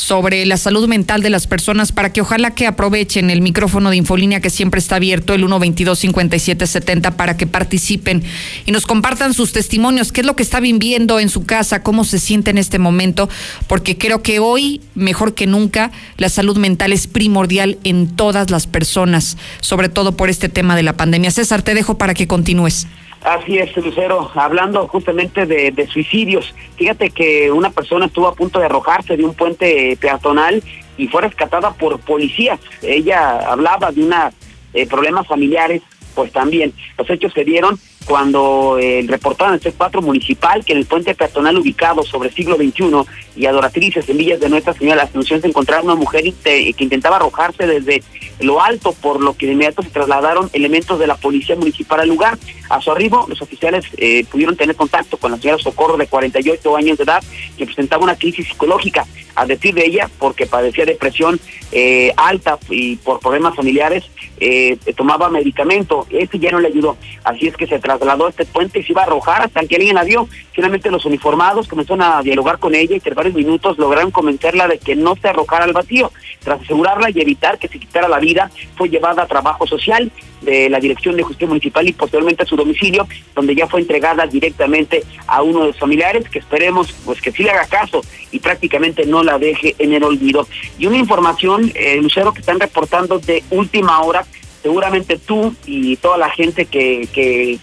sobre 0.00 0.46
la 0.46 0.56
salud 0.56 0.88
mental 0.88 1.22
de 1.22 1.28
las 1.28 1.46
personas 1.46 1.92
para 1.92 2.10
que 2.10 2.22
ojalá 2.22 2.52
que 2.52 2.66
aprovechen 2.66 3.28
el 3.28 3.42
micrófono 3.42 3.90
de 3.90 3.96
Infolínea 3.96 4.40
que 4.40 4.48
siempre 4.48 4.80
está 4.80 4.96
abierto, 4.96 5.34
el 5.34 5.44
122-5770, 5.44 7.12
para 7.12 7.36
que 7.36 7.46
participen 7.46 8.22
y 8.64 8.72
nos 8.72 8.86
compartan 8.86 9.34
sus 9.34 9.52
testimonios, 9.52 10.10
qué 10.10 10.22
es 10.22 10.26
lo 10.26 10.36
que 10.36 10.42
está 10.42 10.58
viviendo 10.58 11.20
en 11.20 11.28
su 11.28 11.44
casa, 11.44 11.82
cómo 11.82 12.04
se 12.04 12.18
siente 12.18 12.50
en 12.50 12.56
este 12.56 12.78
momento, 12.78 13.28
porque 13.66 13.98
creo 13.98 14.22
que 14.22 14.38
hoy, 14.38 14.80
mejor 14.94 15.34
que 15.34 15.46
nunca, 15.46 15.92
la 16.16 16.30
salud 16.30 16.56
mental 16.56 16.94
es 16.94 17.06
primordial 17.06 17.78
en 17.84 18.08
todas 18.08 18.50
las 18.50 18.66
personas, 18.66 19.36
sobre 19.60 19.90
todo 19.90 20.16
por 20.16 20.30
este 20.30 20.48
tema 20.48 20.76
de 20.76 20.82
la 20.82 20.94
pandemia. 20.94 21.30
César, 21.30 21.62
te 21.62 21.74
dejo 21.74 21.98
para 21.98 22.14
que 22.14 22.26
continúes. 22.26 22.86
Así 23.22 23.58
es, 23.58 23.76
Lucero, 23.76 24.30
hablando 24.34 24.88
justamente 24.88 25.44
de, 25.44 25.70
de 25.70 25.86
suicidios. 25.86 26.54
Fíjate 26.76 27.10
que 27.10 27.50
una 27.50 27.70
persona 27.70 28.06
estuvo 28.06 28.26
a 28.26 28.34
punto 28.34 28.58
de 28.58 28.66
arrojarse 28.66 29.16
de 29.16 29.24
un 29.24 29.34
puente 29.34 29.96
peatonal 30.00 30.62
y 30.96 31.06
fue 31.08 31.22
rescatada 31.22 31.72
por 31.72 32.00
policías. 32.00 32.58
Ella 32.82 33.40
hablaba 33.50 33.92
de 33.92 34.02
una 34.02 34.32
eh, 34.72 34.86
problemas 34.86 35.26
familiares, 35.26 35.82
pues 36.14 36.32
también. 36.32 36.72
Los 36.96 37.10
hechos 37.10 37.32
se 37.32 37.44
dieron 37.44 37.78
cuando 38.04 38.78
eh, 38.78 39.04
reportaron 39.06 39.54
el 39.54 39.60
C4 39.60 40.02
municipal 40.02 40.64
que 40.64 40.72
en 40.72 40.78
el 40.78 40.86
puente 40.86 41.14
peatonal 41.14 41.58
ubicado 41.58 42.02
sobre 42.02 42.32
siglo 42.32 42.56
XXI 42.56 43.04
y 43.36 43.46
adoratrices 43.46 44.08
en 44.08 44.16
Villas 44.16 44.40
de 44.40 44.48
Nuestra 44.48 44.72
Señora 44.72 44.96
de 44.96 45.02
la 45.02 45.08
Asunción 45.08 45.40
se 45.40 45.46
encontraba 45.46 45.82
una 45.82 45.94
mujer 45.94 46.24
que 46.42 46.74
intentaba 46.78 47.16
arrojarse 47.16 47.66
desde 47.66 48.02
lo 48.40 48.62
alto, 48.62 48.92
por 48.92 49.20
lo 49.20 49.36
que 49.36 49.46
de 49.46 49.52
inmediato 49.52 49.82
se 49.82 49.90
trasladaron 49.90 50.50
elementos 50.52 50.98
de 50.98 51.06
la 51.06 51.16
policía 51.16 51.56
municipal 51.56 52.00
al 52.00 52.08
lugar. 52.08 52.38
A 52.68 52.80
su 52.80 52.90
arribo, 52.90 53.26
los 53.28 53.42
oficiales 53.42 53.84
eh, 53.96 54.24
pudieron 54.30 54.56
tener 54.56 54.76
contacto 54.76 55.16
con 55.16 55.32
la 55.32 55.38
señora 55.38 55.58
Socorro 55.58 55.96
de 55.96 56.06
48 56.06 56.76
años 56.76 56.98
de 56.98 57.04
edad, 57.04 57.22
que 57.56 57.66
presentaba 57.66 58.02
una 58.02 58.16
crisis 58.16 58.48
psicológica, 58.48 59.06
a 59.34 59.46
decir 59.46 59.74
de 59.74 59.86
ella, 59.86 60.10
porque 60.18 60.46
padecía 60.46 60.84
depresión 60.84 61.40
eh, 61.72 62.12
alta 62.16 62.58
y 62.68 62.96
por 62.96 63.20
problemas 63.20 63.54
familiares, 63.54 64.04
eh, 64.38 64.78
tomaba 64.96 65.28
medicamento. 65.28 66.06
Este 66.10 66.38
ya 66.38 66.50
no 66.50 66.60
le 66.60 66.68
ayudó. 66.68 66.96
Así 67.24 67.46
es 67.46 67.56
que 67.56 67.66
se 67.66 67.78
trasladó 67.98 68.28
este 68.28 68.44
puente 68.44 68.80
y 68.80 68.82
se 68.82 68.92
iba 68.92 69.02
a 69.02 69.04
arrojar 69.04 69.42
hasta 69.42 69.64
que 69.66 69.76
alguien 69.76 69.94
la 69.94 70.04
vio. 70.04 70.28
Finalmente 70.52 70.90
los 70.90 71.04
uniformados 71.04 71.68
comenzaron 71.68 72.02
a 72.02 72.22
dialogar 72.22 72.58
con 72.58 72.74
ella 72.74 72.96
y 72.96 73.00
tras 73.00 73.16
varios 73.16 73.34
minutos 73.34 73.78
lograron 73.78 74.10
convencerla 74.10 74.68
de 74.68 74.78
que 74.78 74.96
no 74.96 75.16
se 75.16 75.28
arrojara 75.28 75.64
al 75.64 75.72
vacío. 75.72 76.12
Tras 76.42 76.60
asegurarla 76.60 77.10
y 77.10 77.20
evitar 77.20 77.58
que 77.58 77.68
se 77.68 77.78
quitara 77.78 78.08
la 78.08 78.18
vida, 78.18 78.50
fue 78.76 78.88
llevada 78.88 79.22
a 79.22 79.26
trabajo 79.26 79.66
social 79.66 80.10
de 80.40 80.70
la 80.70 80.80
Dirección 80.80 81.16
de 81.16 81.22
Justicia 81.22 81.48
Municipal 81.48 81.86
y 81.86 81.92
posteriormente 81.92 82.42
a 82.42 82.46
su 82.46 82.56
domicilio, 82.56 83.06
donde 83.34 83.54
ya 83.54 83.66
fue 83.66 83.80
entregada 83.80 84.26
directamente 84.26 85.04
a 85.26 85.42
uno 85.42 85.60
de 85.60 85.66
los 85.68 85.78
familiares, 85.78 86.28
que 86.28 86.38
esperemos 86.38 86.92
pues 87.04 87.20
que 87.20 87.32
sí 87.32 87.42
le 87.42 87.50
haga 87.50 87.66
caso 87.66 88.02
y 88.30 88.38
prácticamente 88.38 89.04
no 89.06 89.22
la 89.22 89.38
deje 89.38 89.74
en 89.78 89.92
el 89.92 90.04
olvido. 90.04 90.46
Y 90.78 90.86
una 90.86 90.96
información, 90.96 91.70
eh, 91.74 91.96
Lucero, 91.96 92.32
que 92.32 92.40
están 92.40 92.60
reportando 92.60 93.18
de 93.18 93.44
última 93.50 94.00
hora, 94.00 94.24
seguramente 94.62 95.18
tú 95.18 95.54
y 95.66 95.96
toda 95.96 96.18
la 96.18 96.30
gente 96.30 96.66
que, 96.66 97.08
que, 97.12 97.58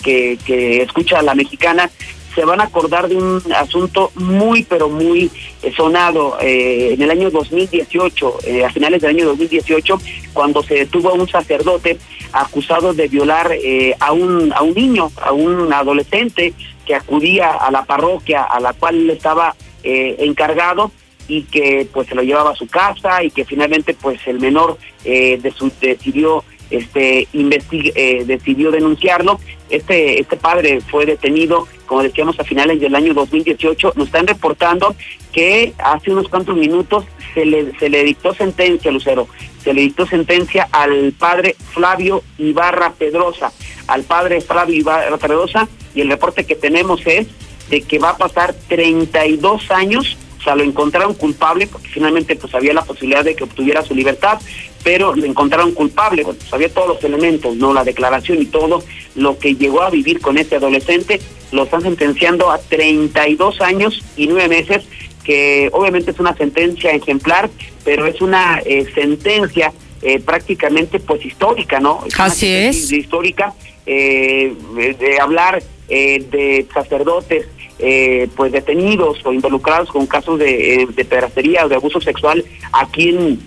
que, 0.45 0.81
escucha 0.81 1.19
a 1.19 1.23
la 1.23 1.35
mexicana 1.35 1.89
se 2.37 2.45
van 2.45 2.61
a 2.61 2.65
acordar 2.65 3.07
de 3.07 3.15
un 3.15 3.41
asunto 3.55 4.11
muy, 4.13 4.61
pero 4.61 4.89
muy 4.89 5.31
eh, 5.63 5.73
sonado 5.75 6.37
eh, 6.39 6.93
en 6.93 7.01
el 7.01 7.09
año 7.09 7.31
2018, 7.31 8.37
eh, 8.45 8.63
a 8.63 8.69
finales 8.69 9.01
del 9.01 9.15
año 9.15 9.25
2018, 9.25 9.99
cuando 10.33 10.61
se 10.61 10.75
detuvo 10.75 11.09
a 11.09 11.13
un 11.13 11.27
sacerdote 11.27 11.97
acusado 12.33 12.93
de 12.93 13.07
violar 13.07 13.51
a, 13.99 14.11
un, 14.11 14.53
a 14.53 14.61
un 14.61 14.73
niño, 14.75 15.11
a 15.19 15.31
un 15.31 15.73
adolescente 15.73 16.53
que 16.85 16.93
acudía 16.93 17.53
a 17.53 17.71
la 17.71 17.85
parroquia 17.85 18.43
a 18.43 18.59
la 18.59 18.73
cual 18.73 18.97
él 18.97 19.09
estaba 19.09 19.55
encargado 19.83 20.91
y 21.27 21.43
que 21.43 21.87
pues 21.91 22.07
se 22.07 22.15
lo 22.15 22.21
llevaba 22.21 22.51
a 22.51 22.55
su 22.55 22.67
casa 22.67 23.23
y 23.23 23.31
que 23.31 23.45
finalmente 23.45 23.95
pues 23.95 24.19
el 24.27 24.39
menor 24.39 24.77
de 25.03 25.53
su, 25.55 25.71
decidió 25.81 26.43
este 26.69 27.27
eh, 27.31 28.23
decidió 28.25 28.71
denunciarlo. 28.71 29.39
Este 29.69 30.19
este 30.19 30.37
padre 30.37 30.81
fue 30.81 31.05
detenido, 31.05 31.67
como 31.85 32.03
decíamos 32.03 32.39
a 32.39 32.43
finales 32.43 32.79
del 32.79 32.95
año 32.95 33.13
2018. 33.13 33.93
Nos 33.95 34.07
están 34.07 34.27
reportando 34.27 34.95
que 35.31 35.73
hace 35.77 36.11
unos 36.11 36.27
cuantos 36.29 36.55
minutos 36.55 37.05
se 37.33 37.45
le 37.45 37.77
se 37.77 37.89
le 37.89 38.03
dictó 38.03 38.33
sentencia, 38.33 38.91
Lucero. 38.91 39.27
Se 39.63 39.73
le 39.73 39.81
dictó 39.81 40.05
sentencia 40.05 40.69
al 40.71 41.13
padre 41.17 41.55
Flavio 41.73 42.23
Ibarra 42.37 42.93
Pedrosa, 42.93 43.51
al 43.87 44.03
padre 44.03 44.41
Flavio 44.41 44.75
Ibarra 44.75 45.17
Pedrosa 45.17 45.67
y 45.93 46.01
el 46.01 46.09
reporte 46.09 46.45
que 46.45 46.55
tenemos 46.55 47.05
es 47.05 47.27
de 47.69 47.81
que 47.81 47.99
va 47.99 48.11
a 48.11 48.17
pasar 48.17 48.55
32 48.67 49.71
años 49.71 50.17
o 50.39 50.43
sea, 50.43 50.55
lo 50.55 50.63
encontraron 50.63 51.13
culpable 51.13 51.67
porque 51.67 51.87
finalmente 51.89 52.35
pues 52.35 52.53
había 52.53 52.73
la 52.73 52.83
posibilidad 52.83 53.23
de 53.23 53.35
que 53.35 53.43
obtuviera 53.43 53.83
su 53.83 53.95
libertad, 53.95 54.39
pero 54.83 55.15
lo 55.15 55.25
encontraron 55.25 55.73
culpable, 55.73 56.23
bueno, 56.23 56.39
pues 56.39 56.53
había 56.53 56.69
todos 56.69 56.87
los 56.87 57.03
elementos, 57.03 57.55
no 57.55 57.73
la 57.73 57.83
declaración 57.83 58.41
y 58.41 58.45
todo 58.45 58.83
lo 59.15 59.37
que 59.39 59.55
llegó 59.55 59.81
a 59.81 59.89
vivir 59.89 60.21
con 60.21 60.37
este 60.37 60.55
adolescente, 60.55 61.19
lo 61.51 61.63
están 61.63 61.81
sentenciando 61.81 62.51
a 62.51 62.59
32 62.59 63.61
años 63.61 64.03
y 64.15 64.27
9 64.27 64.47
meses, 64.47 64.85
que 65.23 65.69
obviamente 65.73 66.11
es 66.11 66.19
una 66.19 66.35
sentencia 66.35 66.91
ejemplar, 66.91 67.49
pero 67.83 68.05
es 68.05 68.21
una 68.21 68.61
eh, 68.65 68.85
sentencia 68.93 69.73
eh, 70.01 70.19
prácticamente 70.19 70.99
pues 70.99 71.25
histórica, 71.25 71.79
¿no? 71.79 72.03
Así 72.17 72.47
es. 72.47 72.91
Histórica, 72.91 73.53
eh, 73.85 74.53
de 74.99 75.19
hablar 75.19 75.63
de 75.89 76.65
sacerdotes 76.73 77.47
eh, 77.79 78.27
pues 78.35 78.51
detenidos 78.51 79.25
o 79.25 79.33
involucrados 79.33 79.89
con 79.89 80.05
casos 80.07 80.39
de, 80.39 80.81
eh, 80.83 80.87
de 80.87 81.03
o 81.63 81.69
de 81.69 81.75
abuso 81.75 82.01
sexual 82.01 82.43
aquí 82.71 83.09
en, 83.09 83.39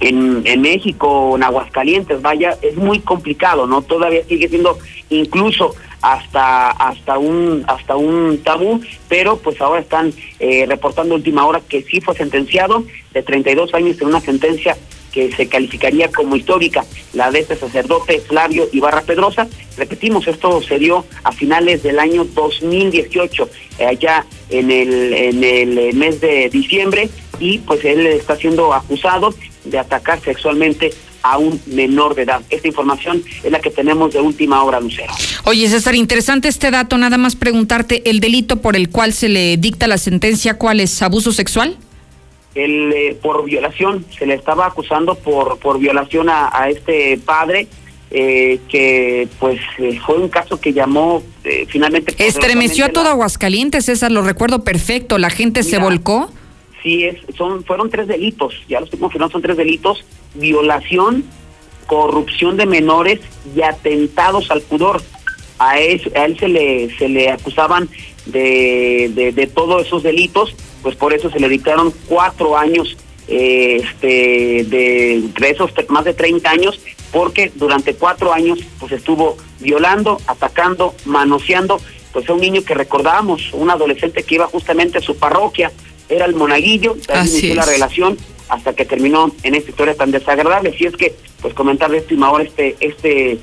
en, 0.00 0.42
en, 0.44 0.60
México, 0.60 1.34
en 1.36 1.42
Aguascalientes, 1.42 2.20
vaya, 2.22 2.56
es 2.62 2.76
muy 2.76 3.00
complicado, 3.00 3.66
¿no? 3.66 3.82
Todavía 3.82 4.22
sigue 4.24 4.48
siendo 4.48 4.78
incluso 5.10 5.74
hasta 6.00 6.70
hasta 6.70 7.18
un 7.18 7.64
hasta 7.66 7.96
un 7.96 8.38
tabú, 8.44 8.80
pero 9.08 9.36
pues 9.38 9.60
ahora 9.60 9.80
están 9.80 10.12
eh, 10.38 10.64
reportando 10.68 11.14
última 11.14 11.44
hora 11.46 11.60
que 11.60 11.82
sí 11.82 12.00
fue 12.00 12.14
sentenciado 12.14 12.84
de 13.12 13.22
32 13.22 13.74
años 13.74 14.00
en 14.00 14.08
una 14.08 14.20
sentencia 14.20 14.76
que 15.18 15.32
se 15.36 15.48
calificaría 15.48 16.12
como 16.12 16.36
histórica, 16.36 16.84
la 17.12 17.32
de 17.32 17.40
este 17.40 17.56
sacerdote 17.56 18.20
Flavio 18.20 18.68
Ibarra 18.72 19.02
Pedrosa. 19.02 19.48
Repetimos, 19.76 20.28
esto 20.28 20.62
se 20.62 20.78
dio 20.78 21.04
a 21.24 21.32
finales 21.32 21.82
del 21.82 21.98
año 21.98 22.24
2018, 22.24 23.50
eh, 23.78 23.86
allá 23.86 24.24
en 24.48 24.70
el, 24.70 25.12
en 25.12 25.42
el 25.42 25.78
eh, 25.78 25.92
mes 25.92 26.20
de 26.20 26.48
diciembre, 26.50 27.10
y 27.40 27.58
pues 27.58 27.84
él 27.84 28.06
está 28.06 28.36
siendo 28.36 28.72
acusado 28.72 29.34
de 29.64 29.78
atacar 29.80 30.20
sexualmente 30.20 30.92
a 31.22 31.36
un 31.38 31.60
menor 31.66 32.14
de 32.14 32.22
edad. 32.22 32.40
Esta 32.48 32.68
información 32.68 33.24
es 33.42 33.50
la 33.50 33.58
que 33.58 33.70
tenemos 33.70 34.12
de 34.12 34.20
última 34.20 34.62
hora, 34.62 34.78
Lucero. 34.78 35.12
Oye, 35.46 35.68
César, 35.68 35.96
interesante 35.96 36.46
este 36.46 36.70
dato. 36.70 36.96
Nada 36.96 37.18
más 37.18 37.34
preguntarte, 37.34 38.08
¿el 38.08 38.20
delito 38.20 38.62
por 38.62 38.76
el 38.76 38.88
cual 38.88 39.12
se 39.12 39.28
le 39.28 39.56
dicta 39.56 39.88
la 39.88 39.98
sentencia, 39.98 40.54
cuál 40.54 40.78
es? 40.78 41.02
¿Abuso 41.02 41.32
sexual? 41.32 41.76
Él 42.54 42.92
eh, 42.94 43.18
por 43.20 43.44
violación, 43.44 44.04
se 44.16 44.26
le 44.26 44.34
estaba 44.34 44.66
acusando 44.66 45.14
por, 45.14 45.58
por 45.58 45.78
violación 45.78 46.28
a, 46.30 46.68
este 46.68 47.18
padre, 47.18 47.68
eh, 48.10 48.60
que 48.68 49.28
pues 49.38 49.60
eh, 49.78 50.00
fue 50.04 50.16
un 50.16 50.28
caso 50.28 50.60
que 50.60 50.72
llamó 50.72 51.22
finalmente... 51.68 52.14
Estremeció 52.18 52.86
a 52.86 52.88
todo 52.88 53.08
Aguascalientes, 53.08 53.84
César, 53.84 54.10
lo 54.10 54.22
recuerdo 54.22 54.64
perfecto, 54.64 55.18
la 55.18 55.30
gente 55.30 55.62
se 55.62 55.78
volcó. 55.78 56.30
Sí, 56.82 57.04
es, 57.04 57.16
son, 57.36 57.64
fueron 57.64 57.90
tres 57.90 58.06
delitos, 58.06 58.54
ya 58.68 58.80
los 58.80 58.86
estoy 58.86 59.00
confirmando, 59.00 59.32
son 59.32 59.42
tres 59.42 59.56
delitos, 59.56 60.04
violación, 60.34 61.24
corrupción 61.86 62.56
de 62.56 62.66
menores 62.66 63.20
y 63.54 63.62
atentados 63.62 64.50
al 64.50 64.62
pudor. 64.62 65.02
A 65.58 65.80
él, 65.80 66.00
a 66.14 66.24
él 66.24 66.38
se 66.38 66.48
le 66.48 66.96
se 66.96 67.08
le 67.08 67.30
acusaban 67.30 67.88
de, 68.26 69.10
de, 69.14 69.32
de 69.32 69.46
todos 69.46 69.86
esos 69.86 70.02
delitos 70.02 70.54
pues 70.82 70.96
por 70.96 71.12
eso 71.12 71.30
se 71.30 71.40
le 71.40 71.48
dictaron 71.48 71.92
cuatro 72.06 72.56
años 72.56 72.96
eh, 73.26 73.82
este, 73.84 74.64
de, 74.64 75.30
esos 75.48 75.70
más 75.88 76.04
de 76.04 76.14
30 76.14 76.50
años, 76.50 76.80
porque 77.12 77.52
durante 77.54 77.94
cuatro 77.94 78.32
años 78.32 78.58
pues 78.78 78.92
estuvo 78.92 79.36
violando, 79.60 80.18
atacando, 80.26 80.94
manoseando, 81.04 81.80
pues 82.12 82.28
a 82.28 82.32
un 82.32 82.40
niño 82.40 82.62
que 82.62 82.74
recordábamos, 82.74 83.52
un 83.52 83.70
adolescente 83.70 84.22
que 84.22 84.36
iba 84.36 84.46
justamente 84.46 84.98
a 84.98 85.02
su 85.02 85.16
parroquia, 85.16 85.72
era 86.08 86.24
el 86.24 86.34
monaguillo, 86.34 86.96
inició 87.14 87.54
la 87.54 87.66
relación 87.66 88.16
hasta 88.48 88.72
que 88.72 88.86
terminó 88.86 89.30
en 89.42 89.54
esta 89.54 89.70
historia 89.70 89.94
tan 89.94 90.10
desagradable. 90.10 90.74
Si 90.78 90.86
es 90.86 90.96
que, 90.96 91.14
pues 91.42 91.52
comentar 91.52 91.90
de 91.90 91.98
última 91.98 92.30
hora 92.30 92.44
este, 92.44 92.76
este 92.80 93.38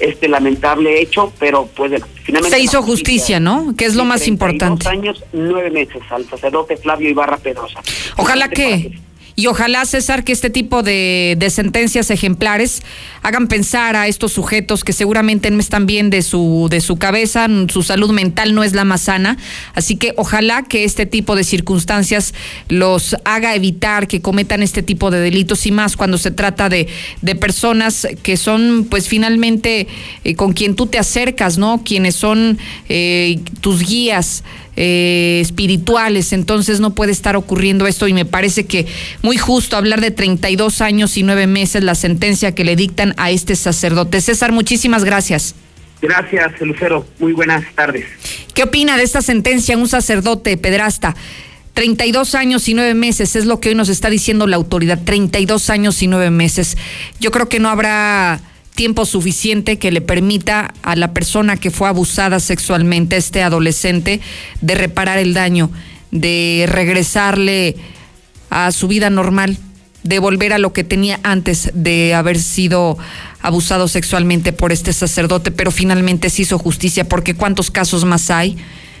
este 0.00 0.28
lamentable 0.28 1.00
hecho, 1.00 1.32
pero 1.38 1.68
pues 1.74 1.92
finalmente... 2.22 2.56
Se 2.56 2.62
hizo 2.62 2.82
justicia, 2.82 3.40
¿no? 3.40 3.74
Que 3.76 3.86
es 3.86 3.94
lo 3.94 4.04
más 4.04 4.26
importante. 4.28 4.84
Dos 4.84 4.92
años, 4.92 5.24
nueve 5.32 5.70
meses 5.70 6.02
al 6.10 6.28
sacerdote 6.28 6.76
Flavio 6.76 7.10
Ibarra 7.10 7.38
Pedrosa. 7.38 7.80
Ojalá 8.16 8.48
que... 8.48 8.98
Y 9.38 9.48
ojalá, 9.48 9.84
César, 9.84 10.24
que 10.24 10.32
este 10.32 10.48
tipo 10.48 10.82
de, 10.82 11.36
sentencias 11.50 12.10
ejemplares 12.10 12.82
hagan 13.22 13.48
pensar 13.48 13.94
a 13.94 14.08
estos 14.08 14.32
sujetos 14.32 14.82
que 14.82 14.94
seguramente 14.94 15.50
no 15.50 15.60
están 15.60 15.84
bien 15.84 16.08
de 16.08 16.22
su, 16.22 16.68
de 16.70 16.80
su 16.80 16.96
cabeza, 16.96 17.46
su 17.68 17.82
salud 17.82 18.12
mental 18.12 18.54
no 18.54 18.64
es 18.64 18.72
la 18.72 18.84
más 18.84 19.02
sana. 19.02 19.36
Así 19.74 19.96
que 19.96 20.14
ojalá 20.16 20.62
que 20.62 20.84
este 20.84 21.04
tipo 21.04 21.36
de 21.36 21.44
circunstancias 21.44 22.32
los 22.70 23.14
haga 23.26 23.54
evitar 23.54 24.08
que 24.08 24.22
cometan 24.22 24.62
este 24.62 24.82
tipo 24.82 25.10
de 25.10 25.20
delitos 25.20 25.66
y 25.66 25.70
más 25.70 25.98
cuando 25.98 26.16
se 26.16 26.30
trata 26.30 26.70
de, 26.70 26.88
de 27.20 27.34
personas 27.34 28.08
que 28.22 28.38
son, 28.38 28.86
pues 28.88 29.06
finalmente, 29.06 29.86
eh, 30.24 30.34
con 30.34 30.54
quien 30.54 30.76
tú 30.76 30.86
te 30.86 30.98
acercas, 30.98 31.58
¿no? 31.58 31.82
Quienes 31.84 32.14
son 32.14 32.58
eh, 32.88 33.38
tus 33.60 33.86
guías 33.86 34.44
eh, 34.76 35.38
espirituales, 35.40 36.32
entonces 36.32 36.80
no 36.80 36.94
puede 36.94 37.12
estar 37.12 37.34
ocurriendo 37.36 37.86
esto 37.86 38.08
y 38.08 38.12
me 38.12 38.24
parece 38.24 38.66
que 38.66 38.86
muy 39.22 39.38
justo 39.38 39.76
hablar 39.76 40.00
de 40.00 40.10
32 40.10 40.80
años 40.80 41.16
y 41.16 41.22
nueve 41.22 41.46
meses 41.46 41.82
la 41.82 41.94
sentencia 41.94 42.54
que 42.54 42.64
le 42.64 42.76
dictan 42.76 43.14
a 43.16 43.30
este 43.30 43.56
sacerdote. 43.56 44.20
César, 44.20 44.52
muchísimas 44.52 45.04
gracias. 45.04 45.54
Gracias, 46.02 46.60
Lucero. 46.60 47.06
Muy 47.18 47.32
buenas 47.32 47.64
tardes. 47.74 48.04
¿Qué 48.54 48.64
opina 48.64 48.96
de 48.96 49.02
esta 49.02 49.22
sentencia 49.22 49.76
un 49.76 49.88
sacerdote 49.88 50.56
pedrasta? 50.56 51.16
32 51.74 52.34
años 52.34 52.68
y 52.68 52.74
nueve 52.74 52.94
meses 52.94 53.36
es 53.36 53.44
lo 53.44 53.60
que 53.60 53.70
hoy 53.70 53.74
nos 53.74 53.88
está 53.88 54.08
diciendo 54.08 54.46
la 54.46 54.56
autoridad. 54.56 55.00
32 55.04 55.70
años 55.70 56.02
y 56.02 56.06
nueve 56.06 56.30
meses. 56.30 56.76
Yo 57.20 57.30
creo 57.30 57.48
que 57.48 57.60
no 57.60 57.68
habrá 57.68 58.40
tiempo 58.76 59.06
suficiente 59.06 59.78
que 59.78 59.90
le 59.90 60.00
permita 60.00 60.72
a 60.82 60.94
la 60.94 61.12
persona 61.12 61.56
que 61.56 61.72
fue 61.72 61.88
abusada 61.88 62.38
sexualmente, 62.38 63.16
este 63.16 63.42
adolescente, 63.42 64.20
de 64.60 64.74
reparar 64.76 65.18
el 65.18 65.34
daño, 65.34 65.70
de 66.12 66.66
regresarle 66.68 67.74
a 68.50 68.70
su 68.70 68.86
vida 68.86 69.10
normal, 69.10 69.58
de 70.04 70.20
volver 70.20 70.52
a 70.52 70.58
lo 70.58 70.72
que 70.72 70.84
tenía 70.84 71.18
antes 71.24 71.70
de 71.74 72.14
haber 72.14 72.38
sido 72.38 72.96
abusado 73.40 73.88
sexualmente 73.88 74.52
por 74.52 74.70
este 74.70 74.92
sacerdote, 74.92 75.50
pero 75.50 75.72
finalmente 75.72 76.30
se 76.30 76.42
hizo 76.42 76.58
justicia, 76.58 77.08
porque 77.08 77.34
cuántos 77.34 77.72
casos 77.72 78.04
más 78.04 78.30
hay 78.30 78.56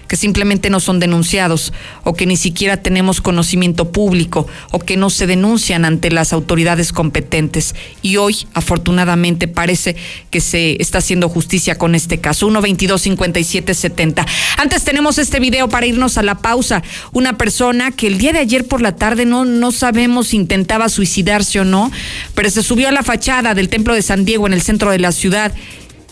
que 0.08 0.16
simplemente 0.16 0.70
no 0.70 0.80
son 0.80 1.00
denunciados 1.00 1.72
o 2.04 2.14
que 2.14 2.26
ni 2.26 2.36
siquiera 2.36 2.76
tenemos 2.76 3.20
conocimiento 3.20 3.90
público 3.92 4.46
o 4.70 4.78
que 4.78 4.96
no 4.96 5.10
se 5.10 5.26
denuncian 5.26 5.84
ante 5.84 6.10
las 6.10 6.32
autoridades 6.32 6.92
competentes. 6.92 7.74
Y 8.02 8.16
hoy, 8.16 8.46
afortunadamente, 8.54 9.48
parece 9.48 9.96
que 10.30 10.40
se 10.40 10.80
está 10.80 10.98
haciendo 10.98 11.28
justicia 11.28 11.78
con 11.78 11.94
este 11.94 12.18
caso. 12.18 12.46
122 12.46 13.02
5770 13.02 14.26
Antes 14.58 14.84
tenemos 14.84 15.18
este 15.18 15.40
video 15.40 15.68
para 15.68 15.86
irnos 15.86 16.18
a 16.18 16.22
la 16.22 16.38
pausa. 16.38 16.82
Una 17.12 17.36
persona 17.36 17.90
que 17.90 18.06
el 18.06 18.18
día 18.18 18.32
de 18.32 18.38
ayer 18.38 18.66
por 18.66 18.80
la 18.80 18.96
tarde 18.96 19.26
no, 19.26 19.44
no 19.44 19.72
sabemos 19.72 20.28
si 20.28 20.36
intentaba 20.36 20.88
suicidarse 20.88 21.60
o 21.60 21.64
no, 21.64 21.90
pero 22.34 22.50
se 22.50 22.62
subió 22.62 22.88
a 22.88 22.92
la 22.92 23.02
fachada 23.02 23.54
del 23.54 23.68
templo 23.68 23.94
de 23.94 24.02
San 24.02 24.24
Diego 24.24 24.46
en 24.46 24.52
el 24.52 24.62
centro 24.62 24.90
de 24.90 24.98
la 24.98 25.12
ciudad 25.12 25.52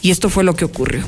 y 0.03 0.11
esto 0.11 0.29
fue 0.29 0.45
lo 0.45 0.55
que 0.55 0.65
ocurrió. 0.65 1.05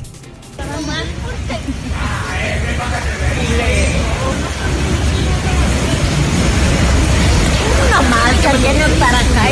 Una 8.47 8.53
marca 8.53 8.73
viene 8.73 8.85
para 9.01 9.19
acá 9.19 9.49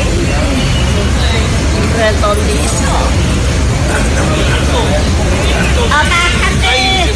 redondísimo. 1.97 2.97
¡Abájate! 5.91 7.13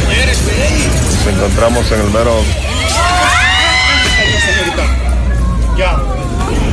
Nos 1.16 1.26
encontramos 1.26 1.92
en 1.92 2.00
el 2.00 2.10
mero. 2.10 2.44
Ya. 5.78 5.98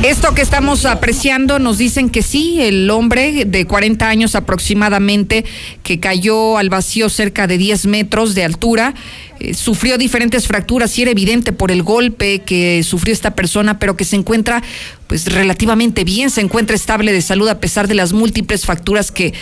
Esto 0.02 0.34
que 0.34 0.42
estamos 0.42 0.84
apreciando 0.84 1.58
nos 1.58 1.78
dicen 1.78 2.08
que 2.08 2.22
sí, 2.22 2.62
el 2.62 2.88
hombre 2.90 3.44
de 3.46 3.66
40 3.66 4.08
años 4.08 4.34
aproximadamente 4.34 5.44
que 5.88 6.00
cayó 6.00 6.58
al 6.58 6.68
vacío 6.68 7.08
cerca 7.08 7.46
de 7.46 7.56
10 7.56 7.86
metros 7.86 8.34
de 8.34 8.44
altura, 8.44 8.92
eh, 9.40 9.54
sufrió 9.54 9.96
diferentes 9.96 10.46
fracturas 10.46 10.98
y 10.98 11.02
era 11.02 11.12
evidente 11.12 11.50
por 11.50 11.70
el 11.70 11.82
golpe 11.82 12.40
que 12.40 12.82
sufrió 12.82 13.14
esta 13.14 13.34
persona, 13.34 13.78
pero 13.78 13.96
que 13.96 14.04
se 14.04 14.16
encuentra 14.16 14.62
pues 15.06 15.32
relativamente 15.32 16.04
bien, 16.04 16.28
se 16.28 16.42
encuentra 16.42 16.76
estable 16.76 17.10
de 17.10 17.22
salud 17.22 17.48
a 17.48 17.58
pesar 17.58 17.88
de 17.88 17.94
las 17.94 18.12
múltiples 18.12 18.66
facturas 18.66 19.10
que 19.10 19.32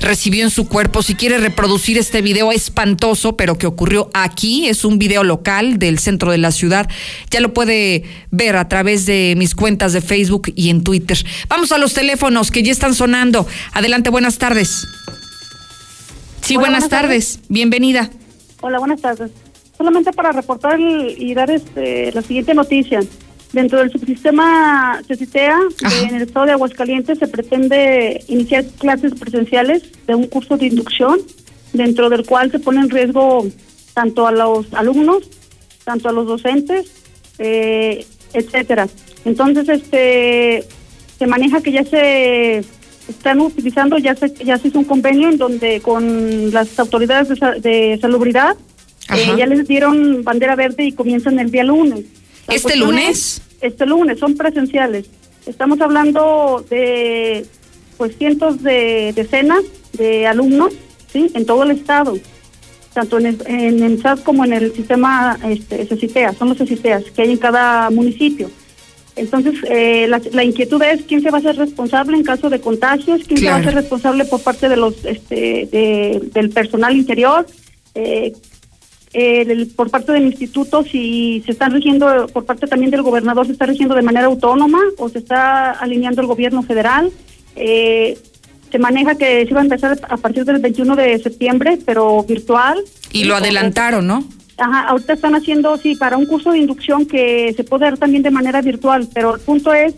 recibió 0.00 0.44
en 0.44 0.50
su 0.50 0.68
cuerpo. 0.68 1.02
Si 1.02 1.16
quiere 1.16 1.38
reproducir 1.38 1.98
este 1.98 2.22
video 2.22 2.52
espantoso, 2.52 3.36
pero 3.36 3.58
que 3.58 3.66
ocurrió 3.66 4.08
aquí, 4.14 4.68
es 4.68 4.84
un 4.84 5.00
video 5.00 5.24
local 5.24 5.80
del 5.80 5.98
centro 5.98 6.30
de 6.30 6.38
la 6.38 6.52
ciudad, 6.52 6.88
ya 7.32 7.40
lo 7.40 7.52
puede 7.52 8.04
ver 8.30 8.54
a 8.54 8.68
través 8.68 9.06
de 9.06 9.34
mis 9.36 9.56
cuentas 9.56 9.92
de 9.92 10.02
Facebook 10.02 10.52
y 10.54 10.70
en 10.70 10.84
Twitter. 10.84 11.18
Vamos 11.48 11.72
a 11.72 11.78
los 11.78 11.94
teléfonos 11.94 12.52
que 12.52 12.62
ya 12.62 12.70
están 12.70 12.94
sonando. 12.94 13.48
Adelante, 13.72 14.10
buenas 14.10 14.38
tardes. 14.38 14.86
Sí, 16.46 16.56
buenas, 16.56 16.88
tardes. 16.88 17.40
Bienvenida. 17.48 18.08
Hola, 18.60 18.78
buenas 18.78 19.00
tardes. 19.00 19.32
Solamente 19.76 20.12
para 20.12 20.30
reportar 20.30 20.78
y 20.78 21.34
dar 21.34 21.50
este, 21.50 22.12
la 22.12 22.22
siguiente 22.22 22.54
noticia. 22.54 23.00
Dentro 23.52 23.80
del 23.80 23.90
subsistema 23.90 25.02
CECITEA, 25.08 25.58
en 26.08 26.14
el 26.14 26.22
estado 26.22 26.46
de 26.46 26.52
Aguascalientes, 26.52 27.18
se 27.18 27.26
pretende 27.26 28.22
iniciar 28.28 28.64
clases 28.78 29.14
presenciales 29.14 29.82
de 30.06 30.14
un 30.14 30.28
curso 30.28 30.56
de 30.56 30.66
inducción, 30.66 31.18
dentro 31.72 32.08
del 32.10 32.24
cual 32.24 32.52
se 32.52 32.60
pone 32.60 32.80
en 32.80 32.90
riesgo 32.90 33.44
tanto 33.94 34.28
a 34.28 34.30
los 34.30 34.72
alumnos, 34.72 35.28
tanto 35.82 36.08
a 36.08 36.12
los 36.12 36.28
docentes, 36.28 36.86
eh, 37.38 38.06
etcétera. 38.32 38.86
Entonces, 39.24 39.68
este, 39.68 40.64
se 41.18 41.26
maneja 41.26 41.60
que 41.60 41.72
ya 41.72 41.82
se 41.82 42.64
están 43.08 43.40
utilizando, 43.40 43.98
ya 43.98 44.14
se, 44.14 44.32
ya 44.44 44.58
se 44.58 44.68
hizo 44.68 44.78
un 44.78 44.84
convenio 44.84 45.28
en 45.28 45.38
donde 45.38 45.80
con 45.80 46.52
las 46.52 46.78
autoridades 46.78 47.28
de, 47.28 47.98
salubridad 48.00 48.56
eh, 49.14 49.34
ya 49.38 49.46
les 49.46 49.66
dieron 49.68 50.24
bandera 50.24 50.56
verde 50.56 50.84
y 50.84 50.92
comienzan 50.92 51.38
el 51.38 51.50
día 51.50 51.64
lunes. 51.64 52.04
¿Este 52.48 52.76
lunes? 52.76 53.42
Este 53.60 53.86
lunes, 53.86 54.18
son 54.18 54.36
presenciales. 54.36 55.06
Estamos 55.46 55.80
hablando 55.80 56.64
de 56.68 57.46
pues 57.96 58.16
cientos 58.18 58.62
de 58.62 59.12
decenas 59.14 59.62
de 59.92 60.26
alumnos, 60.26 60.74
¿sí? 61.12 61.30
En 61.34 61.46
todo 61.46 61.62
el 61.62 61.70
estado, 61.70 62.18
tanto 62.92 63.18
en 63.18 63.26
el, 63.26 63.42
en 63.46 63.82
el 63.82 64.02
SAT 64.02 64.22
como 64.22 64.44
en 64.44 64.52
el 64.52 64.74
sistema 64.74 65.38
este, 65.48 65.86
CECITEA, 65.86 66.34
son 66.34 66.50
los 66.50 66.58
CECITEAS 66.58 67.04
que 67.12 67.22
hay 67.22 67.32
en 67.32 67.38
cada 67.38 67.90
municipio. 67.90 68.50
Entonces, 69.16 69.54
eh, 69.68 70.06
la, 70.08 70.44
inquietud 70.44 70.82
es 70.82 71.02
quién 71.02 71.22
se 71.22 71.30
va 71.30 71.38
a 71.38 71.40
hacer 71.40 71.56
responsable 71.56 72.16
en 72.16 72.22
caso 72.22 72.50
de 72.50 72.60
contagios, 72.60 73.22
quién 73.26 73.40
se 73.40 73.46
va 73.46 73.54
a 73.54 73.58
hacer 73.58 73.74
responsable 73.74 74.26
por 74.26 74.42
parte 74.42 74.68
de 74.68 74.76
los 74.76 75.04
este, 75.06 75.68
del 76.34 76.50
personal 76.50 76.94
interior, 76.94 77.46
eh, 77.94 78.34
por 79.74 79.90
parte 79.90 80.12
del 80.12 80.26
instituto, 80.26 80.84
si 80.84 81.42
se 81.46 81.52
están 81.52 81.72
rigiendo, 81.72 82.26
por 82.32 82.44
parte 82.44 82.66
también 82.66 82.90
del 82.90 83.00
gobernador, 83.00 83.46
se 83.46 83.52
está 83.52 83.64
rigiendo 83.64 83.94
de 83.94 84.02
manera 84.02 84.26
autónoma 84.26 84.80
o 84.98 85.08
se 85.08 85.18
está 85.18 85.70
alineando 85.70 86.20
el 86.20 86.26
gobierno 86.26 86.62
federal. 86.62 87.10
Eh, 87.54 88.18
se 88.70 88.78
maneja 88.78 89.14
que 89.14 89.44
se 89.44 89.50
iba 89.50 89.60
a 89.60 89.64
empezar 89.64 89.98
a 90.06 90.16
partir 90.18 90.44
del 90.44 90.58
21 90.58 90.96
de 90.96 91.18
septiembre, 91.18 91.78
pero 91.86 92.22
virtual. 92.24 92.82
Y 93.12 93.24
lo 93.24 93.36
adelantaron, 93.36 94.06
¿no? 94.06 94.24
Ajá, 94.58 94.88
ahorita 94.88 95.12
están 95.12 95.34
haciendo, 95.34 95.76
sí, 95.76 95.96
para 95.96 96.16
un 96.16 96.26
curso 96.26 96.52
de 96.52 96.58
inducción 96.58 97.06
que 97.06 97.52
se 97.54 97.64
puede 97.64 97.84
dar 97.84 97.98
también 97.98 98.22
de 98.22 98.30
manera 98.30 98.62
virtual, 98.62 99.08
pero 99.12 99.34
el 99.34 99.40
punto 99.40 99.74
es 99.74 99.94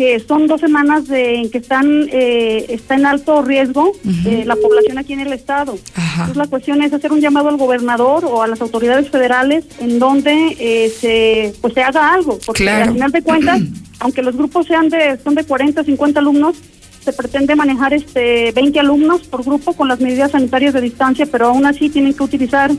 que 0.00 0.18
son 0.18 0.46
dos 0.46 0.62
semanas 0.62 1.08
de, 1.08 1.34
en 1.34 1.50
que 1.50 1.58
están 1.58 2.08
eh, 2.10 2.64
está 2.70 2.94
en 2.94 3.04
alto 3.04 3.42
riesgo 3.42 3.92
eh, 4.24 4.44
la 4.46 4.56
población 4.56 4.96
aquí 4.96 5.12
en 5.12 5.20
el 5.20 5.34
estado. 5.34 5.78
Entonces 5.94 6.36
la 6.38 6.46
cuestión 6.46 6.80
es 6.80 6.90
hacer 6.94 7.12
un 7.12 7.20
llamado 7.20 7.50
al 7.50 7.58
gobernador 7.58 8.24
o 8.24 8.42
a 8.42 8.46
las 8.46 8.62
autoridades 8.62 9.10
federales 9.10 9.66
en 9.78 9.98
donde 9.98 10.56
eh, 10.58 10.88
se 10.88 11.52
pues 11.60 11.74
se 11.74 11.82
haga 11.82 12.14
algo, 12.14 12.38
porque 12.46 12.66
al 12.70 12.94
final 12.94 13.12
de 13.12 13.20
cuentas, 13.20 13.60
aunque 14.00 14.22
los 14.22 14.34
grupos 14.34 14.66
sean 14.66 14.88
de 14.88 15.18
son 15.22 15.34
de 15.34 15.44
40, 15.44 15.84
50 15.84 16.18
alumnos, 16.18 16.56
se 17.04 17.12
pretende 17.12 17.54
manejar 17.54 17.92
este 17.92 18.52
20 18.52 18.80
alumnos 18.80 19.26
por 19.26 19.44
grupo 19.44 19.74
con 19.74 19.86
las 19.86 20.00
medidas 20.00 20.30
sanitarias 20.30 20.72
de 20.72 20.80
distancia, 20.80 21.26
pero 21.26 21.48
aún 21.48 21.66
así 21.66 21.90
tienen 21.90 22.14
que 22.14 22.22
utilizar 22.22 22.70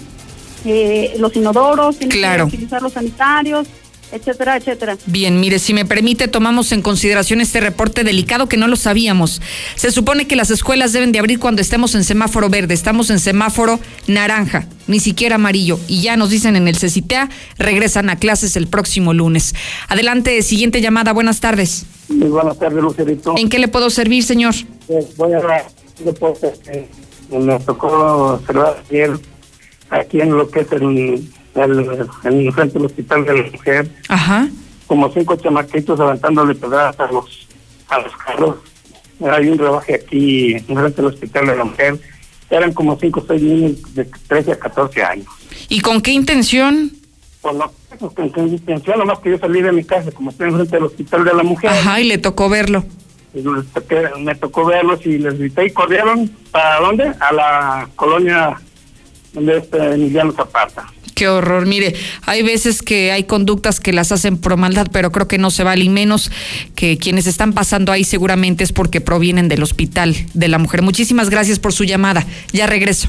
eh, 0.66 1.16
los 1.18 1.36
inodoros, 1.36 1.97
tienen 1.97 2.38
que 2.38 2.43
utilizar 2.43 2.82
los 2.82 2.93
sanitarios, 2.93 3.68
etcétera, 4.12 4.57
etcétera. 4.57 4.97
Bien, 5.05 5.39
mire, 5.39 5.59
si 5.59 5.74
me 5.74 5.86
permite, 5.86 6.28
tomamos 6.28 6.72
en 6.72 6.82
consideración 6.82 7.41
este 7.41 7.59
reporte 7.62 8.03
delicado 8.03 8.47
que 8.47 8.57
no 8.57 8.68
lo 8.68 8.76
sabíamos. 8.76 9.41
Se 9.76 9.91
supone 9.91 10.28
que 10.28 10.36
las 10.36 10.51
escuelas 10.51 10.93
deben 10.93 11.12
de 11.12 11.20
abrir 11.20 11.39
cuando 11.39 11.62
estemos 11.62 11.95
en 11.95 12.03
semáforo 12.03 12.49
verde, 12.49 12.74
estamos 12.74 13.09
en 13.09 13.20
semáforo 13.20 13.80
naranja, 14.07 14.68
ni 14.88 14.99
siquiera 14.99 15.36
amarillo, 15.36 15.80
y 15.88 16.01
ya 16.01 16.18
nos 16.18 16.30
dicen 16.30 16.55
en 16.55 16.68
el 16.68 16.76
CECITEA, 16.76 17.30
regresan 17.57 18.09
a 18.09 18.18
clases 18.18 18.55
el 18.55 18.68
próximo 18.68 19.14
lunes. 19.14 19.55
Adelante, 19.88 20.41
siguiente 20.41 20.82
llamada, 20.82 21.14
buenas 21.14 21.39
tardes. 21.39 21.86
Muy 22.09 22.28
buenas 22.28 22.59
tardes, 22.59 22.84
Lucerito. 22.84 23.36
¿En 23.38 23.47
qué 23.49 23.59
le 23.59 23.70
puedo 23.70 23.89
servir, 23.89 24.24
señor? 24.24 24.53
Pues 24.88 25.16
voy 25.16 25.34
a 25.34 25.39
dar 25.39 25.68
que 25.97 26.05
me 27.38 27.59
tocó 27.59 27.88
observar 28.34 28.84
ayer 28.89 29.12
aquí 29.91 30.21
en 30.21 30.35
lo 30.35 30.49
que 30.49 30.61
es 30.61 30.71
el, 30.71 31.29
el, 31.55 32.09
el 32.23 32.53
frente 32.53 32.73
del 32.73 32.85
hospital 32.85 33.25
de 33.25 33.43
la 33.43 33.51
mujer. 33.51 33.91
Ajá. 34.07 34.49
Como 34.87 35.11
cinco 35.13 35.35
chamaquitos 35.35 35.99
levantándole 35.99 36.55
pedradas 36.55 36.99
a 36.99 37.11
los, 37.11 37.47
a 37.89 37.99
los 37.99 38.15
carros. 38.17 38.55
Hay 39.29 39.49
un 39.49 39.57
rebaje 39.59 39.95
aquí 39.95 40.53
en 40.53 40.65
frente 40.65 41.01
del 41.01 41.05
hospital 41.05 41.45
de 41.45 41.55
la 41.55 41.63
mujer. 41.65 41.99
Eran 42.49 42.73
como 42.73 42.97
cinco 42.99 43.19
o 43.21 43.25
seis 43.27 43.41
niños 43.41 43.93
de 43.93 44.05
13 44.27 44.53
a 44.53 44.59
14 44.59 45.03
años. 45.03 45.27
¿Y 45.69 45.81
con 45.81 46.01
qué 46.01 46.11
intención? 46.11 46.91
Pues 47.41 47.55
no, 47.55 47.71
pues 47.97 48.31
con 48.31 48.47
intención, 48.47 48.99
nomás 48.99 49.19
que 49.19 49.31
yo 49.31 49.37
salí 49.37 49.61
de 49.61 49.71
mi 49.71 49.83
casa, 49.83 50.11
como 50.11 50.31
estoy 50.31 50.49
enfrente 50.49 50.75
del 50.75 50.85
hospital 50.85 51.23
de 51.23 51.33
la 51.33 51.43
mujer. 51.43 51.69
Ajá, 51.69 52.01
y 52.01 52.03
le 52.05 52.17
tocó 52.17 52.49
verlo. 52.49 52.83
me 54.19 54.35
tocó 54.35 54.65
verlos 54.65 55.05
y 55.05 55.17
les 55.17 55.37
grité 55.37 55.67
y 55.67 55.71
corrieron. 55.71 56.29
¿Para 56.51 56.81
dónde? 56.81 57.11
A 57.19 57.33
la 57.33 57.89
colonia 57.95 58.59
donde 59.34 59.57
está 59.57 59.93
Emiliano 59.93 60.32
Zapata. 60.34 60.88
Qué 61.15 61.27
horror. 61.27 61.65
Mire, 61.67 61.93
hay 62.25 62.41
veces 62.41 62.82
que 62.82 63.11
hay 63.11 63.25
conductas 63.25 63.79
que 63.79 63.93
las 63.93 64.11
hacen 64.11 64.38
por 64.38 64.57
maldad, 64.57 64.88
pero 64.91 65.11
creo 65.11 65.27
que 65.27 65.38
no 65.38 65.51
se 65.51 65.63
vale, 65.63 65.84
y 65.84 65.89
menos 65.89 66.32
que 66.73 66.97
quienes 66.97 67.27
están 67.27 67.53
pasando 67.53 67.91
ahí 67.91 68.03
seguramente 68.03 68.63
es 68.63 68.73
porque 68.73 69.01
provienen 69.01 69.47
del 69.47 69.61
hospital 69.61 70.15
de 70.34 70.47
la 70.47 70.57
mujer. 70.57 70.82
Muchísimas 70.82 71.29
gracias 71.29 71.59
por 71.59 71.73
su 71.73 71.84
llamada. 71.84 72.25
Ya 72.53 72.65
regreso. 72.65 73.07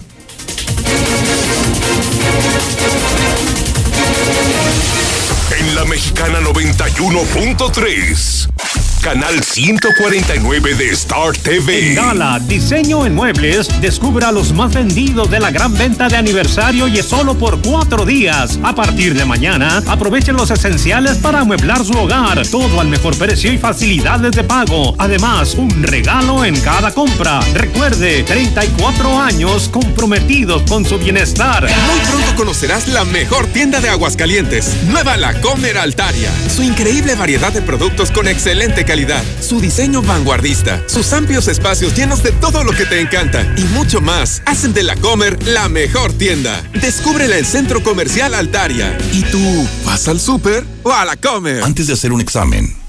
En 5.59 5.75
la 5.75 5.87
mexicana 5.87 6.41
91.3 6.41 8.92
canal 9.03 9.43
149 9.43 10.75
de 10.77 10.91
Star 10.91 11.37
TV. 11.37 11.89
En 11.89 11.95
Gala, 11.97 12.39
diseño 12.47 13.05
en 13.05 13.17
muebles, 13.17 13.69
descubra 13.81 14.31
los 14.31 14.53
más 14.53 14.73
vendidos 14.73 15.29
de 15.29 15.41
la 15.41 15.51
gran 15.51 15.75
venta 15.77 16.09
de 16.09 16.17
aniversario 16.17 16.87
y 16.87 16.99
es 16.99 17.07
solo 17.07 17.37
por 17.37 17.61
cuatro 17.61 18.07
días. 18.07 18.61
A 18.63 18.77
partir 18.77 19.15
de 19.15 19.25
mañana, 19.25 19.83
aprovechen 19.89 20.37
los 20.37 20.53
esenciales 20.53 21.19
para 21.19 21.41
amueblar 21.41 21.85
su 21.85 21.95
hogar. 21.95 22.47
Todo 22.47 22.81
al 22.81 22.87
mejor 22.87 23.19
precio 23.19 23.53
y 23.53 23.59
facilidades 23.59 24.33
de 24.33 24.45
pago. 24.45 24.95
Además, 24.99 25.55
un 25.57 25.83
regalo 25.83 26.45
en 26.45 26.59
cada 26.61 26.93
compra. 26.95 27.41
Recuerde, 27.55 28.23
34 28.23 29.21
años 29.21 29.69
comprometidos 29.69 30.63
con 30.69 30.85
su 30.85 30.99
bienestar. 30.99 31.65
Muy 31.65 32.01
pronto 32.09 32.37
conocerás 32.37 32.87
la 32.87 33.05
mejor 33.05 33.49
tienda 33.49 33.81
de 33.81 33.89
Aguascalientes. 33.89 34.77
Nueva 34.87 35.17
La 35.17 35.41
Comer 35.41 35.77
Altaria. 35.77 36.31
Su 36.55 36.63
increíble 36.63 37.17
variedad 37.17 37.53
de 37.53 37.63
productos 37.63 38.13
con 38.13 38.29
excelente 38.29 38.85
calidad. 38.85 38.92
Su 39.41 39.59
diseño 39.59 40.03
vanguardista. 40.03 40.83
Sus 40.87 41.15
amplios 41.15 41.49
espacios 41.49 41.97
llenos 41.97 42.23
de 42.23 42.31
todo 42.31 42.63
lo 42.63 42.73
que 42.73 42.85
te 42.85 43.01
encanta. 43.01 43.43
Y 43.57 43.63
mucho 43.75 44.03
más. 44.03 44.43
Hacen 44.45 44.75
de 44.75 44.83
La 44.83 44.97
Comer 44.97 45.43
la 45.47 45.71
mejor 45.71 46.13
tienda. 46.13 46.63
Descúbrela 46.75 47.39
en 47.39 47.47
Centro 47.47 47.83
Comercial 47.83 48.35
Altaria. 48.35 48.99
¿Y 49.13 49.23
tú 49.23 49.67
vas 49.87 50.09
al 50.09 50.21
súper 50.21 50.67
o 50.83 50.93
a 50.93 51.07
La 51.07 51.17
Comer? 51.17 51.63
Antes 51.63 51.87
de 51.87 51.95
hacer 51.95 52.13
un 52.13 52.21
examen 52.21 52.82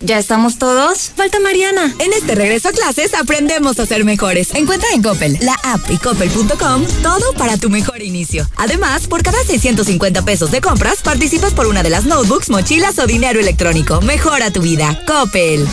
¿Ya 0.00 0.18
estamos 0.18 0.58
todos? 0.58 1.10
Falta 1.16 1.40
Mariana. 1.40 1.94
En 1.98 2.12
este 2.12 2.34
regreso 2.34 2.68
a 2.68 2.72
clases 2.72 3.14
aprendemos 3.14 3.78
a 3.80 3.86
ser 3.86 4.04
mejores. 4.04 4.54
Encuentra 4.54 4.88
en 4.94 5.02
Coppel, 5.02 5.38
la 5.42 5.54
app 5.64 5.90
y 5.90 5.98
coppel.com 5.98 6.84
todo 7.02 7.32
para 7.36 7.56
tu 7.56 7.68
mejor 7.68 8.02
inicio. 8.02 8.48
Además, 8.56 9.08
por 9.08 9.22
cada 9.22 9.42
650 9.42 10.22
pesos 10.24 10.50
de 10.50 10.60
compras, 10.60 11.02
participas 11.02 11.52
por 11.52 11.66
una 11.66 11.82
de 11.82 11.90
las 11.90 12.04
notebooks, 12.04 12.50
mochilas 12.50 12.98
o 12.98 13.06
dinero 13.06 13.40
electrónico. 13.40 14.00
Mejora 14.00 14.52
tu 14.52 14.60
vida. 14.60 15.00
Coppel. 15.06 15.66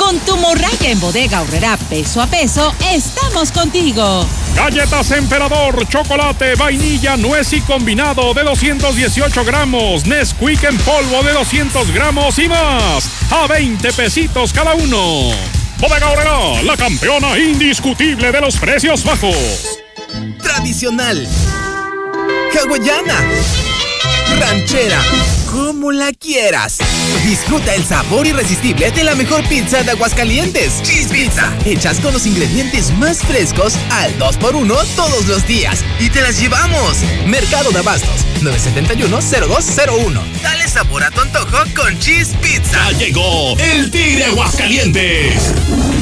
Con 0.00 0.18
tu 0.20 0.34
morralla 0.38 0.88
en 0.88 0.98
bodega 0.98 1.42
horrera 1.42 1.76
peso 1.76 2.22
a 2.22 2.26
peso, 2.26 2.74
estamos 2.90 3.52
contigo. 3.52 4.26
Galletas 4.56 5.10
Emperador, 5.10 5.86
chocolate, 5.88 6.54
vainilla, 6.54 7.18
nuez 7.18 7.52
y 7.52 7.60
combinado 7.60 8.32
de 8.32 8.42
218 8.42 9.44
gramos, 9.44 10.06
Nesquik 10.06 10.64
en 10.64 10.78
polvo 10.78 11.22
de 11.22 11.34
200 11.34 11.92
gramos 11.92 12.38
y 12.38 12.48
más, 12.48 13.10
a 13.30 13.46
20 13.46 13.92
pesitos 13.92 14.54
cada 14.54 14.74
uno. 14.74 15.32
Bodega 15.78 16.10
Horrera, 16.10 16.62
la 16.62 16.78
campeona 16.78 17.38
indiscutible 17.38 18.32
de 18.32 18.40
los 18.40 18.56
precios 18.56 19.04
bajos. 19.04 19.36
Tradicional. 20.42 21.28
Hawaiana. 22.54 23.20
Ranchera 24.40 25.39
como 25.50 25.92
la 25.92 26.12
quieras. 26.12 26.78
Disfruta 27.24 27.74
el 27.74 27.84
sabor 27.84 28.26
irresistible 28.26 28.90
de 28.90 29.04
la 29.04 29.14
mejor 29.14 29.46
pizza 29.48 29.82
de 29.82 29.90
Aguascalientes. 29.92 30.82
Cheese 30.82 31.08
Pizza. 31.08 31.52
Hechas 31.64 31.98
con 32.00 32.12
los 32.12 32.26
ingredientes 32.26 32.92
más 32.98 33.18
frescos 33.18 33.74
al 33.90 34.16
2x1 34.18 34.86
todos 34.96 35.26
los 35.26 35.46
días. 35.46 35.84
Y 35.98 36.10
te 36.10 36.20
las 36.22 36.40
llevamos. 36.40 36.98
Mercado 37.26 37.70
de 37.70 37.78
Abastos. 37.78 38.26
971-0201. 38.42 40.20
Dale 40.42 40.68
sabor 40.68 41.04
a 41.04 41.10
tu 41.10 41.20
antojo 41.20 41.64
con 41.74 41.98
Cheese 41.98 42.34
Pizza. 42.40 42.90
Ya 42.92 42.98
llegó 42.98 43.56
el 43.58 43.90
Tigre 43.90 44.24
Aguascalientes. 44.26 45.52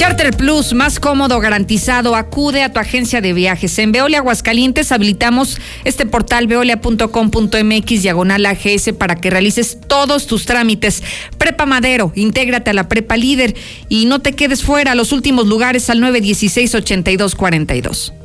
Charter 0.00 0.34
Plus, 0.34 0.72
más 0.72 0.98
cómodo, 0.98 1.38
garantizado. 1.40 2.16
Acude 2.16 2.62
a 2.62 2.72
tu 2.72 2.80
agencia 2.80 3.20
de 3.20 3.34
viajes. 3.34 3.78
En 3.78 3.92
Veolia 3.92 4.20
Aguascalientes 4.20 4.92
habilitamos 4.92 5.60
este 5.84 6.06
portal 6.06 6.46
veolia.com.mx 6.46 8.02
diagonal 8.02 8.46
AGS 8.46 8.94
para 8.98 9.16
que 9.16 9.28
realices 9.28 9.76
todos 9.86 10.26
tus 10.26 10.46
trámites. 10.46 11.02
Prepa 11.36 11.66
Madero, 11.66 12.12
intégrate 12.14 12.70
a 12.70 12.72
la 12.72 12.88
Prepa 12.88 13.18
Líder 13.18 13.54
y 13.90 14.06
no 14.06 14.20
te 14.20 14.32
quedes 14.32 14.62
fuera. 14.62 14.94
Los 14.94 15.12
últimos 15.12 15.46
lugares 15.46 15.90
al 15.90 16.00
916-8242. 16.00 18.19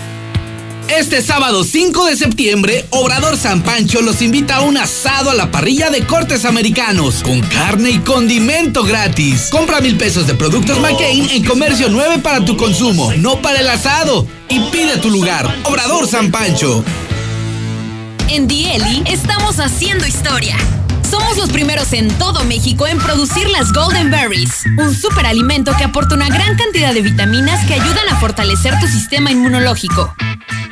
Este 0.90 1.22
sábado 1.22 1.66
5 1.66 2.06
de 2.06 2.16
septiembre, 2.16 2.86
Obrador 2.92 3.36
San 3.36 3.62
Pancho 3.62 4.02
los 4.02 4.22
invita 4.22 4.58
a 4.58 4.62
un 4.62 4.78
asado 4.78 5.30
a 5.30 5.34
la 5.34 5.52
parrilla 5.52 5.90
de 5.90 6.06
cortes 6.06 6.46
americanos, 6.46 7.24
con 7.24 7.42
carne 7.42 7.92
y 7.92 8.00
condimento 8.00 8.84
gratis. 8.84 9.50
Compra 9.52 9.82
mil 9.82 9.98
pesos 9.98 10.28
de 10.28 10.34
productos 10.34 10.80
McCain 10.80 11.30
en 11.30 11.44
Comercio 11.44 11.90
9 11.90 12.20
para 12.20 12.46
tu 12.46 12.56
consumo, 12.56 13.12
no 13.18 13.42
para 13.42 13.60
el 13.60 13.68
asado. 13.68 14.26
Y 14.50 14.60
pide 14.72 14.98
tu 14.98 15.10
lugar. 15.10 15.54
Obrador 15.66 16.08
San 16.08 16.32
Pancho. 16.32 16.84
En 18.30 18.48
Dieli 18.48 19.04
estamos 19.06 19.60
haciendo 19.60 20.08
historia. 20.08 20.58
Somos 21.10 21.38
los 21.38 21.50
primeros 21.50 21.92
en 21.94 22.08
todo 22.18 22.44
México 22.46 22.88
en 22.88 22.98
producir 22.98 23.50
las 23.50 23.74
Golden 23.74 24.10
Berries, 24.10 24.64
un 24.78 24.96
superalimento 24.96 25.74
que 25.78 25.84
aporta 25.84 26.16
una 26.16 26.30
gran 26.30 26.58
cantidad 26.58 26.94
de 26.94 27.02
vitaminas 27.02 27.66
que 27.66 27.74
ayudan 27.76 28.10
a 28.10 28.20
fortalecer 28.20 28.78
tu 28.80 28.88
sistema 28.88 29.32
inmunológico. 29.32 30.14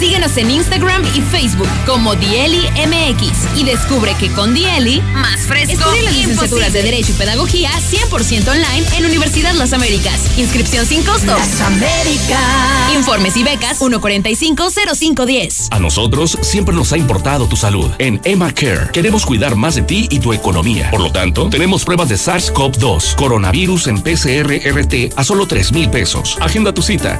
Síguenos 0.00 0.34
en 0.38 0.50
Instagram 0.50 1.02
y 1.14 1.20
Facebook 1.20 1.68
como 1.84 2.14
Dieli 2.14 2.62
MX 2.70 3.58
y 3.58 3.64
descubre 3.64 4.14
que 4.18 4.30
con 4.30 4.54
Dieli, 4.54 5.02
más 5.12 5.42
fresco. 5.42 5.72
Estudia 5.74 6.02
las 6.04 6.16
licenciaturas 6.16 6.72
de 6.72 6.82
Derecho 6.82 7.12
y 7.12 7.16
Pedagogía 7.16 7.70
100% 7.70 8.48
online 8.48 8.86
en 8.96 9.04
Universidad 9.04 9.52
Las 9.52 9.74
Américas. 9.74 10.38
Inscripción 10.38 10.86
sin 10.86 11.02
costo. 11.02 11.26
Las 11.26 11.60
Américas. 11.60 12.94
Informes 12.96 13.36
y 13.36 13.42
becas 13.42 13.78
1450510. 13.78 15.68
A 15.70 15.78
nosotros 15.78 16.38
siempre 16.40 16.74
nos 16.74 16.94
ha 16.94 16.96
importado 16.96 17.46
tu 17.46 17.56
salud. 17.56 17.90
En 17.98 18.22
Emma 18.24 18.54
Care 18.54 18.88
queremos 18.94 19.26
cuidar 19.26 19.54
más 19.54 19.74
de 19.74 19.82
ti 19.82 20.08
y 20.10 20.18
tu 20.20 20.32
economía. 20.32 20.90
Por 20.90 21.02
lo 21.02 21.12
tanto, 21.12 21.50
tenemos 21.50 21.84
pruebas 21.84 22.08
de 22.08 22.14
SARS-CoV-2, 22.14 23.16
coronavirus 23.16 23.88
en 23.88 24.00
PCR-RT 24.02 25.12
a 25.14 25.24
solo 25.24 25.46
3 25.46 25.72
mil 25.72 25.90
pesos. 25.90 26.38
Agenda 26.40 26.72
tu 26.72 26.80
cita 26.80 27.18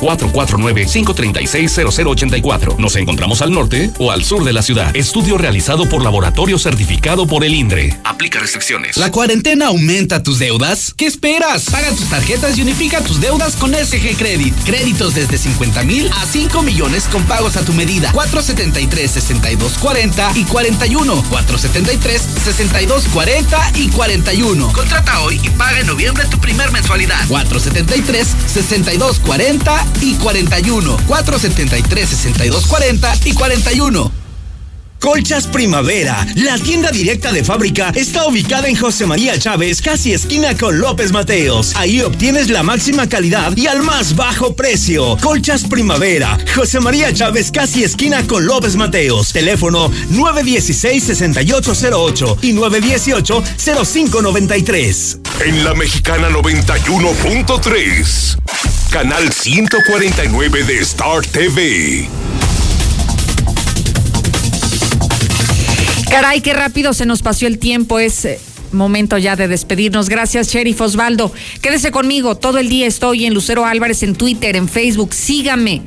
449-536-0084. 2.70 2.78
Nos 2.78 2.96
encontramos 2.96 3.42
al 3.42 3.52
norte 3.52 3.90
o 3.98 4.10
al 4.10 4.24
sur 4.24 4.44
de 4.44 4.52
la 4.52 4.62
ciudad. 4.62 4.96
Estudio 4.96 5.36
realizado 5.38 5.88
por 5.88 6.02
laboratorio 6.02 6.58
certificado 6.58 7.26
por 7.26 7.44
el 7.44 7.54
INDRE. 7.54 7.98
Aplica 8.04 8.38
restricciones. 8.38 8.96
¿La 8.96 9.10
cuarentena 9.10 9.66
aumenta 9.68 10.22
tus 10.22 10.38
deudas? 10.38 10.94
¿Qué 10.96 11.06
esperas? 11.06 11.64
Paga 11.70 11.90
tus 11.90 12.08
tarjetas 12.08 12.56
y 12.58 12.62
unifica 12.62 13.02
tus 13.02 13.20
deudas 13.20 13.56
con 13.56 13.74
SG 13.74 14.16
Credit. 14.16 14.54
Créditos 14.64 15.14
desde 15.14 15.36
50 15.38 15.82
mil 15.84 16.10
a 16.12 16.26
5 16.26 16.62
millones 16.62 17.04
con 17.10 17.24
pagos 17.24 17.56
a 17.56 17.64
tu 17.64 17.72
medida. 17.72 18.12
473-6240 18.12 20.36
y 20.36 20.44
41. 20.44 21.24
473-6240 21.24 23.76
y 23.76 23.88
41. 23.88 24.72
Contrata 24.72 25.20
hoy 25.20 25.40
y 25.42 25.50
paga 25.50 25.80
en 25.80 25.86
noviembre 25.86 26.24
tu 26.30 26.38
primer 26.38 26.70
mensualidad. 26.72 27.20
473-6240 27.28 29.84
y 30.02 30.14
41. 30.14 30.96
473-6240 31.08 32.59
y 33.24 33.32
41. 33.32 34.20
Colchas 35.00 35.46
Primavera, 35.46 36.26
la 36.34 36.58
tienda 36.58 36.90
directa 36.90 37.32
de 37.32 37.42
fábrica, 37.42 37.90
está 37.94 38.26
ubicada 38.26 38.68
en 38.68 38.76
José 38.76 39.06
María 39.06 39.38
Chávez, 39.38 39.80
casi 39.80 40.12
esquina 40.12 40.54
con 40.54 40.78
López 40.78 41.10
Mateos. 41.10 41.72
Ahí 41.76 42.02
obtienes 42.02 42.50
la 42.50 42.62
máxima 42.62 43.08
calidad 43.08 43.56
y 43.56 43.66
al 43.66 43.82
más 43.82 44.14
bajo 44.14 44.54
precio. 44.54 45.16
Colchas 45.22 45.64
Primavera, 45.64 46.36
José 46.54 46.80
María 46.80 47.14
Chávez, 47.14 47.50
casi 47.50 47.82
esquina 47.82 48.26
con 48.26 48.44
López 48.44 48.76
Mateos. 48.76 49.32
Teléfono 49.32 49.90
916-6808 50.12 52.36
y 52.42 52.52
918-0593. 52.52 55.18
En 55.46 55.64
la 55.64 55.72
Mexicana 55.74 56.28
91.3, 56.28 58.36
canal 58.90 59.32
149 59.32 60.64
de 60.64 60.80
Star 60.80 61.26
TV. 61.26 62.06
Caray, 66.10 66.40
qué 66.40 66.54
rápido 66.54 66.92
se 66.92 67.06
nos 67.06 67.22
pasó 67.22 67.46
el 67.46 67.58
tiempo. 67.58 68.00
Es 68.00 68.24
eh, 68.24 68.40
momento 68.72 69.16
ya 69.16 69.36
de 69.36 69.46
despedirnos. 69.46 70.08
Gracias, 70.08 70.48
Sheriff 70.48 70.80
Osvaldo. 70.80 71.32
Quédese 71.62 71.92
conmigo. 71.92 72.36
Todo 72.36 72.58
el 72.58 72.68
día 72.68 72.88
estoy 72.88 73.26
en 73.26 73.34
Lucero 73.34 73.64
Álvarez 73.64 74.02
en 74.02 74.16
Twitter, 74.16 74.56
en 74.56 74.68
Facebook. 74.68 75.14
Sígame. 75.14 75.82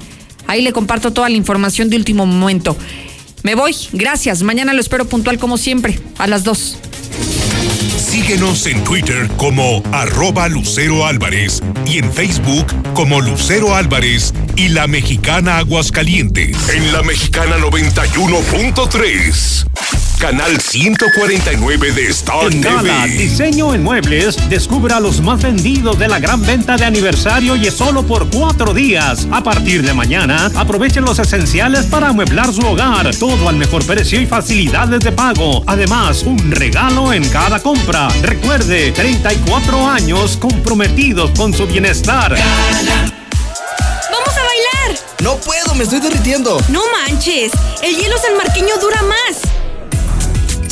Ahí 0.48 0.62
le 0.62 0.72
comparto 0.72 1.12
toda 1.12 1.28
la 1.30 1.36
información 1.36 1.90
de 1.90 1.98
último 1.98 2.26
momento. 2.26 2.78
Me 3.44 3.54
voy. 3.56 3.76
Gracias. 3.92 4.44
Mañana 4.44 4.72
lo 4.74 4.80
espero 4.80 5.04
puntual 5.06 5.38
como 5.38 5.58
siempre, 5.58 6.00
a 6.18 6.28
las 6.28 6.46
dos. 6.46 6.78
Síguenos 7.98 8.66
en 8.68 8.82
Twitter 8.86 9.28
como 9.38 9.84
arroba 9.92 10.48
Lucero 10.48 11.06
Álvarez 11.06 11.62
y 11.86 11.98
en 11.98 12.14
Facebook 12.14 12.68
como 12.94 13.20
Lucero 13.20 13.76
Álvarez 13.76 14.34
y 14.56 14.70
La 14.70 14.88
Mexicana 14.88 15.58
Aguascalientes. 15.58 16.70
En 16.70 16.94
La 16.94 17.04
Mexicana 17.04 17.58
91.3. 17.58 20.03
Canal 20.24 20.58
149 20.58 21.92
de 21.92 22.08
Star 22.08 22.46
En 22.46 22.62
TV. 22.62 22.76
Gala, 22.76 23.08
diseño 23.08 23.74
en 23.74 23.84
muebles, 23.84 24.38
descubra 24.50 25.02
los 25.02 25.20
más 25.20 25.42
vendidos 25.42 26.00
de 26.00 26.08
la 26.08 26.18
gran 26.18 26.42
venta 26.42 26.78
de 26.78 26.86
aniversario 26.86 27.58
y 27.58 27.68
es 27.68 27.74
solo 27.74 28.08
por 28.08 28.30
cuatro 28.30 28.74
días. 28.74 29.28
A 29.34 29.44
partir 29.44 29.86
de 29.86 29.94
mañana, 29.94 30.50
aprovechen 30.56 31.04
los 31.04 31.20
esenciales 31.20 31.88
para 31.88 32.08
amueblar 32.08 32.54
su 32.54 32.66
hogar. 32.66 33.14
Todo 33.18 33.50
al 33.50 33.58
mejor 33.58 33.86
precio 33.86 34.22
y 34.22 34.26
facilidades 34.26 35.02
de 35.02 35.12
pago. 35.12 35.62
Además, 35.68 36.24
un 36.24 36.52
regalo 36.52 37.12
en 37.12 37.28
cada 37.28 37.60
compra. 37.60 38.08
Recuerde, 38.22 38.94
34 38.94 39.90
años 39.90 40.38
comprometidos 40.38 41.32
con 41.32 41.54
su 41.54 41.68
bienestar. 41.68 42.32
¡Vamos 42.32 44.38
a 44.38 44.42
bailar! 44.42 45.00
No 45.22 45.36
puedo, 45.36 45.76
me 45.76 45.84
estoy 45.84 46.00
derritiendo. 46.00 46.62
No 46.70 46.82
manches, 46.94 47.52
el 47.82 47.98
hielo 47.98 48.16
sanmarqueño 48.18 48.78
dura 48.78 49.02
más. 49.02 49.63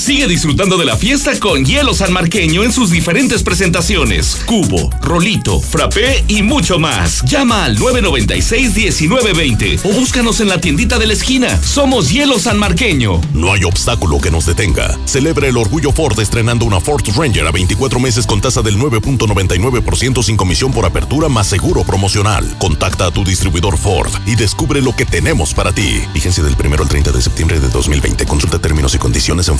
Sigue 0.01 0.25
disfrutando 0.25 0.79
de 0.79 0.85
la 0.85 0.97
fiesta 0.97 1.39
con 1.39 1.63
hielo 1.63 1.93
sanmarqueño 1.93 2.63
en 2.63 2.73
sus 2.73 2.89
diferentes 2.89 3.43
presentaciones. 3.43 4.41
Cubo, 4.47 4.89
rolito, 4.99 5.61
frappé 5.61 6.25
y 6.27 6.41
mucho 6.41 6.79
más. 6.79 7.21
Llama 7.21 7.65
al 7.65 7.77
996-1920 7.77 9.81
o 9.83 9.93
búscanos 9.93 10.39
en 10.39 10.49
la 10.49 10.59
tiendita 10.59 10.97
de 10.97 11.05
la 11.05 11.13
esquina. 11.13 11.61
Somos 11.61 12.09
Hielo 12.09 12.39
Sanmarqueño. 12.39 13.21
No 13.35 13.53
hay 13.53 13.63
obstáculo 13.63 14.19
que 14.19 14.31
nos 14.31 14.47
detenga. 14.47 14.97
Celebra 15.05 15.47
el 15.47 15.55
orgullo 15.55 15.91
Ford 15.91 16.19
estrenando 16.19 16.65
una 16.65 16.81
Ford 16.81 17.03
Ranger 17.15 17.45
a 17.45 17.51
24 17.51 17.99
meses 17.99 18.25
con 18.25 18.41
tasa 18.41 18.63
del 18.63 18.79
9.99% 18.79 20.23
sin 20.23 20.35
comisión 20.35 20.73
por 20.73 20.87
apertura 20.87 21.29
más 21.29 21.45
seguro 21.45 21.83
promocional. 21.83 22.55
Contacta 22.57 23.05
a 23.05 23.11
tu 23.11 23.23
distribuidor 23.23 23.77
Ford 23.77 24.09
y 24.25 24.33
descubre 24.33 24.81
lo 24.81 24.95
que 24.95 25.05
tenemos 25.05 25.53
para 25.53 25.73
ti. 25.73 26.01
Vigencia 26.11 26.43
del 26.43 26.55
1 26.59 26.75
al 26.79 26.89
30 26.89 27.11
de 27.11 27.21
septiembre 27.21 27.59
de 27.59 27.69
2020. 27.69 28.25
Consulta 28.25 28.57
términos 28.57 28.95
y 28.95 28.97
condiciones 28.97 29.47
en 29.47 29.59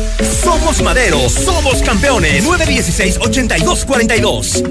Somos 0.43 0.81
Madero, 0.81 1.29
somos 1.29 1.83
campeones. 1.83 2.43
916-8242. 2.45 4.63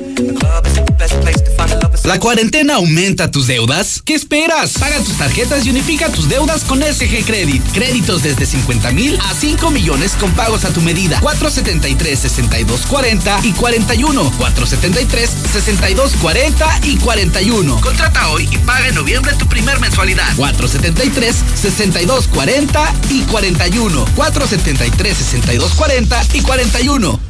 ¿La 2.05 2.19
cuarentena 2.19 2.77
aumenta 2.77 3.31
tus 3.31 3.47
deudas? 3.47 4.01
¿Qué 4.03 4.15
esperas? 4.15 4.73
Paga 4.79 5.01
tus 5.01 5.19
tarjetas 5.19 5.67
y 5.67 5.71
unifica 5.71 6.11
tus 6.11 6.31
deudas 6.31 6.65
con 6.65 6.83
SG 6.83 7.27
Credit. 7.27 7.63
Créditos 7.73 8.23
desde 8.23 8.47
50 8.47 8.91
mil 8.93 9.19
a 9.21 9.35
5 9.35 9.71
millones 9.71 10.13
con 10.19 10.33
pagos 10.33 10.65
a 10.65 10.73
tu 10.73 10.81
medida. 10.81 11.21
473-6240 11.21 13.45
y 13.45 13.53
41. 13.53 14.33
473-6240 14.33 16.85
y 16.85 16.97
41. 16.97 17.81
Contrata 17.83 18.31
hoy 18.31 18.49
y 18.51 18.57
paga 18.59 18.89
en 18.89 18.95
noviembre 18.95 19.35
tu 19.39 19.47
primer 19.47 19.79
mensualidad. 19.79 20.35
473-6240 20.37 22.95
y 23.11 23.21
41. 23.25 24.07
473-6240 24.17 26.35
y 26.35 26.41
41. 26.41 27.30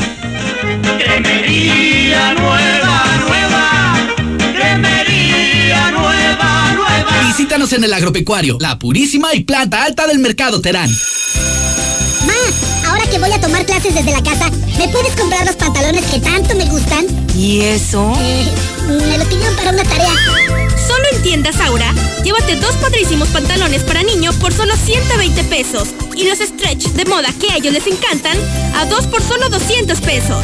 Cremería 0.97 2.33
nueva, 2.33 3.03
nueva. 3.27 3.58
Visítanos 7.27 7.73
en 7.73 7.83
el 7.83 7.93
agropecuario, 7.93 8.57
la 8.59 8.79
purísima 8.79 9.33
y 9.33 9.41
planta 9.41 9.83
alta 9.83 10.07
del 10.07 10.19
mercado 10.19 10.61
Terán. 10.61 10.89
Ma, 12.25 12.89
ahora 12.89 13.05
que 13.09 13.19
voy 13.19 13.31
a 13.31 13.39
tomar 13.39 13.65
clases 13.65 13.95
desde 13.95 14.11
la 14.11 14.23
casa, 14.23 14.49
¿me 14.77 14.87
puedes 14.89 15.15
comprar 15.15 15.45
los 15.45 15.55
pantalones 15.55 16.05
que 16.05 16.19
tanto 16.19 16.55
me 16.55 16.65
gustan? 16.65 17.05
¿Y 17.35 17.61
eso? 17.61 18.13
Eh, 18.19 18.45
me 18.87 19.17
los 19.17 19.27
pidieron 19.27 19.55
para 19.55 19.71
una 19.71 19.83
tarea. 19.83 20.13
Solo 20.87 21.03
en 21.13 21.21
tiendas 21.21 21.59
Aura, 21.61 21.93
llévate 22.23 22.55
dos 22.55 22.75
padrísimos 22.77 23.27
pantalones 23.29 23.83
para 23.83 24.03
niño 24.03 24.33
por 24.33 24.53
solo 24.53 24.75
120 24.75 25.43
pesos. 25.45 25.89
Y 26.15 26.27
los 26.27 26.39
stretch 26.39 26.89
de 26.93 27.05
moda 27.05 27.29
que 27.39 27.51
a 27.51 27.57
ellos 27.57 27.73
les 27.73 27.87
encantan, 27.87 28.37
a 28.75 28.85
dos 28.85 29.07
por 29.07 29.21
solo 29.21 29.49
200 29.49 30.01
pesos. 30.01 30.43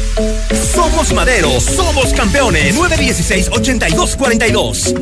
Somos 0.53 1.13
Madero, 1.13 1.59
somos 1.59 2.13
campeones. 2.13 2.75
916-8242. 2.75 4.93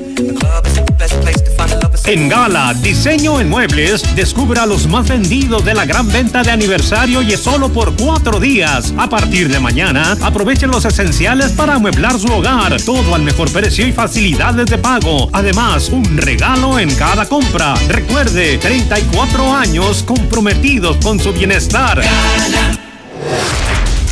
En 2.05 2.29
Gala, 2.29 2.73
diseño 2.81 3.39
en 3.39 3.49
muebles, 3.49 4.15
descubra 4.15 4.65
los 4.65 4.87
más 4.87 5.07
vendidos 5.07 5.63
de 5.65 5.73
la 5.73 5.85
gran 5.85 6.11
venta 6.11 6.43
de 6.43 6.51
aniversario 6.51 7.21
y 7.21 7.33
es 7.33 7.39
solo 7.39 7.69
por 7.69 7.95
cuatro 7.95 8.39
días. 8.39 8.93
A 8.97 9.09
partir 9.09 9.49
de 9.49 9.59
mañana, 9.59 10.17
aprovechen 10.21 10.71
los 10.71 10.85
esenciales 10.85 11.51
para 11.51 11.75
amueblar 11.75 12.19
su 12.19 12.31
hogar. 12.31 12.81
Todo 12.81 13.15
al 13.15 13.23
mejor 13.23 13.51
precio 13.51 13.87
y 13.87 13.91
facilidades 13.91 14.67
de 14.67 14.77
pago. 14.77 15.29
Además, 15.33 15.89
un 15.89 16.17
regalo 16.17 16.79
en 16.79 16.93
cada 16.95 17.27
compra. 17.27 17.73
Recuerde, 17.87 18.57
34 18.57 19.55
años 19.55 20.03
comprometidos 20.03 20.97
con 20.97 21.19
su 21.19 21.33
bienestar. 21.33 22.01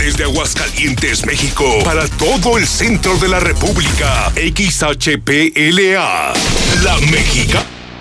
Desde 0.07 0.23
Aguascalientes, 0.23 1.25
México, 1.25 1.65
para 1.83 2.07
todo 2.07 2.57
el 2.57 2.65
centro 2.65 3.17
de 3.17 3.27
la 3.27 3.41
República, 3.41 4.31
XHPLA, 4.37 6.33
La 6.81 6.97
Méxica 7.11 7.65